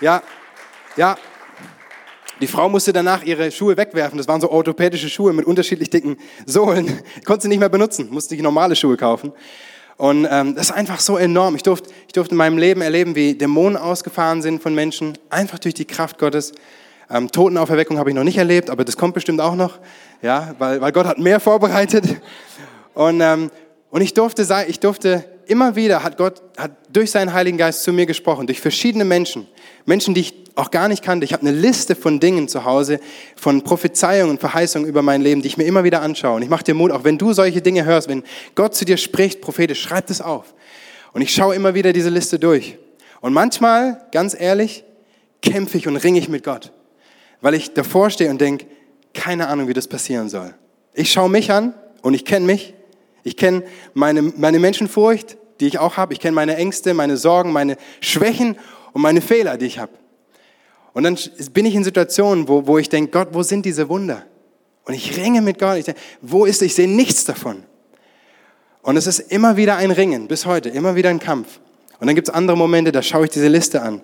Ja, 0.00 0.22
ja. 0.96 1.16
Die 2.40 2.46
Frau 2.46 2.68
musste 2.68 2.92
danach 2.92 3.22
ihre 3.22 3.52
Schuhe 3.52 3.76
wegwerfen. 3.76 4.18
Das 4.18 4.26
waren 4.26 4.40
so 4.40 4.50
orthopädische 4.50 5.08
Schuhe 5.08 5.32
mit 5.32 5.46
unterschiedlich 5.46 5.90
dicken 5.90 6.16
Sohlen. 6.44 7.02
Konnte 7.24 7.42
sie 7.42 7.48
nicht 7.48 7.60
mehr 7.60 7.68
benutzen, 7.68 8.08
musste 8.10 8.34
ich 8.34 8.42
normale 8.42 8.74
Schuhe 8.74 8.96
kaufen. 8.96 9.32
Und 9.96 10.26
ähm, 10.28 10.56
das 10.56 10.70
ist 10.70 10.72
einfach 10.72 10.98
so 10.98 11.18
enorm. 11.18 11.54
Ich 11.54 11.62
durfte, 11.62 11.90
ich 12.06 12.12
durfte 12.12 12.32
in 12.32 12.38
meinem 12.38 12.58
Leben 12.58 12.80
erleben, 12.80 13.14
wie 13.14 13.34
Dämonen 13.34 13.76
ausgefahren 13.76 14.42
sind 14.42 14.60
von 14.60 14.74
Menschen, 14.74 15.16
einfach 15.30 15.60
durch 15.60 15.74
die 15.74 15.84
Kraft 15.84 16.18
Gottes. 16.18 16.52
Ähm, 17.10 17.30
Totenauferweckung 17.30 17.98
habe 17.98 18.10
ich 18.10 18.16
noch 18.16 18.24
nicht 18.24 18.38
erlebt, 18.38 18.70
aber 18.70 18.84
das 18.84 18.96
kommt 18.96 19.14
bestimmt 19.14 19.40
auch 19.40 19.54
noch, 19.54 19.78
ja, 20.22 20.54
weil, 20.58 20.80
weil 20.80 20.92
Gott 20.92 21.06
hat 21.06 21.18
mehr 21.18 21.40
vorbereitet. 21.40 22.04
Und, 22.94 23.20
ähm, 23.20 23.50
und 23.90 24.00
ich 24.00 24.14
durfte, 24.14 24.46
ich 24.68 24.80
durfte 24.80 25.24
immer 25.46 25.76
wieder, 25.76 26.02
hat 26.02 26.16
Gott 26.16 26.42
hat 26.56 26.72
durch 26.92 27.10
seinen 27.10 27.32
Heiligen 27.32 27.58
Geist 27.58 27.82
zu 27.82 27.92
mir 27.92 28.06
gesprochen, 28.06 28.46
durch 28.46 28.60
verschiedene 28.60 29.04
Menschen, 29.04 29.46
Menschen, 29.84 30.14
die 30.14 30.20
ich 30.22 30.34
auch 30.54 30.70
gar 30.70 30.88
nicht 30.88 31.02
kannte. 31.02 31.24
Ich 31.24 31.32
habe 31.32 31.46
eine 31.46 31.56
Liste 31.56 31.94
von 31.94 32.20
Dingen 32.20 32.48
zu 32.48 32.64
Hause, 32.64 33.00
von 33.36 33.62
Prophezeiungen, 33.62 34.38
Verheißungen 34.38 34.88
über 34.88 35.02
mein 35.02 35.22
Leben, 35.22 35.42
die 35.42 35.48
ich 35.48 35.56
mir 35.56 35.64
immer 35.64 35.84
wieder 35.84 36.02
anschaue. 36.02 36.36
Und 36.36 36.42
ich 36.42 36.50
mache 36.50 36.64
dir 36.64 36.74
Mut, 36.74 36.90
auch 36.90 37.04
wenn 37.04 37.18
du 37.18 37.32
solche 37.32 37.62
Dinge 37.62 37.84
hörst, 37.84 38.08
wenn 38.08 38.22
Gott 38.54 38.74
zu 38.74 38.84
dir 38.84 38.98
spricht, 38.98 39.40
prophetisch, 39.40 39.82
schreib 39.82 40.06
das 40.06 40.20
auf. 40.20 40.54
Und 41.12 41.22
ich 41.22 41.32
schaue 41.32 41.54
immer 41.54 41.74
wieder 41.74 41.92
diese 41.92 42.10
Liste 42.10 42.38
durch. 42.38 42.78
Und 43.20 43.32
manchmal, 43.32 44.02
ganz 44.12 44.38
ehrlich, 44.38 44.84
kämpfe 45.40 45.78
ich 45.78 45.88
und 45.88 45.96
ringe 45.96 46.18
ich 46.18 46.28
mit 46.28 46.44
Gott 46.44 46.72
weil 47.42 47.54
ich 47.54 47.74
davor 47.74 48.08
stehe 48.08 48.30
und 48.30 48.40
denke, 48.40 48.66
keine 49.12 49.48
Ahnung, 49.48 49.68
wie 49.68 49.74
das 49.74 49.86
passieren 49.86 50.30
soll. 50.30 50.54
Ich 50.94 51.12
schaue 51.12 51.28
mich 51.28 51.52
an 51.52 51.74
und 52.00 52.14
ich 52.14 52.24
kenne 52.24 52.46
mich. 52.46 52.72
Ich 53.24 53.36
kenne 53.36 53.64
meine, 53.94 54.22
meine 54.22 54.58
Menschenfurcht, 54.58 55.36
die 55.60 55.66
ich 55.66 55.78
auch 55.78 55.96
habe. 55.96 56.14
Ich 56.14 56.20
kenne 56.20 56.34
meine 56.34 56.56
Ängste, 56.56 56.94
meine 56.94 57.16
Sorgen, 57.16 57.52
meine 57.52 57.76
Schwächen 58.00 58.56
und 58.92 59.02
meine 59.02 59.20
Fehler, 59.20 59.58
die 59.58 59.66
ich 59.66 59.78
habe. 59.78 59.92
Und 60.94 61.04
dann 61.04 61.18
bin 61.52 61.66
ich 61.66 61.74
in 61.74 61.84
Situationen, 61.84 62.48
wo, 62.48 62.66
wo 62.66 62.78
ich 62.78 62.88
denke, 62.88 63.10
Gott, 63.10 63.28
wo 63.32 63.42
sind 63.42 63.66
diese 63.66 63.88
Wunder? 63.88 64.24
Und 64.84 64.94
ich 64.94 65.16
ringe 65.16 65.40
mit 65.40 65.58
Gott. 65.58 65.78
Ich 65.78 65.84
denke, 65.84 66.00
wo 66.20 66.44
ist, 66.44 66.62
ich 66.62 66.74
sehe 66.74 66.88
nichts 66.88 67.24
davon. 67.24 67.62
Und 68.82 68.96
es 68.96 69.06
ist 69.06 69.20
immer 69.20 69.56
wieder 69.56 69.76
ein 69.76 69.90
Ringen, 69.90 70.26
bis 70.26 70.44
heute, 70.44 70.68
immer 70.68 70.96
wieder 70.96 71.10
ein 71.10 71.20
Kampf. 71.20 71.60
Und 72.00 72.08
dann 72.08 72.16
gibt 72.16 72.28
es 72.28 72.34
andere 72.34 72.56
Momente, 72.56 72.90
da 72.90 73.00
schaue 73.00 73.24
ich 73.24 73.30
diese 73.30 73.46
Liste 73.46 73.80
an. 73.80 74.00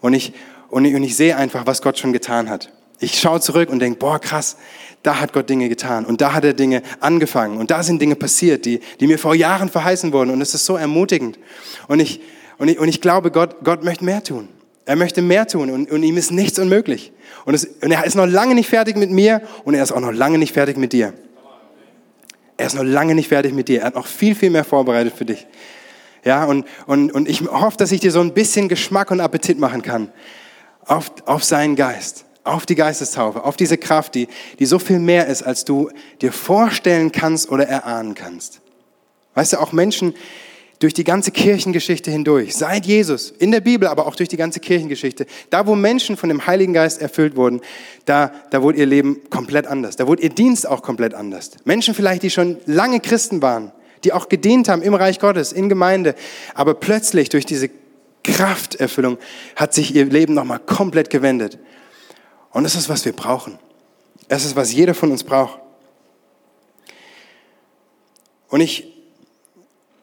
Und 0.00 0.14
ich, 0.14 0.32
und 0.68 0.84
ich, 0.84 0.94
und 0.94 1.02
ich 1.02 1.16
sehe 1.16 1.36
einfach, 1.36 1.66
was 1.66 1.82
Gott 1.82 1.98
schon 1.98 2.12
getan 2.12 2.48
hat. 2.48 2.72
Ich 3.00 3.18
schaue 3.18 3.40
zurück 3.40 3.70
und 3.70 3.80
denke, 3.80 3.98
boah, 3.98 4.18
krass, 4.18 4.56
da 5.02 5.20
hat 5.20 5.32
Gott 5.32 5.48
Dinge 5.48 5.68
getan 5.68 6.04
und 6.04 6.20
da 6.20 6.34
hat 6.34 6.44
er 6.44 6.52
Dinge 6.52 6.82
angefangen 7.00 7.56
und 7.56 7.70
da 7.70 7.82
sind 7.82 8.00
Dinge 8.00 8.16
passiert, 8.16 8.66
die, 8.66 8.80
die 9.00 9.06
mir 9.06 9.18
vor 9.18 9.34
Jahren 9.34 9.70
verheißen 9.70 10.12
wurden 10.12 10.30
und 10.30 10.40
es 10.42 10.54
ist 10.54 10.66
so 10.66 10.76
ermutigend. 10.76 11.38
Und 11.88 12.00
ich, 12.00 12.20
und 12.58 12.68
ich, 12.68 12.78
und 12.78 12.88
ich 12.88 13.00
glaube, 13.00 13.30
Gott, 13.30 13.56
Gott 13.64 13.82
möchte 13.82 14.04
mehr 14.04 14.22
tun. 14.22 14.48
Er 14.84 14.96
möchte 14.96 15.22
mehr 15.22 15.46
tun 15.46 15.70
und, 15.70 15.90
und 15.90 16.02
ihm 16.02 16.16
ist 16.16 16.30
nichts 16.30 16.58
unmöglich. 16.58 17.12
Und, 17.46 17.54
es, 17.54 17.64
und 17.64 17.90
er 17.90 18.04
ist 18.04 18.16
noch 18.16 18.26
lange 18.26 18.54
nicht 18.54 18.68
fertig 18.68 18.96
mit 18.96 19.10
mir 19.10 19.40
und 19.64 19.74
er 19.74 19.82
ist 19.82 19.92
auch 19.92 20.00
noch 20.00 20.12
lange 20.12 20.36
nicht 20.36 20.52
fertig 20.52 20.76
mit 20.76 20.92
dir. 20.92 21.14
er 22.58 22.66
ist 22.66 22.74
noch 22.74 22.84
lange 22.84 23.14
nicht 23.14 23.28
fertig 23.28 23.54
mit 23.54 23.68
dir. 23.68 23.80
Er 23.80 23.86
hat 23.86 23.94
noch 23.94 24.06
viel, 24.06 24.34
viel 24.34 24.50
mehr 24.50 24.64
vorbereitet 24.64 25.14
für 25.16 25.24
dich. 25.24 25.46
Ja, 26.24 26.44
und, 26.44 26.66
und, 26.86 27.12
und 27.12 27.28
ich 27.28 27.40
hoffe, 27.42 27.78
dass 27.78 27.92
ich 27.92 28.00
dir 28.00 28.10
so 28.10 28.20
ein 28.20 28.34
bisschen 28.34 28.68
Geschmack 28.68 29.10
und 29.10 29.20
Appetit 29.20 29.58
machen 29.58 29.80
kann 29.80 30.12
auf, 30.84 31.12
auf 31.24 31.44
seinen 31.44 31.76
Geist, 31.76 32.26
auf 32.44 32.66
die 32.66 32.74
Geistestaufe, 32.74 33.44
auf 33.44 33.56
diese 33.56 33.78
Kraft, 33.78 34.14
die, 34.14 34.28
die 34.58 34.66
so 34.66 34.78
viel 34.78 34.98
mehr 34.98 35.26
ist, 35.26 35.42
als 35.42 35.64
du 35.64 35.90
dir 36.20 36.32
vorstellen 36.32 37.12
kannst 37.12 37.50
oder 37.50 37.66
erahnen 37.66 38.14
kannst. 38.14 38.60
Weißt 39.34 39.52
du, 39.52 39.60
auch 39.60 39.72
Menschen 39.72 40.14
durch 40.80 40.94
die 40.94 41.04
ganze 41.04 41.30
Kirchengeschichte 41.30 42.10
hindurch, 42.10 42.56
seit 42.56 42.86
Jesus, 42.86 43.30
in 43.38 43.50
der 43.50 43.60
Bibel, 43.60 43.86
aber 43.86 44.06
auch 44.06 44.16
durch 44.16 44.30
die 44.30 44.38
ganze 44.38 44.60
Kirchengeschichte, 44.60 45.26
da 45.50 45.66
wo 45.66 45.76
Menschen 45.76 46.16
von 46.16 46.30
dem 46.30 46.46
Heiligen 46.46 46.72
Geist 46.72 47.02
erfüllt 47.02 47.36
wurden, 47.36 47.60
da, 48.06 48.32
da 48.50 48.62
wurde 48.62 48.78
ihr 48.78 48.86
Leben 48.86 49.20
komplett 49.28 49.66
anders. 49.66 49.96
Da 49.96 50.06
wurde 50.06 50.22
ihr 50.22 50.30
Dienst 50.30 50.66
auch 50.66 50.82
komplett 50.82 51.12
anders. 51.12 51.50
Menschen 51.64 51.94
vielleicht, 51.94 52.22
die 52.22 52.30
schon 52.30 52.56
lange 52.64 53.00
Christen 53.00 53.42
waren, 53.42 53.72
die 54.04 54.14
auch 54.14 54.30
gedient 54.30 54.70
haben 54.70 54.80
im 54.80 54.94
Reich 54.94 55.20
Gottes, 55.20 55.52
in 55.52 55.68
Gemeinde, 55.68 56.14
aber 56.54 56.72
plötzlich 56.72 57.28
durch 57.28 57.44
diese 57.44 57.68
Krafterfüllung 58.24 59.18
hat 59.56 59.74
sich 59.74 59.94
ihr 59.94 60.06
Leben 60.06 60.32
nochmal 60.32 60.60
komplett 60.60 61.10
gewendet. 61.10 61.58
Und 62.52 62.64
das 62.64 62.74
ist, 62.74 62.88
was 62.88 63.04
wir 63.04 63.12
brauchen. 63.12 63.58
Es 64.28 64.44
ist, 64.44 64.56
was 64.56 64.72
jeder 64.72 64.94
von 64.94 65.10
uns 65.10 65.24
braucht. 65.24 65.58
Und 68.48 68.60
ich, 68.60 68.92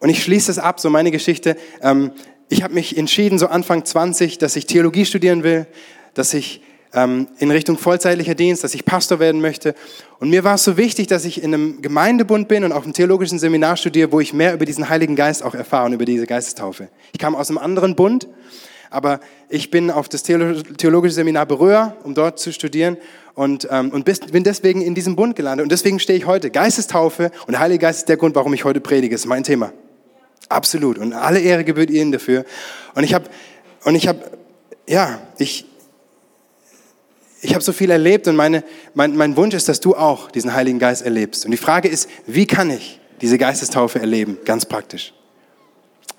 und 0.00 0.08
ich 0.08 0.22
schließe 0.22 0.50
es 0.50 0.58
ab, 0.58 0.80
so 0.80 0.90
meine 0.90 1.10
Geschichte. 1.10 1.56
Ähm, 1.82 2.12
ich 2.48 2.62
habe 2.62 2.74
mich 2.74 2.96
entschieden, 2.96 3.38
so 3.38 3.46
Anfang 3.46 3.84
20, 3.84 4.38
dass 4.38 4.56
ich 4.56 4.66
Theologie 4.66 5.04
studieren 5.04 5.42
will, 5.42 5.66
dass 6.14 6.32
ich 6.32 6.62
ähm, 6.94 7.28
in 7.38 7.50
Richtung 7.50 7.76
vollzeitlicher 7.76 8.34
Dienst, 8.34 8.64
dass 8.64 8.74
ich 8.74 8.84
Pastor 8.84 9.18
werden 9.18 9.40
möchte. 9.40 9.74
Und 10.18 10.30
mir 10.30 10.44
war 10.44 10.54
es 10.54 10.64
so 10.64 10.76
wichtig, 10.76 11.06
dass 11.08 11.26
ich 11.26 11.42
in 11.42 11.52
einem 11.52 11.82
Gemeindebund 11.82 12.48
bin 12.48 12.64
und 12.64 12.72
auf 12.72 12.84
einem 12.84 12.94
theologischen 12.94 13.38
Seminar 13.38 13.76
studiere, 13.76 14.12
wo 14.12 14.20
ich 14.20 14.32
mehr 14.32 14.54
über 14.54 14.64
diesen 14.64 14.88
Heiligen 14.88 15.16
Geist 15.16 15.42
auch 15.42 15.54
erfahre 15.54 15.86
und 15.86 15.92
über 15.92 16.06
diese 16.06 16.26
Geistestaufe. 16.26 16.88
Ich 17.12 17.18
kam 17.18 17.36
aus 17.36 17.50
einem 17.50 17.58
anderen 17.58 17.94
Bund, 17.94 18.26
aber 18.90 19.20
ich 19.48 19.70
bin 19.70 19.90
auf 19.90 20.08
das 20.08 20.22
theologische 20.22 21.14
Seminar 21.14 21.46
Beröhr, 21.46 21.96
um 22.04 22.14
dort 22.14 22.38
zu 22.38 22.52
studieren 22.52 22.96
und, 23.34 23.68
ähm, 23.70 23.90
und 23.90 24.04
bin 24.04 24.44
deswegen 24.44 24.82
in 24.82 24.94
diesem 24.94 25.16
Bund 25.16 25.36
gelandet. 25.36 25.64
Und 25.64 25.72
deswegen 25.72 26.00
stehe 26.00 26.18
ich 26.18 26.26
heute. 26.26 26.50
Geistestaufe 26.50 27.30
und 27.46 27.52
der 27.52 27.60
Heilige 27.60 27.82
Geist 27.82 28.00
ist 28.00 28.08
der 28.08 28.16
Grund, 28.16 28.34
warum 28.34 28.52
ich 28.54 28.64
heute 28.64 28.80
predige. 28.80 29.14
Das 29.14 29.22
ist 29.22 29.26
mein 29.26 29.44
Thema. 29.44 29.72
Absolut. 30.48 30.98
Und 30.98 31.12
alle 31.12 31.40
Ehre 31.40 31.64
gebührt 31.64 31.90
Ihnen 31.90 32.12
dafür. 32.12 32.44
Und 32.94 33.04
ich 33.04 33.14
habe, 33.14 33.28
und 33.84 33.94
ich 33.94 34.08
habe, 34.08 34.30
ja, 34.88 35.20
ich, 35.38 35.66
ich 37.42 37.54
habe 37.54 37.62
so 37.62 37.72
viel 37.72 37.90
erlebt 37.90 38.26
und 38.26 38.36
meine, 38.36 38.64
mein, 38.94 39.16
mein 39.16 39.36
Wunsch 39.36 39.54
ist, 39.54 39.68
dass 39.68 39.80
du 39.80 39.94
auch 39.94 40.30
diesen 40.30 40.54
Heiligen 40.54 40.78
Geist 40.78 41.02
erlebst. 41.02 41.44
Und 41.44 41.50
die 41.50 41.58
Frage 41.58 41.88
ist, 41.88 42.08
wie 42.26 42.46
kann 42.46 42.70
ich 42.70 43.00
diese 43.20 43.38
Geistestaufe 43.38 44.00
erleben? 44.00 44.38
Ganz 44.44 44.64
praktisch. 44.64 45.12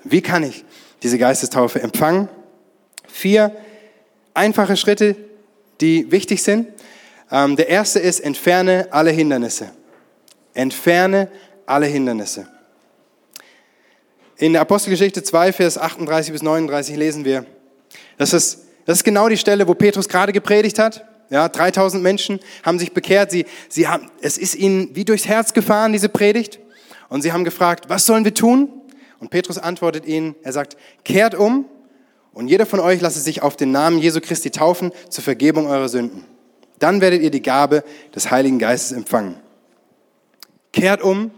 Wie 0.04 0.22
kann 0.22 0.42
ich 0.44 0.64
diese 1.02 1.18
Geistestaufe 1.18 1.82
empfangen? 1.82 2.28
Vier 3.12 3.56
einfache 4.34 4.76
Schritte, 4.76 5.16
die 5.80 6.10
wichtig 6.10 6.42
sind. 6.42 6.68
Ähm, 7.30 7.56
der 7.56 7.68
erste 7.68 7.98
ist, 7.98 8.20
entferne 8.20 8.88
alle 8.90 9.10
Hindernisse. 9.10 9.70
Entferne 10.54 11.30
alle 11.66 11.86
Hindernisse. 11.86 12.48
In 14.36 14.52
der 14.52 14.62
Apostelgeschichte 14.62 15.22
2, 15.22 15.52
Vers 15.52 15.78
38 15.78 16.32
bis 16.32 16.42
39 16.42 16.96
lesen 16.96 17.24
wir, 17.24 17.44
das 18.16 18.32
ist, 18.32 18.64
das 18.86 18.98
ist 18.98 19.04
genau 19.04 19.28
die 19.28 19.36
Stelle, 19.36 19.68
wo 19.68 19.74
Petrus 19.74 20.08
gerade 20.08 20.32
gepredigt 20.32 20.78
hat. 20.78 21.04
Ja, 21.28 21.48
3000 21.48 22.02
Menschen 22.02 22.40
haben 22.64 22.78
sich 22.78 22.92
bekehrt. 22.92 23.30
Sie, 23.30 23.46
sie 23.68 23.86
haben, 23.86 24.10
es 24.20 24.36
ist 24.36 24.56
ihnen 24.56 24.96
wie 24.96 25.04
durchs 25.04 25.26
Herz 25.26 25.52
gefahren, 25.52 25.92
diese 25.92 26.08
Predigt. 26.08 26.58
Und 27.08 27.22
sie 27.22 27.32
haben 27.32 27.44
gefragt, 27.44 27.88
was 27.88 28.06
sollen 28.06 28.24
wir 28.24 28.34
tun? 28.34 28.68
Und 29.20 29.30
Petrus 29.30 29.58
antwortet 29.58 30.06
ihnen, 30.06 30.34
er 30.42 30.52
sagt, 30.52 30.76
kehrt 31.04 31.34
um 31.34 31.66
und 32.32 32.48
jeder 32.48 32.66
von 32.66 32.80
euch 32.80 33.00
lasse 33.00 33.20
sich 33.20 33.42
auf 33.42 33.56
den 33.56 33.72
Namen 33.72 33.98
Jesu 33.98 34.20
Christi 34.20 34.50
taufen 34.50 34.92
zur 35.08 35.24
Vergebung 35.24 35.66
eurer 35.66 35.88
Sünden. 35.88 36.24
Dann 36.78 37.00
werdet 37.00 37.22
ihr 37.22 37.30
die 37.30 37.42
Gabe 37.42 37.84
des 38.14 38.30
Heiligen 38.30 38.58
Geistes 38.58 38.92
empfangen. 38.92 39.36
Kehrt 40.72 41.02
um, 41.02 41.30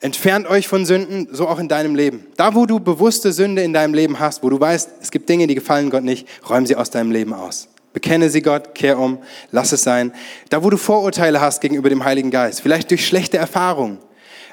entfernt 0.00 0.46
euch 0.46 0.68
von 0.68 0.86
Sünden, 0.86 1.28
so 1.30 1.48
auch 1.48 1.58
in 1.58 1.68
deinem 1.68 1.94
Leben. 1.94 2.26
Da, 2.36 2.54
wo 2.54 2.66
du 2.66 2.80
bewusste 2.80 3.32
Sünde 3.32 3.62
in 3.62 3.72
deinem 3.72 3.94
Leben 3.94 4.18
hast, 4.18 4.42
wo 4.42 4.50
du 4.50 4.58
weißt, 4.58 4.90
es 5.00 5.10
gibt 5.10 5.28
Dinge, 5.28 5.46
die 5.46 5.54
gefallen 5.54 5.90
Gott 5.90 6.04
nicht, 6.04 6.26
räum 6.48 6.66
sie 6.66 6.76
aus 6.76 6.90
deinem 6.90 7.10
Leben 7.10 7.34
aus. 7.34 7.68
Bekenne 7.92 8.30
sie 8.30 8.40
Gott, 8.40 8.74
kehr 8.74 8.98
um, 8.98 9.18
lass 9.50 9.72
es 9.72 9.82
sein. 9.82 10.12
Da, 10.48 10.64
wo 10.64 10.70
du 10.70 10.76
Vorurteile 10.76 11.40
hast 11.40 11.60
gegenüber 11.60 11.90
dem 11.90 12.04
Heiligen 12.04 12.30
Geist, 12.30 12.62
vielleicht 12.62 12.90
durch 12.90 13.06
schlechte 13.06 13.36
Erfahrungen, 13.36 13.98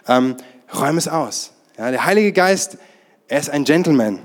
ähm, 0.08 0.36
räum 0.74 0.98
es 0.98 1.08
aus. 1.08 1.52
Ja, 1.78 1.90
der 1.92 2.06
Heilige 2.06 2.34
Geist, 2.34 2.78
er 3.28 3.40
ist 3.40 3.50
ein 3.50 3.64
Gentleman. 3.64 4.20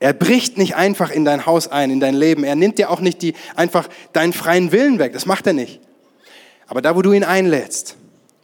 Er 0.00 0.14
bricht 0.14 0.56
nicht 0.56 0.74
einfach 0.76 1.10
in 1.10 1.26
dein 1.26 1.44
Haus 1.44 1.68
ein, 1.68 1.90
in 1.90 2.00
dein 2.00 2.14
Leben. 2.14 2.42
Er 2.42 2.56
nimmt 2.56 2.78
dir 2.78 2.90
auch 2.90 3.00
nicht 3.00 3.20
die, 3.20 3.34
einfach 3.54 3.88
deinen 4.14 4.32
freien 4.32 4.72
Willen 4.72 4.98
weg. 4.98 5.12
Das 5.12 5.26
macht 5.26 5.46
er 5.46 5.52
nicht. 5.52 5.78
Aber 6.66 6.80
da, 6.80 6.96
wo 6.96 7.02
du 7.02 7.12
ihn 7.12 7.22
einlädst, 7.22 7.96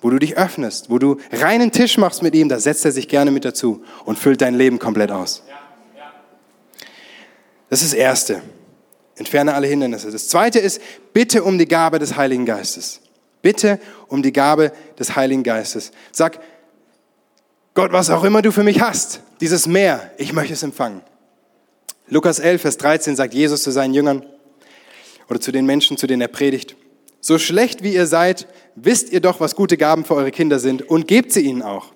wo 0.03 0.11
du 0.11 0.19
dich 0.19 0.37
öffnest, 0.37 0.91
wo 0.91 0.99
du 0.99 1.17
reinen 1.33 1.73
Tisch 1.73 1.97
machst 1.97 2.23
mit 2.23 2.35
ihm, 2.35 2.51
da 2.51 2.61
setzt 2.61 2.85
er 2.85 2.93
sich 2.93 3.09
gerne 3.09 3.31
mit 3.31 3.47
dazu 3.47 3.83
und 4.05 4.19
füllt 4.19 4.43
dein 4.43 4.55
Leben 4.55 4.79
komplett 4.79 5.11
aus. 5.11 5.43
Das 7.71 7.83
ist 7.83 7.95
das 7.95 7.99
Erste. 7.99 8.43
Entferne 9.17 9.55
alle 9.55 9.67
Hindernisse. 9.67 10.11
Das 10.11 10.29
zweite 10.29 10.59
ist, 10.59 10.81
bitte 11.15 11.43
um 11.43 11.57
die 11.57 11.67
Gabe 11.67 11.99
des 11.99 12.17
Heiligen 12.19 12.45
Geistes. 12.45 13.01
Bitte 13.41 13.81
um 14.09 14.23
die 14.23 14.33
Gabe 14.33 14.73
des 14.99 15.17
Heiligen 15.17 15.43
Geistes. 15.43 15.91
Sag, 16.13 16.39
Gott, 17.73 17.93
was 17.93 18.11
auch 18.11 18.25
immer 18.25 18.43
du 18.43 18.53
für 18.53 18.63
mich 18.63 18.83
hast, 18.83 19.21
dieses 19.41 19.67
Meer, 19.67 20.11
ich 20.19 20.35
möchte 20.35 20.53
es 20.53 20.63
empfangen. 20.63 21.01
Lukas 22.09 22.39
11, 22.39 22.63
Vers 22.63 22.79
13 22.79 23.17
sagt 23.17 23.35
Jesus 23.35 23.63
zu 23.63 23.71
seinen 23.71 23.93
Jüngern 23.93 24.25
oder 25.29 25.41
zu 25.41 25.51
den 25.51 25.67
Menschen, 25.67 25.97
zu 25.97 26.07
denen 26.07 26.23
er 26.23 26.29
predigt. 26.29 26.77
So 27.21 27.39
schlecht 27.39 27.83
wie 27.83 27.93
ihr 27.95 28.07
seid, 28.07 28.47
wisst 28.77 29.13
ihr 29.13 29.21
doch, 29.21 29.41
was 29.41 29.57
gute 29.57 29.77
Gaben 29.77 30.05
für 30.05 30.15
eure 30.15 30.31
Kinder 30.31 30.61
sind 30.61 30.89
und 30.89 31.09
gebt 31.09 31.33
sie 31.33 31.41
ihnen 31.41 31.63
auch. 31.63 31.93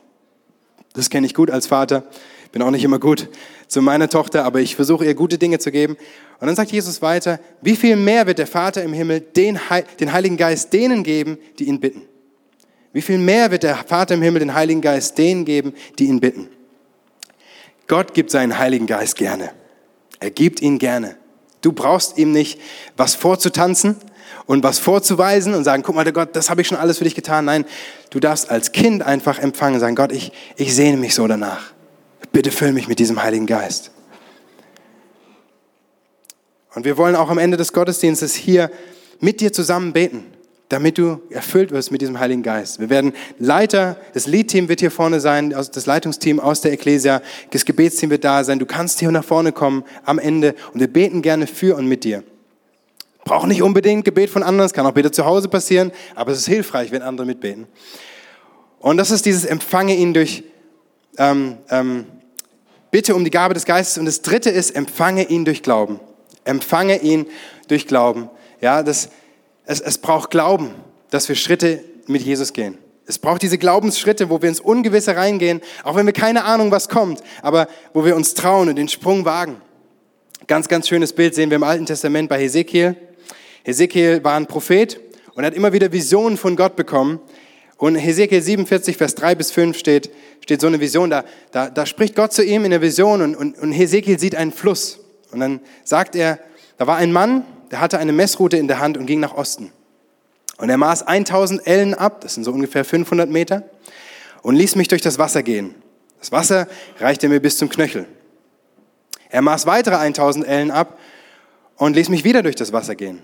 Das 0.95 1.11
kenne 1.11 1.27
ich 1.27 1.35
gut 1.35 1.51
als 1.51 1.69
Vater. 1.69 2.05
Bin 2.51 2.63
auch 2.63 2.73
nicht 2.73 2.83
immer 2.83 2.99
gut 2.99 3.29
zu 3.69 3.81
meiner 3.81 4.09
Tochter, 4.09 4.45
aber 4.45 4.61
ich 4.61 4.75
versuche 4.75 5.05
ihr 5.05 5.15
gute 5.15 5.39
Dinge 5.39 5.61
zu 5.61 5.71
geben. 5.71 5.97
Und 6.41 6.47
dann 6.49 6.57
sagt 6.57 6.73
Jesus 6.73 7.01
weiter, 7.01 7.39
wie 7.63 7.77
viel 7.77 7.95
mehr 7.95 8.27
wird 8.27 8.39
der 8.39 8.49
Vater 8.49 8.83
im 8.83 8.93
Himmel 8.93 9.21
den, 9.21 9.61
den 10.01 10.13
Heiligen 10.13 10.37
Geist 10.37 10.73
denen 10.73 11.05
geben, 11.05 11.39
die 11.61 11.69
ihn 11.69 11.79
bitten? 11.79 12.03
Wie 12.93 13.03
viel 13.03 13.19
mehr 13.19 13.53
wird 13.53 13.63
der 13.63 13.77
Vater 13.77 14.15
im 14.15 14.23
Himmel 14.23 14.41
den 14.41 14.55
Heiligen 14.55 14.81
Geist 14.81 15.17
denen 15.17 15.45
geben, 15.45 15.75
die 16.01 16.07
ihn 16.07 16.19
bitten? 16.19 16.49
Gott 17.87 18.15
gibt 18.15 18.33
seinen 18.33 18.59
Heiligen 18.59 18.89
Geist 18.89 19.15
gerne. 19.15 19.53
Er 20.21 20.31
gibt 20.31 20.61
ihn 20.61 20.79
gerne. 20.79 21.17
Du 21.63 21.73
brauchst 21.73 22.19
ihm 22.19 22.33
nicht 22.33 22.61
was 22.97 23.15
vorzutanzen 23.15 23.97
und 24.47 24.63
was 24.63 24.79
vorzuweisen 24.79 25.55
und 25.55 25.65
sagen, 25.65 25.83
guck 25.83 25.95
mal, 25.95 26.05
der 26.05 26.13
Gott, 26.13 26.37
das 26.37 26.51
habe 26.51 26.61
ich 26.61 26.69
schon 26.69 26.79
alles 26.79 26.99
für 26.99 27.05
dich 27.05 27.15
getan. 27.15 27.47
Nein, 27.47 27.65
du 28.11 28.21
darfst 28.21 28.51
als 28.51 28.73
Kind 28.73 29.03
einfach 29.03 29.39
empfangen 29.39 29.75
und 29.75 29.81
sagen, 29.81 29.97
Gott, 29.97 30.13
ich, 30.13 30.33
ich 30.57 30.75
sehne 30.75 30.97
mich 30.97 31.15
so 31.15 31.27
danach. 31.27 31.73
Bitte 32.33 32.51
füll 32.51 32.73
mich 32.73 32.87
mit 32.87 32.99
diesem 32.99 33.23
Heiligen 33.23 33.47
Geist. 33.47 33.91
Und 36.75 36.85
wir 36.85 36.97
wollen 36.97 37.17
auch 37.17 37.31
am 37.31 37.39
Ende 37.39 37.57
des 37.57 37.73
Gottesdienstes 37.73 38.35
hier 38.35 38.71
mit 39.19 39.41
dir 39.41 39.53
zusammen 39.53 39.93
beten, 39.93 40.30
damit 40.71 40.97
du 40.97 41.21
erfüllt 41.31 41.73
wirst 41.73 41.91
mit 41.91 42.01
diesem 42.01 42.19
Heiligen 42.19 42.43
Geist. 42.43 42.81
Wir 42.81 42.89
werden 42.89 43.13
Leiter, 43.39 43.97
das 44.15 44.27
Leadteam 44.27 44.69
wird 44.69 44.81
hier 44.81 44.91
vorne 44.91 45.21
sein, 45.21 45.51
das 45.51 45.85
Leitungsteam 45.85 46.41
aus 46.41 46.63
der 46.63 46.73
Ecclesia, 46.73 47.21
das 47.51 47.65
Gebetsteam 47.65 48.09
wird 48.09 48.25
da 48.25 48.43
sein. 48.45 48.59
Du 48.59 48.67
kannst 48.67 49.01
hier 49.01 49.11
nach 49.11 49.25
vorne 49.25 49.53
kommen 49.53 49.85
am 50.05 50.19
Ende 50.19 50.55
und 50.73 50.81
wir 50.81 50.89
beten 50.89 51.21
gerne 51.23 51.47
für 51.47 51.77
und 51.77 51.87
mit 51.87 52.05
dir. 52.05 52.23
Braucht 53.25 53.49
nicht 53.49 53.63
unbedingt 53.63 54.05
Gebet 54.05 54.31
von 54.31 54.43
anderen, 54.43 54.67
es 54.67 54.73
kann 54.73 54.87
auch 54.87 54.93
bitte 54.95 55.11
zu 55.11 55.27
Hause 55.27 55.49
passieren, 55.49 55.93
aber 56.15 56.33
es 56.33 56.39
ist 56.39 56.49
hilfreich, 56.49 56.91
wenn 56.93 57.03
andere 57.03 57.27
mitbeten. 57.27 57.67
Und 58.79 58.97
das 58.97 59.11
ist 59.11 59.27
dieses 59.27 59.45
Empfange 59.45 59.95
ihn 59.95 60.15
durch 60.15 60.45
ähm, 61.19 61.59
ähm, 61.69 62.07
Bitte 62.91 63.15
um 63.15 63.25
die 63.25 63.31
Gabe 63.31 63.55
des 63.55 63.65
Geistes. 63.65 63.99
Und 63.99 64.07
das 64.07 64.23
dritte 64.23 64.51
ist, 64.51 64.75
empfange 64.75 65.25
ihn 65.25 65.45
durch 65.45 65.63
Glauben. 65.63 66.01
Empfange 66.45 67.01
ihn 67.01 67.27
durch 67.69 67.87
Glauben. 67.87 68.31
Ja, 68.61 68.83
das, 68.83 69.11
es, 69.65 69.81
es 69.81 69.99
braucht 69.99 70.31
Glauben, 70.31 70.75
dass 71.11 71.29
wir 71.29 71.37
Schritte 71.37 71.85
mit 72.07 72.23
Jesus 72.23 72.53
gehen. 72.53 72.79
Es 73.07 73.19
braucht 73.19 73.43
diese 73.43 73.59
Glaubensschritte, 73.59 74.31
wo 74.31 74.41
wir 74.41 74.49
ins 74.49 74.61
Ungewisse 74.61 75.17
reingehen, 75.17 75.61
auch 75.83 75.97
wenn 75.97 76.07
wir 76.07 76.13
keine 76.13 76.45
Ahnung, 76.45 76.71
was 76.71 76.89
kommt, 76.89 77.21
aber 77.43 77.67
wo 77.93 78.05
wir 78.05 78.15
uns 78.15 78.35
trauen 78.35 78.69
und 78.69 78.77
den 78.77 78.89
Sprung 78.89 79.25
wagen. 79.25 79.61
Ganz, 80.47 80.69
ganz 80.69 80.89
schönes 80.89 81.13
Bild 81.13 81.35
sehen 81.35 81.51
wir 81.51 81.57
im 81.57 81.65
Alten 81.65 81.87
Testament 81.87 82.29
bei 82.29 82.39
Hesekiel. 82.39 82.97
Hesekiel 83.65 84.23
war 84.23 84.37
ein 84.37 84.47
Prophet 84.47 85.01
und 85.35 85.45
hat 85.45 85.55
immer 85.55 85.73
wieder 85.73 85.93
Visionen 85.93 86.37
von 86.37 86.57
Gott 86.57 86.77
bekommen. 86.77 87.21
Und 87.77 87.97
Hesekiel 87.97 88.43
47, 88.43 88.97
Vers 88.97 89.15
3 89.15 89.35
bis 89.35 89.51
5 89.51 89.77
steht, 89.77 90.11
steht 90.41 90.61
so 90.61 90.67
eine 90.67 90.81
Vision, 90.81 91.11
da, 91.11 91.25
da, 91.51 91.71
da 91.71 91.87
spricht 91.87 92.15
Gott 92.15 92.33
zu 92.33 92.45
ihm 92.45 92.65
in 92.65 92.71
der 92.71 92.83
Vision 92.83 93.23
und, 93.23 93.35
und, 93.35 93.59
und 93.59 93.73
Hesekiel 93.73 94.19
sieht 94.19 94.35
einen 94.35 94.53
Fluss. 94.53 95.01
Und 95.33 95.41
dann 95.41 95.61
sagt 95.83 96.15
er, 96.15 96.39
da 96.77 96.87
war 96.87 96.97
ein 96.97 97.11
Mann, 97.11 97.45
der 97.71 97.81
hatte 97.81 97.99
eine 97.99 98.13
Messroute 98.13 98.57
in 98.57 98.69
der 98.69 98.81
Hand 98.81 98.97
und 98.97 99.07
ging 99.07 99.21
nach 99.21 99.35
Osten. 99.35 99.73
Und 100.59 100.69
er 100.69 100.77
maß 100.77 101.05
1000 101.05 101.67
Ellen 101.67 101.95
ab, 101.95 102.21
das 102.21 102.35
sind 102.35 102.45
so 102.45 102.53
ungefähr 102.53 102.85
500 102.85 103.31
Meter, 103.31 103.63
und 104.43 104.57
ließ 104.57 104.77
mich 104.77 104.89
durch 104.89 105.03
das 105.03 105.19
Wasser 105.19 105.43
gehen. 105.43 105.75
Das 106.19 106.33
Wasser 106.33 106.67
reichte 106.99 107.29
mir 107.29 107.41
bis 107.41 107.57
zum 107.57 107.69
Knöchel. 107.69 108.07
Er 109.31 109.43
maß 109.43 109.67
weitere 109.67 109.97
1000 109.97 110.47
Ellen 110.47 110.71
ab 110.71 110.99
und 111.77 111.95
ließ 111.95 112.09
mich 112.09 112.25
wieder 112.25 112.43
durch 112.43 112.57
das 112.57 112.73
Wasser 112.73 112.95
gehen. 112.95 113.23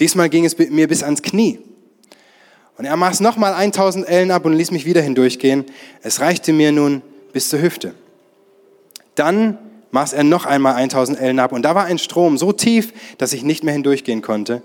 Diesmal 0.00 0.28
ging 0.28 0.44
es 0.44 0.58
mir 0.58 0.88
bis 0.88 1.02
ans 1.02 1.22
Knie. 1.22 1.60
Und 2.76 2.86
er 2.86 2.96
maß 2.96 3.20
nochmal 3.20 3.54
1000 3.54 4.08
Ellen 4.08 4.32
ab 4.32 4.44
und 4.44 4.54
ließ 4.54 4.72
mich 4.72 4.84
wieder 4.84 5.00
hindurchgehen. 5.00 5.64
Es 6.02 6.20
reichte 6.20 6.52
mir 6.52 6.72
nun 6.72 7.02
bis 7.32 7.48
zur 7.48 7.62
Hüfte. 7.62 7.94
Dann 9.14 9.58
maß 9.94 10.12
er 10.12 10.24
noch 10.24 10.44
einmal 10.44 10.74
1000 10.74 11.20
Ellen 11.20 11.38
ab 11.38 11.52
und 11.52 11.62
da 11.62 11.76
war 11.76 11.84
ein 11.84 11.98
Strom 11.98 12.36
so 12.36 12.52
tief, 12.52 12.92
dass 13.16 13.32
ich 13.32 13.44
nicht 13.44 13.62
mehr 13.62 13.72
hindurchgehen 13.72 14.22
konnte. 14.22 14.60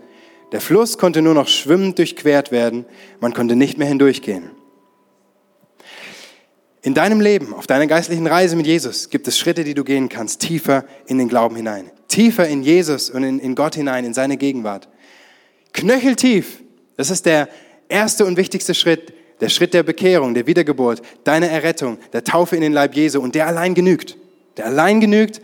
Der 0.52 0.60
Fluss 0.60 0.98
konnte 0.98 1.22
nur 1.22 1.36
noch 1.36 1.48
schwimmend 1.48 2.00
durchquert 2.00 2.52
werden, 2.52 2.86
man 3.20 3.34
konnte 3.34 3.56
nicht 3.56 3.78
mehr 3.78 3.88
hindurchgehen. 3.88 4.50
In 6.82 6.96
deinem 6.96 7.22
Leben, 7.22 7.54
auf 7.54 7.68
deiner 7.68 7.86
geistlichen 7.86 8.26
Reise 8.26 8.56
mit 8.56 8.66
Jesus, 8.66 9.12
gibt 9.12 9.28
es 9.28 9.38
Schritte, 9.38 9.64
die 9.64 9.76
du 9.76 9.84
gehen 9.84 10.10
kannst, 10.10 10.42
tiefer 10.42 10.86
in 11.06 11.20
den 11.20 11.28
Glauben 11.28 11.56
hinein, 11.56 11.92
tiefer 12.08 12.48
in 12.48 12.64
Jesus 12.64 13.12
und 13.12 13.24
in, 13.24 13.38
in 13.38 13.54
Gott 13.54 13.76
hinein, 13.76 14.06
in 14.06 14.16
seine 14.16 14.36
Gegenwart. 14.36 14.90
Knöcheltief, 15.74 16.64
das 16.98 17.12
ist 17.12 17.28
der 17.28 17.50
erste 17.88 18.26
und 18.26 18.36
wichtigste 18.36 18.74
Schritt, 18.74 19.14
der 19.42 19.50
Schritt 19.50 19.76
der 19.76 19.84
Bekehrung, 19.84 20.34
der 20.34 20.48
Wiedergeburt, 20.48 21.04
deiner 21.24 21.50
Errettung, 21.50 22.00
der 22.14 22.24
Taufe 22.24 22.56
in 22.56 22.64
den 22.64 22.74
Leib 22.74 22.96
Jesu 22.96 23.22
und 23.22 23.36
der 23.36 23.46
allein 23.46 23.76
genügt. 23.76 24.18
Der 24.60 24.66
allein 24.66 25.00
genügt, 25.00 25.40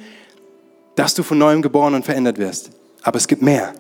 dass 0.95 1.13
du 1.13 1.24
von 1.24 1.38
neuem 1.38 1.61
geboren 1.61 1.95
und 1.95 2.03
verändert 2.03 2.38
wirst. 2.38 2.72
Aber 3.01 3.16
es 3.16 3.30
gibt 3.30 3.41
mehr. 3.41 3.74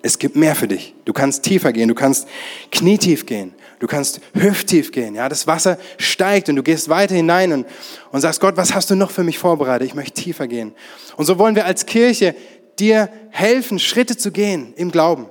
Es 0.00 0.18
gibt 0.18 0.36
mehr 0.36 0.54
für 0.54 0.66
dich. 0.66 0.94
Du 1.04 1.12
kannst 1.12 1.42
tiefer 1.42 1.70
gehen, 1.70 1.86
du 1.86 1.94
kannst 1.94 2.26
knietief 2.72 3.26
gehen, 3.26 3.52
du 3.80 3.86
kannst 3.86 4.22
hüfttief 4.32 4.90
gehen. 4.90 5.16
Ja, 5.16 5.28
das 5.28 5.46
Wasser 5.46 5.76
steigt 5.98 6.48
und 6.48 6.56
du 6.56 6.62
gehst 6.62 6.88
weiter 6.88 7.14
hinein 7.14 7.52
und, 7.52 7.66
und 8.10 8.22
sagst, 8.22 8.40
Gott, 8.40 8.56
was 8.56 8.74
hast 8.74 8.88
du 8.88 8.94
noch 8.94 9.10
für 9.10 9.22
mich 9.22 9.38
vorbereitet? 9.38 9.86
Ich 9.86 9.94
möchte 9.94 10.22
tiefer 10.22 10.48
gehen. 10.48 10.72
Und 11.18 11.26
so 11.26 11.38
wollen 11.38 11.56
wir 11.56 11.66
als 11.66 11.84
Kirche 11.84 12.34
dir 12.78 13.10
helfen, 13.32 13.78
Schritte 13.78 14.16
zu 14.16 14.32
gehen 14.32 14.72
im 14.76 14.90
Glauben. 14.90 15.26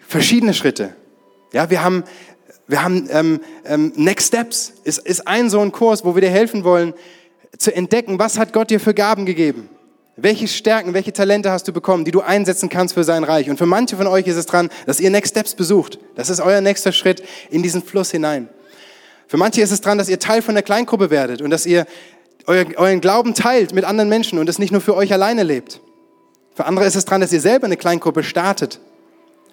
Verschiedene 0.00 0.52
Schritte. 0.52 0.96
Ja, 1.52 1.70
wir 1.70 1.84
haben, 1.84 2.02
wir 2.66 2.82
haben 2.82 3.08
ähm, 3.12 3.40
ähm, 3.64 3.92
Next 3.94 4.26
Steps, 4.26 4.72
ist, 4.82 4.98
ist 4.98 5.28
ein 5.28 5.48
so 5.48 5.60
ein 5.60 5.70
Kurs, 5.70 6.04
wo 6.04 6.16
wir 6.16 6.22
dir 6.22 6.30
helfen 6.30 6.64
wollen, 6.64 6.92
zu 7.58 7.74
entdecken, 7.74 8.18
was 8.18 8.38
hat 8.38 8.52
Gott 8.52 8.70
dir 8.70 8.80
für 8.80 8.94
Gaben 8.94 9.26
gegeben 9.26 9.68
welche 10.22 10.48
Stärken, 10.48 10.94
welche 10.94 11.12
Talente 11.12 11.50
hast 11.50 11.66
du 11.68 11.72
bekommen, 11.72 12.04
die 12.04 12.10
du 12.10 12.20
einsetzen 12.20 12.68
kannst 12.68 12.94
für 12.94 13.04
sein 13.04 13.24
Reich? 13.24 13.48
Und 13.50 13.58
für 13.58 13.66
manche 13.66 13.96
von 13.96 14.06
euch 14.06 14.26
ist 14.26 14.36
es 14.36 14.46
dran, 14.46 14.70
dass 14.86 15.00
ihr 15.00 15.10
Next 15.10 15.32
Steps 15.32 15.54
besucht. 15.54 15.98
Das 16.16 16.30
ist 16.30 16.40
euer 16.40 16.60
nächster 16.60 16.92
Schritt 16.92 17.22
in 17.50 17.62
diesen 17.62 17.82
Fluss 17.82 18.10
hinein. 18.10 18.48
Für 19.28 19.36
manche 19.36 19.62
ist 19.62 19.70
es 19.70 19.80
dran, 19.80 19.98
dass 19.98 20.08
ihr 20.08 20.18
Teil 20.18 20.42
von 20.42 20.54
der 20.54 20.62
Kleingruppe 20.62 21.10
werdet 21.10 21.40
und 21.42 21.50
dass 21.50 21.66
ihr 21.66 21.86
euren 22.46 23.00
Glauben 23.00 23.34
teilt 23.34 23.74
mit 23.74 23.84
anderen 23.84 24.08
Menschen 24.08 24.38
und 24.38 24.48
es 24.48 24.58
nicht 24.58 24.72
nur 24.72 24.80
für 24.80 24.96
euch 24.96 25.12
alleine 25.12 25.44
lebt. 25.44 25.80
Für 26.54 26.64
andere 26.64 26.86
ist 26.86 26.96
es 26.96 27.04
dran, 27.04 27.20
dass 27.20 27.32
ihr 27.32 27.40
selber 27.40 27.66
eine 27.66 27.76
Kleingruppe 27.76 28.24
startet 28.24 28.80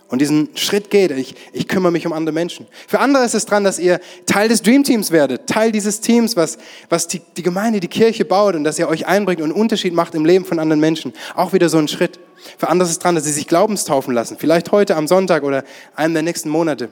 und 0.10 0.20
diesen 0.20 0.56
Schritt 0.56 0.90
geht, 0.90 1.12
ich, 1.12 1.36
ich 1.52 1.68
kümmere 1.68 1.92
mich 1.92 2.06
um 2.06 2.14
andere 2.14 2.34
Menschen. 2.34 2.66
Für 2.88 3.00
andere 3.00 3.26
ist 3.26 3.36
es 3.36 3.46
dran, 3.46 3.66
dass 3.66 3.78
ihr 3.78 4.00
Teil 4.26 4.48
des 4.48 4.62
Dream 4.62 4.84
Teams 4.84 5.12
werdet, 5.12 5.48
Teil 5.48 5.74
dieses 5.74 6.00
Teams, 6.00 6.38
was, 6.38 6.58
was 6.90 7.08
die, 7.08 7.22
die 7.36 7.44
Gemeinde, 7.44 7.82
die 7.82 7.90
Kirche 7.90 8.24
baut 8.24 8.56
und 8.56 8.64
dass 8.64 8.80
ihr 8.80 8.88
euch 8.88 9.06
einbringt 9.06 9.42
und 9.42 9.52
einen 9.52 9.60
Unterschied 9.60 9.94
macht 9.94 10.16
im 10.16 10.24
Leben 10.24 10.46
von 10.46 10.60
anderen 10.60 10.80
Menschen. 10.80 11.14
Auch 11.36 11.52
wieder 11.52 11.68
so 11.68 11.78
ein 11.78 11.90
Schritt. 11.90 12.20
Für 12.58 12.70
andere 12.70 12.88
ist 12.88 12.94
es 12.94 13.00
dran, 13.00 13.16
dass 13.16 13.26
sie 13.26 13.34
sich 13.34 13.48
glaubenstaufen 13.48 14.14
lassen, 14.14 14.38
vielleicht 14.40 14.72
heute 14.72 14.96
am 14.96 15.08
Sonntag 15.08 15.44
oder 15.44 15.66
einem 15.96 16.14
der 16.14 16.24
nächsten 16.24 16.50
Monate. 16.50 16.90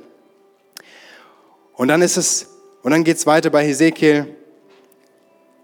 Und 1.73 1.87
dann 1.87 2.01
ist 2.01 2.17
es, 2.17 2.47
und 2.83 2.91
dann 2.91 3.05
geht 3.05 3.17
es 3.17 3.25
weiter 3.25 3.49
bei 3.49 3.65
Hesekiel. 3.65 4.27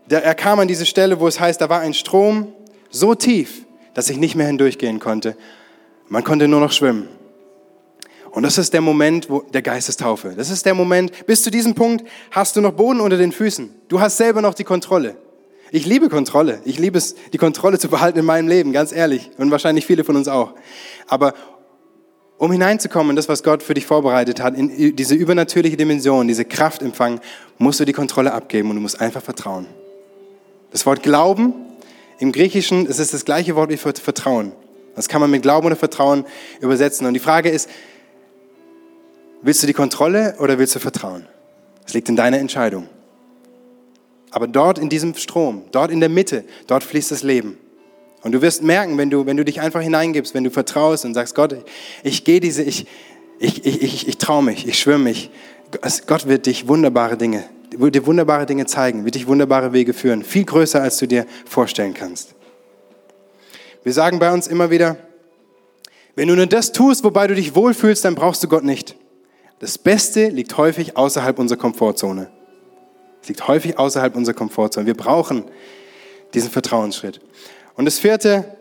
Der, 0.09 0.23
er 0.23 0.35
kam 0.35 0.59
an 0.59 0.69
diese 0.69 0.85
Stelle, 0.85 1.19
wo 1.19 1.27
es 1.27 1.39
heißt, 1.39 1.59
da 1.59 1.69
war 1.69 1.81
ein 1.81 1.93
Strom 1.93 2.53
so 2.89 3.13
tief, 3.13 3.65
dass 3.93 4.09
ich 4.09 4.17
nicht 4.17 4.35
mehr 4.35 4.47
hindurchgehen 4.47 4.99
konnte. 4.99 5.35
Man 6.07 6.23
konnte 6.23 6.47
nur 6.47 6.61
noch 6.61 6.71
schwimmen. 6.71 7.07
Und 8.31 8.43
das 8.43 8.57
ist 8.57 8.73
der 8.73 8.81
Moment 8.81 9.29
wo, 9.29 9.41
der 9.41 9.61
Geistestaufe. 9.61 10.33
Das 10.35 10.49
ist 10.49 10.65
der 10.65 10.73
Moment, 10.73 11.25
bis 11.25 11.43
zu 11.43 11.51
diesem 11.51 11.75
Punkt 11.75 12.05
hast 12.31 12.55
du 12.55 12.61
noch 12.61 12.71
Boden 12.71 13.01
unter 13.01 13.17
den 13.17 13.31
Füßen. 13.31 13.69
Du 13.89 13.99
hast 13.99 14.17
selber 14.17 14.41
noch 14.41 14.53
die 14.53 14.63
Kontrolle. 14.63 15.15
Ich 15.71 15.85
liebe 15.85 16.09
Kontrolle. 16.09 16.61
Ich 16.65 16.79
liebe 16.79 16.97
es, 16.97 17.15
die 17.33 17.37
Kontrolle 17.37 17.77
zu 17.77 17.89
behalten 17.89 18.19
in 18.19 18.25
meinem 18.25 18.47
Leben, 18.47 18.71
ganz 18.73 18.91
ehrlich. 18.91 19.31
Und 19.37 19.51
wahrscheinlich 19.51 19.85
viele 19.85 20.03
von 20.03 20.15
uns 20.15 20.27
auch. 20.27 20.53
Aber 21.07 21.33
um 22.37 22.51
hineinzukommen 22.51 23.11
in 23.11 23.15
das, 23.15 23.29
was 23.29 23.43
Gott 23.43 23.61
für 23.61 23.73
dich 23.73 23.85
vorbereitet 23.85 24.41
hat, 24.41 24.55
in 24.55 24.95
diese 24.95 25.13
übernatürliche 25.13 25.77
Dimension, 25.77 26.27
diese 26.27 26.45
Kraft 26.45 26.81
empfangen, 26.81 27.19
musst 27.57 27.79
du 27.79 27.85
die 27.85 27.93
Kontrolle 27.93 28.33
abgeben 28.33 28.69
und 28.69 28.77
du 28.77 28.81
musst 28.81 28.99
einfach 28.99 29.21
vertrauen. 29.21 29.67
Das 30.71 30.85
Wort 30.85 31.03
Glauben 31.03 31.53
im 32.17 32.31
Griechischen, 32.31 32.87
es 32.87 32.97
ist 32.97 33.13
das 33.13 33.25
gleiche 33.25 33.55
Wort 33.55 33.69
wie 33.69 33.77
Vertrauen. 33.77 34.53
Das 34.95 35.07
kann 35.07 35.21
man 35.21 35.31
mit 35.31 35.41
Glauben 35.41 35.67
oder 35.67 35.75
Vertrauen 35.75 36.25
übersetzen. 36.59 37.05
Und 37.05 37.13
die 37.13 37.19
Frage 37.19 37.49
ist, 37.49 37.69
Willst 39.43 39.63
du 39.63 39.67
die 39.67 39.73
Kontrolle 39.73 40.35
oder 40.39 40.59
willst 40.59 40.75
du 40.75 40.79
Vertrauen? 40.79 41.25
Es 41.85 41.93
liegt 41.93 42.09
in 42.09 42.15
deiner 42.15 42.37
Entscheidung. 42.37 42.87
Aber 44.29 44.47
dort 44.47 44.77
in 44.77 44.87
diesem 44.87 45.15
Strom, 45.15 45.63
dort 45.71 45.91
in 45.91 45.99
der 45.99 46.09
Mitte, 46.09 46.45
dort 46.67 46.83
fließt 46.83 47.11
das 47.11 47.23
Leben. 47.23 47.57
Und 48.21 48.33
du 48.33 48.41
wirst 48.41 48.61
merken, 48.61 48.97
wenn 48.97 49.09
du, 49.09 49.25
wenn 49.25 49.35
du 49.35 49.43
dich 49.43 49.59
einfach 49.59 49.81
hineingibst, 49.81 50.33
wenn 50.35 50.43
du 50.43 50.51
vertraust 50.51 51.05
und 51.05 51.15
sagst, 51.15 51.33
Gott, 51.33 51.53
ich, 51.53 51.63
ich 52.03 52.23
gehe 52.23 52.39
diese, 52.39 52.61
ich, 52.61 52.85
ich, 53.39 53.65
ich, 53.65 53.81
ich, 53.81 54.07
ich 54.07 54.17
traue 54.19 54.43
mich, 54.43 54.67
ich 54.67 54.79
schwimme 54.79 55.05
mich. 55.05 55.31
Gott 56.05 56.27
wird 56.27 56.45
dich 56.45 56.67
wunderbare 56.67 57.17
Dinge, 57.17 57.43
wird 57.75 57.95
dir 57.95 58.05
wunderbare 58.05 58.45
Dinge 58.45 58.67
zeigen, 58.67 59.05
wird 59.05 59.15
dich 59.15 59.25
wunderbare 59.25 59.73
Wege 59.73 59.93
führen. 59.93 60.23
Viel 60.23 60.45
größer, 60.45 60.81
als 60.81 60.97
du 60.97 61.07
dir 61.07 61.25
vorstellen 61.45 61.95
kannst. 61.95 62.35
Wir 63.83 63.93
sagen 63.93 64.19
bei 64.19 64.31
uns 64.31 64.47
immer 64.47 64.69
wieder, 64.69 64.97
wenn 66.15 66.27
du 66.27 66.35
nur 66.35 66.45
das 66.45 66.71
tust, 66.71 67.03
wobei 67.03 67.25
du 67.25 67.33
dich 67.33 67.55
wohlfühlst, 67.55 68.05
dann 68.05 68.13
brauchst 68.13 68.43
du 68.43 68.47
Gott 68.47 68.63
nicht. 68.63 68.95
Das 69.61 69.77
Beste 69.77 70.29
liegt 70.29 70.57
häufig 70.57 70.97
außerhalb 70.97 71.37
unserer 71.37 71.59
Komfortzone. 71.59 72.31
Es 73.21 73.29
liegt 73.29 73.47
häufig 73.47 73.77
außerhalb 73.77 74.15
unserer 74.15 74.33
Komfortzone. 74.33 74.87
Wir 74.87 74.95
brauchen 74.95 75.45
diesen 76.33 76.49
Vertrauensschritt. 76.49 77.21
Und 77.75 77.85
das 77.85 77.99
vierte 77.99 78.57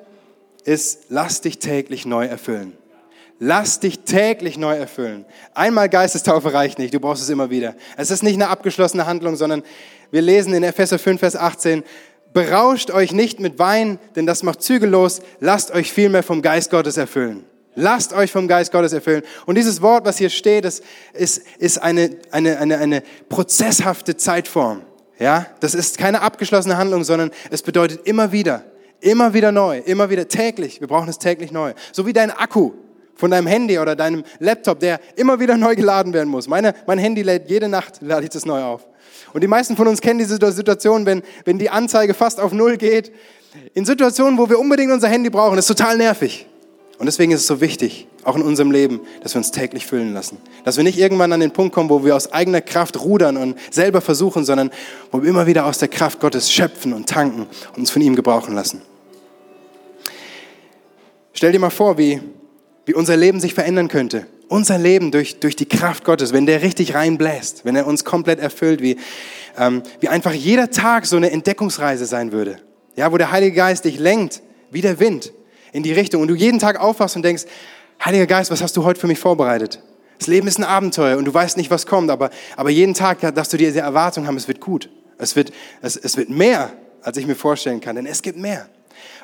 ist, 0.65 1.05
lass 1.09 1.41
dich 1.41 1.59
täglich 1.59 2.05
neu 2.05 2.27
erfüllen. 2.27 2.77
Lass 3.39 3.81
dich 3.81 4.01
täglich 4.01 4.59
neu 4.59 4.77
erfüllen. 4.77 5.25
Einmal 5.55 5.89
Geistestaufe 5.89 6.53
reicht 6.53 6.79
nicht, 6.79 6.93
du 6.93 7.01
brauchst 7.01 7.23
es 7.23 7.31
immer 7.31 7.49
wieder. 7.49 7.75
Es 7.97 8.11
ist 8.11 8.23
nicht 8.23 8.35
eine 8.35 8.49
abgeschlossene 8.49 9.07
Handlung, 9.07 9.37
sondern 9.37 9.63
wir 10.11 10.21
lesen 10.21 10.53
in 10.53 10.63
Epheser 10.63 10.99
5, 10.99 11.19
Vers 11.19 11.35
18, 11.35 11.83
berauscht 12.35 12.91
euch 12.91 13.13
nicht 13.13 13.41
mit 13.41 13.59
Wein, 13.59 13.99
denn 14.17 14.27
das 14.27 14.43
macht 14.43 14.61
zügellos, 14.61 15.23
lasst 15.39 15.71
euch 15.71 15.91
vielmehr 15.95 16.23
vom 16.23 16.43
Geist 16.43 16.71
Gottes 16.71 16.99
erfüllen. 16.99 17.47
Lasst 17.77 18.13
euch 18.13 18.33
vom 18.33 18.49
Geist 18.49 18.73
Gottes 18.73 18.93
erfüllen. 18.93 19.23
Und 19.47 19.57
dieses 19.57 19.81
Wort, 19.81 20.05
was 20.05 20.19
hier 20.19 20.31
steht, 20.31 20.65
das 20.65 20.83
ist, 21.13 21.43
ist 21.59 21.79
eine, 21.79 22.11
eine, 22.31 22.59
eine, 22.59 22.79
eine 22.79 23.03
prozesshafte 23.29 24.17
Zeitform. 24.17 24.83
Ja, 25.19 25.47
das 25.61 25.75
ist 25.75 25.99
keine 25.99 26.23
abgeschlossene 26.23 26.77
Handlung, 26.79 27.05
sondern 27.05 27.31
es 27.51 27.63
bedeutet 27.63 28.07
immer 28.07 28.33
wieder, 28.33 28.65
immer 29.01 29.35
wieder 29.35 29.53
neu, 29.53 29.79
immer 29.79 30.11
wieder 30.11 30.27
täglich. 30.27 30.81
Wir 30.81 30.89
brauchen 30.89 31.09
es 31.09 31.19
täglich 31.19 31.53
neu. 31.53 31.75
So 31.93 32.07
wie 32.07 32.13
dein 32.13 32.31
Akku 32.31 32.73
von 33.15 33.31
deinem 33.31 33.47
Handy 33.47 33.79
oder 33.79 33.95
deinem 33.95 34.25
Laptop, 34.39 34.81
der 34.81 34.99
immer 35.17 35.39
wieder 35.39 35.57
neu 35.57 35.77
geladen 35.77 36.13
werden 36.15 36.31
muss. 36.31 36.49
Meine, 36.49 36.75
mein 36.87 36.99
Handy 36.99 37.23
lädt 37.23 37.51
jede 37.51 37.69
Nacht, 37.69 38.01
lade 38.01 38.25
ich 38.25 38.31
das 38.31 38.47
neu 38.47 38.63
auf. 38.63 38.89
Und 39.33 39.43
die 39.43 39.47
meisten 39.47 39.77
von 39.77 39.87
uns 39.87 40.01
kennen 40.01 40.19
diese 40.19 40.39
Situation, 40.53 41.07
wenn, 41.07 41.23
wenn 41.45 41.59
die 41.59 41.71
Anzeige 41.71 42.15
fast 42.15 42.41
auf 42.41 42.53
Null 42.53 42.79
geht. 42.79 43.13
In 43.75 43.85
Situationen, 43.85 44.39
wo 44.39 44.49
wir 44.49 44.59
unbedingt 44.59 44.91
unser 44.91 45.09
Handy 45.09 45.29
brauchen, 45.29 45.59
ist 45.59 45.67
total 45.67 45.99
nervig. 45.99 46.47
Und 47.01 47.07
deswegen 47.07 47.33
ist 47.33 47.41
es 47.41 47.47
so 47.47 47.63
wichtig, 47.63 48.07
auch 48.25 48.37
in 48.37 48.43
unserem 48.43 48.71
Leben, 48.71 49.01
dass 49.23 49.33
wir 49.33 49.39
uns 49.39 49.51
täglich 49.51 49.87
füllen 49.87 50.13
lassen. 50.13 50.37
Dass 50.65 50.77
wir 50.77 50.85
nicht 50.85 50.99
irgendwann 50.99 51.33
an 51.33 51.41
den 51.41 51.51
Punkt 51.51 51.75
kommen, 51.75 51.89
wo 51.89 52.05
wir 52.05 52.15
aus 52.15 52.31
eigener 52.31 52.61
Kraft 52.61 53.01
rudern 53.01 53.39
und 53.39 53.57
selber 53.71 54.03
versuchen, 54.03 54.45
sondern 54.45 54.71
wo 55.11 55.23
wir 55.23 55.31
immer 55.31 55.47
wieder 55.47 55.65
aus 55.65 55.79
der 55.79 55.89
Kraft 55.89 56.21
Gottes 56.21 56.53
schöpfen 56.53 56.93
und 56.93 57.09
tanken 57.09 57.47
und 57.73 57.79
uns 57.79 57.91
von 57.91 58.03
ihm 58.03 58.17
gebrauchen 58.17 58.55
lassen. 58.55 58.83
Stell 61.33 61.53
dir 61.53 61.59
mal 61.59 61.71
vor, 61.71 61.97
wie, 61.97 62.21
wie 62.85 62.93
unser 62.93 63.17
Leben 63.17 63.41
sich 63.41 63.55
verändern 63.55 63.89
könnte. 63.89 64.27
Unser 64.49 64.77
Leben 64.77 65.11
durch, 65.11 65.41
durch 65.41 65.57
die 65.57 65.67
Kraft 65.67 66.05
Gottes, 66.05 66.35
wenn 66.35 66.45
der 66.45 66.61
richtig 66.61 66.93
reinbläst, 66.93 67.65
wenn 67.65 67.77
er 67.77 67.87
uns 67.87 68.05
komplett 68.05 68.41
erfüllt, 68.41 68.83
wie, 68.83 68.99
ähm, 69.57 69.83
wie 70.01 70.09
einfach 70.09 70.35
jeder 70.35 70.71
Tag 70.71 71.07
so 71.07 71.17
eine 71.17 71.31
Entdeckungsreise 71.31 72.05
sein 72.05 72.31
würde. 72.31 72.59
Ja, 72.95 73.11
wo 73.11 73.17
der 73.17 73.33
Heilige 73.33 73.57
Geist 73.57 73.87
dich 73.87 73.99
lenkt, 73.99 74.43
wie 74.71 74.83
der 74.83 75.01
Wind 75.01 75.33
in 75.73 75.83
die 75.83 75.93
Richtung 75.93 76.23
und 76.23 76.29
du 76.29 76.35
jeden 76.35 76.59
Tag 76.59 76.81
aufwachst 76.81 77.17
und 77.17 77.23
denkst, 77.23 77.45
Heiliger 78.05 78.27
Geist, 78.27 78.51
was 78.51 78.63
hast 78.63 78.77
du 78.77 78.85
heute 78.85 78.99
für 78.99 79.07
mich 79.07 79.19
vorbereitet? 79.19 79.83
Das 80.19 80.27
Leben 80.27 80.49
ist 80.49 80.59
ein 80.59 80.65
Abenteuer 80.65 81.19
und 81.19 81.27
du 81.27 81.35
weißt 81.35 81.57
nicht, 81.57 81.71
was 81.71 81.87
kommt, 81.87 82.11
aber, 82.11 82.31
aber 82.57 82.71
jeden 82.71 82.95
Tag 82.95 83.21
darfst 83.21 83.53
du 83.53 83.57
dir 83.57 83.69
diese 83.69 83.81
Erwartung 83.81 84.27
haben, 84.27 84.37
es 84.37 84.49
wird 84.49 84.61
gut. 84.61 84.89
Es 85.19 85.37
wird, 85.37 85.53
es, 85.83 85.97
es 85.97 86.17
wird 86.17 86.31
mehr, 86.31 86.73
als 87.03 87.19
ich 87.19 87.27
mir 87.27 87.35
vorstellen 87.35 87.81
kann, 87.81 87.97
denn 87.97 88.07
es 88.07 88.23
gibt 88.23 88.39
mehr. 88.39 88.69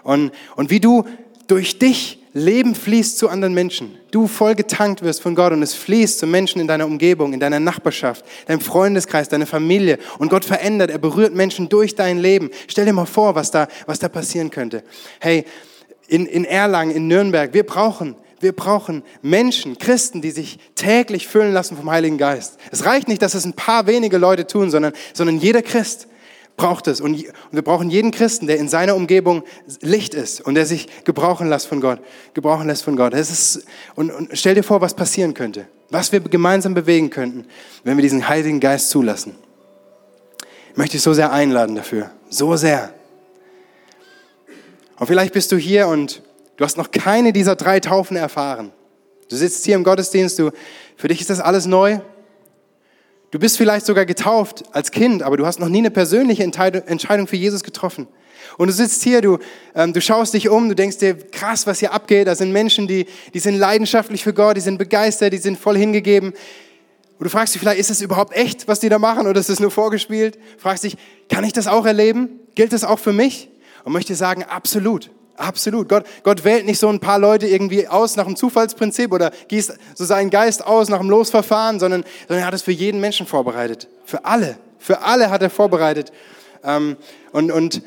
Und, 0.03 0.31
und 0.57 0.71
wie 0.71 0.81
du 0.81 1.05
durch 1.47 1.79
dich 1.79 2.23
Leben 2.37 2.75
fließt 2.75 3.17
zu 3.17 3.31
anderen 3.31 3.55
Menschen. 3.55 3.97
Du 4.11 4.27
voll 4.27 4.55
getankt 4.55 5.01
wirst 5.01 5.23
von 5.23 5.35
Gott 5.35 5.55
und 5.55 5.63
es 5.63 5.73
fließt 5.73 6.19
zu 6.19 6.27
Menschen 6.27 6.61
in 6.61 6.67
deiner 6.67 6.85
Umgebung, 6.85 7.33
in 7.33 7.41
deiner 7.41 7.61
Nachbarschaft, 7.61 8.27
deinem 8.47 8.61
Freundeskreis, 8.61 9.31
deiner 9.31 9.47
Familie. 9.47 9.99
Und 10.19 10.29
Gott 10.29 10.45
verändert, 10.45 10.91
er 10.91 10.99
berührt 10.99 11.35
Menschen 11.35 11.71
durch 11.71 11.95
dein 11.95 12.19
Leben. 12.19 12.51
Stell 12.69 12.85
dir 12.85 12.93
mal 12.93 13.07
vor, 13.07 13.35
was 13.35 13.51
da, 13.51 13.69
was 13.87 14.01
da 14.01 14.11
passieren 14.11 14.51
könnte. 14.51 14.83
Hey, 15.19 15.47
in, 16.09 16.27
in 16.27 16.45
Erlangen, 16.45 16.95
in 16.95 17.09
Nürnberg, 17.09 17.53
wir 17.55 17.65
brauchen 17.65 18.17
wir 18.41 18.55
brauchen 18.55 19.03
Menschen, 19.23 19.79
Christen, 19.79 20.21
die 20.21 20.31
sich 20.31 20.59
täglich 20.75 21.27
füllen 21.27 21.53
lassen 21.53 21.77
vom 21.77 21.91
Heiligen 21.91 22.19
Geist. 22.19 22.59
Es 22.71 22.85
reicht 22.85 23.09
nicht, 23.09 23.23
dass 23.23 23.35
es 23.35 23.47
ein 23.47 23.55
paar 23.55 23.87
wenige 23.87 24.19
Leute 24.19 24.47
tun, 24.47 24.71
sondern, 24.71 24.93
sondern 25.15 25.39
jeder 25.39 25.63
Christ 25.63 26.07
braucht 26.57 26.87
es. 26.87 27.01
Und, 27.01 27.25
wir 27.51 27.63
brauchen 27.63 27.91
jeden 27.91 28.11
Christen, 28.11 28.47
der 28.47 28.59
in 28.59 28.69
seiner 28.69 28.95
Umgebung 28.95 29.43
Licht 29.81 30.15
ist 30.15 30.41
und 30.41 30.55
der 30.55 30.67
sich 30.67 30.87
gebrauchen 31.05 31.49
lässt 31.49 31.67
von 31.67 31.81
Gott. 31.81 32.01
Gebrauchen 32.35 32.67
lässt 32.67 32.85
von 32.85 32.97
Gott. 32.97 33.15
Es 33.15 33.31
ist, 33.31 33.65
und, 33.95 34.11
und 34.11 34.31
stell 34.33 34.55
dir 34.55 34.63
vor, 34.63 34.81
was 34.81 34.95
passieren 34.95 35.35
könnte. 35.35 35.67
Was 35.91 36.13
wir 36.13 36.21
gemeinsam 36.21 36.75
bewegen 36.75 37.11
könnten, 37.11 37.47
wenn 37.85 37.97
wir 37.97 38.03
diesen 38.03 38.29
Heiligen 38.29 38.61
Geist 38.61 38.91
zulassen. 38.91 39.37
Ich 40.73 40.77
möchte 40.77 40.93
dich 40.93 41.03
so 41.03 41.15
sehr 41.15 41.33
einladen 41.33 41.77
dafür. 41.77 42.11
So 42.29 42.57
sehr. 42.57 42.93
Und 44.99 45.07
vielleicht 45.07 45.33
bist 45.33 45.53
du 45.53 45.57
hier 45.57 45.89
und 45.89 46.23
du 46.57 46.65
hast 46.65 46.77
noch 46.77 46.91
keine 46.91 47.33
dieser 47.33 47.57
drei 47.57 47.81
Taufen 47.81 48.17
erfahren. 48.17 48.73
Du 49.29 49.37
sitzt 49.37 49.65
hier 49.65 49.75
im 49.75 49.85
Gottesdienst, 49.85 50.39
du, 50.39 50.51
für 50.97 51.09
dich 51.09 51.21
ist 51.21 51.31
das 51.31 51.41
alles 51.41 51.67
neu. 51.67 51.99
Du 53.31 53.39
bist 53.39 53.59
vielleicht 53.59 53.85
sogar 53.85 54.07
getauft 54.07 54.65
als 54.73 54.91
Kind, 54.91 55.23
aber 55.23 55.37
du 55.37 55.45
hast 55.47 55.59
noch 55.59 55.69
nie 55.69 55.79
eine 55.79 55.91
persönliche 55.91 56.43
Entscheidung 56.43 57.27
für 57.27 57.37
Jesus 57.37 57.65
getroffen. 57.65 58.07
Und 58.57 58.69
du 58.69 58.73
sitzt 58.73 59.03
hier, 59.03 59.21
du, 59.21 59.39
ähm, 59.75 59.93
du 59.93 60.01
schaust 60.01 60.33
dich 60.33 60.49
um, 60.49 60.69
du 60.69 60.75
denkst 60.75 60.99
dir, 60.99 61.17
krass, 61.17 61.67
was 61.67 61.81
hier 61.81 61.93
abgeht. 61.93 62.29
Da 62.29 62.35
sind 62.35 62.53
Menschen, 62.53 62.87
die, 62.87 63.07
die 63.35 63.41
sind 63.41 63.59
leidenschaftlich 63.59 64.23
für 64.23 64.33
Gott, 64.33 64.57
die 64.57 64.61
sind 64.61 64.79
begeistert, 64.79 65.33
die 65.33 65.39
sind 65.39 65.59
voll 65.59 65.77
hingegeben. 65.77 66.31
Und 67.19 67.25
du 67.25 67.29
fragst 67.29 67.55
dich 67.55 67.61
vielleicht, 67.61 67.81
ist 67.81 67.91
es 67.91 68.01
überhaupt 68.01 68.35
echt, 68.35 68.69
was 68.69 68.81
die 68.81 68.89
da 68.89 68.99
machen, 68.99 69.27
oder 69.27 69.41
ist 69.41 69.51
es 69.51 69.59
nur 69.59 69.71
vorgespielt? 69.71 70.39
Fragst 70.59 70.85
dich, 70.85 70.97
kann 71.29 71.45
ich 71.45 71.53
das 71.53 71.67
auch 71.67 71.85
erleben? 71.85 72.29
Gilt 72.55 72.73
das 72.73 72.85
auch 72.85 72.99
für 72.99 73.13
mich? 73.13 73.49
Und 73.87 73.93
möchte 73.93 74.17
sagen, 74.17 74.43
absolut. 74.43 75.13
Absolut. 75.37 75.89
Gott, 75.89 76.05
Gott 76.25 76.43
wählt 76.43 76.67
nicht 76.67 76.81
so 76.81 76.89
ein 76.89 76.99
paar 76.99 77.21
Leute 77.21 77.47
irgendwie 77.47 77.87
aus 77.87 78.17
nach 78.17 78.25
dem 78.25 78.35
Zufallsprinzip 78.35 79.13
oder 79.13 79.31
gießt 79.47 79.75
so 79.95 80.05
seinen 80.05 80.31
Geist 80.31 80.67
aus 80.67 80.89
nach 80.89 80.99
dem 80.99 81.09
Losverfahren, 81.09 81.79
sondern, 81.79 82.03
sondern 82.27 82.43
er 82.43 82.47
hat 82.49 82.55
es 82.55 82.63
für 82.63 82.73
jeden 82.73 83.01
Menschen 83.01 83.29
vorbereitet. 83.29 83.87
Für 84.05 84.25
alle. 84.25 84.59
Für 84.81 85.03
alle 85.03 85.31
hat 85.31 85.41
er 85.41 85.51
vorbereitet. 85.51 86.11
Ähm, 86.65 86.97
und, 87.31 87.53
und, 87.53 87.81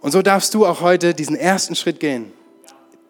und 0.00 0.12
so 0.12 0.22
darfst 0.22 0.54
du 0.54 0.64
auch 0.66 0.82
heute 0.82 1.14
diesen 1.14 1.34
ersten 1.34 1.74
Schritt 1.74 1.98
gehen. 1.98 2.32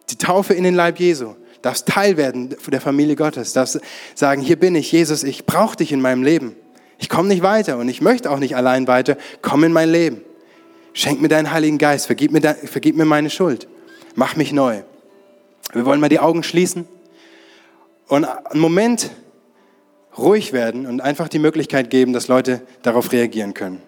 Die 0.09 0.17
Taufe 0.17 0.55
in 0.55 0.65
den 0.65 0.75
Leib 0.75 0.99
Jesu. 0.99 1.35
Darfst 1.61 1.89
Teil 1.89 2.17
werden 2.17 2.57
der 2.69 2.81
Familie 2.81 3.17
Gottes. 3.17 3.53
Darfst 3.53 3.81
sagen, 4.15 4.41
hier 4.41 4.59
bin 4.59 4.77
ich, 4.77 4.91
Jesus, 4.91 5.25
ich 5.25 5.45
brauche 5.45 5.77
dich 5.77 5.93
in 5.93 6.01
meinem 6.01 6.23
Leben. 6.23 6.57
Ich 6.97 7.11
komme 7.11 7.29
nicht 7.29 7.43
weiter 7.43 7.77
und 7.77 7.91
ich 7.91 8.01
möchte 8.01 8.31
auch 8.31 8.39
nicht 8.39 8.57
allein 8.57 8.87
weiter. 8.87 9.19
Komm 9.43 9.65
in 9.65 9.73
mein 9.73 9.91
Leben. 9.91 10.23
Schenk 10.93 11.21
mir 11.21 11.29
deinen 11.29 11.53
Heiligen 11.53 11.79
Geist. 11.79 12.07
Vergib 12.07 12.33
mir, 12.33 12.41
vergib 12.41 12.97
mir 12.97 13.05
meine 13.05 13.31
Schuld. 13.31 13.69
Mach 14.15 14.37
mich 14.37 14.53
neu. 14.53 14.83
Wir 15.73 15.85
wollen 15.85 16.01
mal 16.01 16.09
die 16.09 16.19
Augen 16.19 16.43
schließen 16.43 16.89
und 18.09 18.25
einen 18.25 18.61
Moment 18.61 19.11
ruhig 20.19 20.53
werden 20.53 20.87
und 20.87 21.01
einfach 21.01 21.29
die 21.29 21.39
Möglichkeit 21.39 21.91
geben, 21.91 22.13
dass 22.13 22.27
Leute 22.27 22.63
darauf 22.83 23.13
reagieren 23.13 23.55
können. 23.55 23.81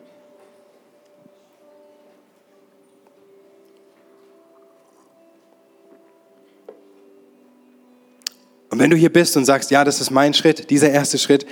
Und 8.70 8.78
wenn 8.78 8.88
du 8.88 8.96
hier 8.96 9.12
bist 9.12 9.36
und 9.36 9.44
sagst, 9.44 9.70
ja, 9.70 9.84
das 9.84 10.00
ist 10.00 10.11
mein 10.11 10.32
Schritt, 10.32 10.70
dieser 10.70 10.90
erste 10.90 11.18
Schritt, 11.18 11.44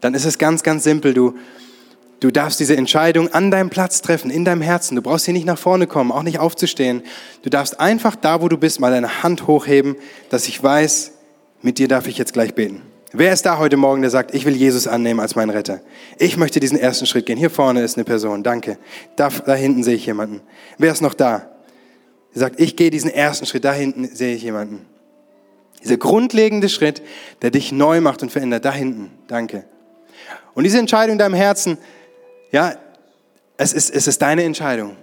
dann 0.00 0.14
ist 0.14 0.24
es 0.24 0.38
ganz, 0.38 0.62
ganz 0.62 0.84
simpel. 0.84 1.14
Du, 1.14 1.34
Du 2.24 2.30
darfst 2.30 2.58
diese 2.58 2.74
Entscheidung 2.74 3.34
an 3.34 3.50
deinem 3.50 3.68
Platz 3.68 4.00
treffen, 4.00 4.30
in 4.30 4.46
deinem 4.46 4.62
Herzen. 4.62 4.96
Du 4.96 5.02
brauchst 5.02 5.26
hier 5.26 5.34
nicht 5.34 5.44
nach 5.44 5.58
vorne 5.58 5.86
kommen, 5.86 6.10
auch 6.10 6.22
nicht 6.22 6.38
aufzustehen. 6.38 7.02
Du 7.42 7.50
darfst 7.50 7.78
einfach 7.78 8.16
da, 8.16 8.40
wo 8.40 8.48
du 8.48 8.56
bist, 8.56 8.80
mal 8.80 8.90
deine 8.90 9.22
Hand 9.22 9.46
hochheben, 9.46 9.94
dass 10.30 10.48
ich 10.48 10.62
weiß, 10.62 11.12
mit 11.60 11.76
dir 11.76 11.86
darf 11.86 12.06
ich 12.06 12.16
jetzt 12.16 12.32
gleich 12.32 12.54
beten. 12.54 12.80
Wer 13.12 13.34
ist 13.34 13.44
da 13.44 13.58
heute 13.58 13.76
Morgen, 13.76 14.00
der 14.00 14.10
sagt, 14.10 14.34
ich 14.34 14.46
will 14.46 14.56
Jesus 14.56 14.86
annehmen 14.86 15.20
als 15.20 15.36
meinen 15.36 15.50
Retter? 15.50 15.82
Ich 16.18 16.38
möchte 16.38 16.60
diesen 16.60 16.78
ersten 16.78 17.04
Schritt 17.04 17.26
gehen. 17.26 17.36
Hier 17.36 17.50
vorne 17.50 17.82
ist 17.82 17.98
eine 17.98 18.04
Person, 18.04 18.42
danke. 18.42 18.78
Da, 19.16 19.28
da 19.28 19.54
hinten 19.54 19.84
sehe 19.84 19.96
ich 19.96 20.06
jemanden. 20.06 20.40
Wer 20.78 20.92
ist 20.92 21.02
noch 21.02 21.12
da? 21.12 21.50
Der 22.34 22.40
sagt, 22.40 22.58
ich 22.58 22.74
gehe 22.74 22.88
diesen 22.88 23.10
ersten 23.10 23.44
Schritt, 23.44 23.66
da 23.66 23.74
hinten 23.74 24.06
sehe 24.06 24.34
ich 24.34 24.42
jemanden. 24.44 24.86
Dieser 25.82 25.98
grundlegende 25.98 26.70
Schritt, 26.70 27.02
der 27.42 27.50
dich 27.50 27.70
neu 27.70 28.00
macht 28.00 28.22
und 28.22 28.32
verändert, 28.32 28.64
da 28.64 28.72
hinten, 28.72 29.10
danke. 29.26 29.66
Und 30.54 30.64
diese 30.64 30.78
Entscheidung 30.78 31.12
in 31.12 31.18
deinem 31.18 31.34
Herzen, 31.34 31.76
ja, 32.54 32.76
es 33.56 33.72
ist, 33.72 33.90
es 33.90 34.06
ist 34.06 34.22
deine 34.22 34.44
Entscheidung. 34.44 34.96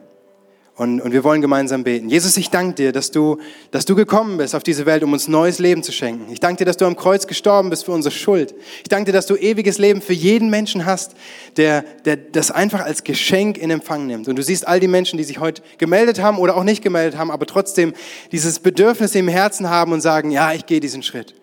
Und, 0.77 1.01
und 1.01 1.11
wir 1.11 1.25
wollen 1.25 1.41
gemeinsam 1.41 1.83
beten. 1.83 2.07
Jesus, 2.07 2.37
ich 2.37 2.49
danke 2.49 2.75
dir, 2.75 2.91
dass 2.93 3.11
du, 3.11 3.39
dass 3.71 3.83
du 3.83 3.93
gekommen 3.93 4.37
bist 4.37 4.55
auf 4.55 4.63
diese 4.63 4.85
Welt, 4.85 5.03
um 5.03 5.11
uns 5.11 5.27
neues 5.27 5.59
Leben 5.59 5.83
zu 5.83 5.91
schenken. 5.91 6.31
Ich 6.31 6.39
danke 6.39 6.59
dir, 6.59 6.65
dass 6.65 6.77
du 6.77 6.85
am 6.85 6.95
Kreuz 6.95 7.27
gestorben 7.27 7.69
bist 7.69 7.83
für 7.83 7.91
unsere 7.91 8.15
Schuld. 8.15 8.55
Ich 8.77 8.87
danke 8.87 9.11
dir, 9.11 9.11
dass 9.11 9.25
du 9.25 9.35
ewiges 9.35 9.79
Leben 9.79 10.01
für 10.01 10.13
jeden 10.13 10.49
Menschen 10.49 10.85
hast, 10.85 11.13
der, 11.57 11.83
der 12.05 12.15
das 12.15 12.51
einfach 12.51 12.85
als 12.85 13.03
Geschenk 13.03 13.57
in 13.57 13.69
Empfang 13.69 14.07
nimmt. 14.07 14.29
Und 14.29 14.37
du 14.37 14.43
siehst 14.43 14.65
all 14.65 14.79
die 14.79 14.87
Menschen, 14.87 15.17
die 15.17 15.25
sich 15.25 15.39
heute 15.39 15.61
gemeldet 15.77 16.21
haben 16.21 16.37
oder 16.37 16.55
auch 16.55 16.63
nicht 16.63 16.81
gemeldet 16.81 17.19
haben, 17.19 17.31
aber 17.31 17.45
trotzdem 17.45 17.93
dieses 18.31 18.59
Bedürfnis 18.59 19.13
im 19.13 19.27
Herzen 19.27 19.69
haben 19.69 19.91
und 19.91 19.99
sagen, 19.99 20.31
ja, 20.31 20.53
ich 20.53 20.65
gehe 20.65 20.79
diesen 20.79 21.03
Schritt. 21.03 21.35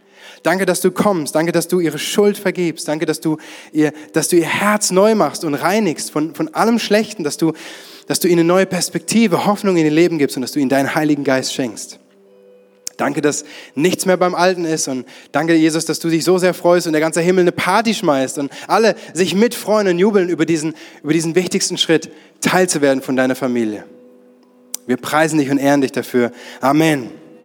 Danke, 0.42 0.66
dass 0.66 0.80
du 0.80 0.90
kommst. 0.90 1.34
Danke, 1.34 1.52
dass 1.52 1.68
du 1.68 1.80
ihre 1.80 1.98
Schuld 1.98 2.38
vergibst. 2.38 2.88
Danke, 2.88 3.06
dass 3.06 3.20
du 3.20 3.38
ihr, 3.72 3.92
dass 4.12 4.28
du 4.28 4.36
ihr 4.36 4.46
Herz 4.46 4.90
neu 4.90 5.14
machst 5.14 5.44
und 5.44 5.54
reinigst 5.54 6.10
von, 6.10 6.34
von 6.34 6.54
allem 6.54 6.78
Schlechten, 6.78 7.24
dass 7.24 7.36
du, 7.36 7.52
dass 8.06 8.20
du 8.20 8.28
ihnen 8.28 8.40
eine 8.40 8.48
neue 8.48 8.66
Perspektive, 8.66 9.46
Hoffnung 9.46 9.76
in 9.76 9.84
ihr 9.84 9.90
Leben 9.90 10.18
gibst 10.18 10.36
und 10.36 10.42
dass 10.42 10.52
du 10.52 10.60
ihnen 10.60 10.68
deinen 10.68 10.94
Heiligen 10.94 11.24
Geist 11.24 11.52
schenkst. 11.52 11.98
Danke, 12.98 13.22
dass 13.22 13.44
nichts 13.76 14.06
mehr 14.06 14.16
beim 14.16 14.34
Alten 14.34 14.64
ist 14.64 14.88
und 14.88 15.06
danke, 15.30 15.54
Jesus, 15.54 15.84
dass 15.84 16.00
du 16.00 16.08
dich 16.08 16.24
so 16.24 16.36
sehr 16.38 16.52
freust 16.52 16.88
und 16.88 16.92
der 16.92 17.00
ganze 17.00 17.20
Himmel 17.20 17.42
eine 17.42 17.52
Party 17.52 17.94
schmeißt 17.94 18.38
und 18.38 18.50
alle 18.66 18.96
sich 19.14 19.36
mitfreuen 19.36 19.86
und 19.86 20.00
jubeln 20.00 20.28
über 20.28 20.44
diesen, 20.44 20.74
über 21.04 21.12
diesen 21.12 21.36
wichtigsten 21.36 21.78
Schritt, 21.78 22.10
teilzuwerden 22.40 23.00
von 23.00 23.14
deiner 23.14 23.36
Familie. 23.36 23.84
Wir 24.86 24.96
preisen 24.96 25.38
dich 25.38 25.48
und 25.48 25.58
ehren 25.58 25.80
dich 25.80 25.92
dafür. 25.92 26.32
Amen. 26.60 27.10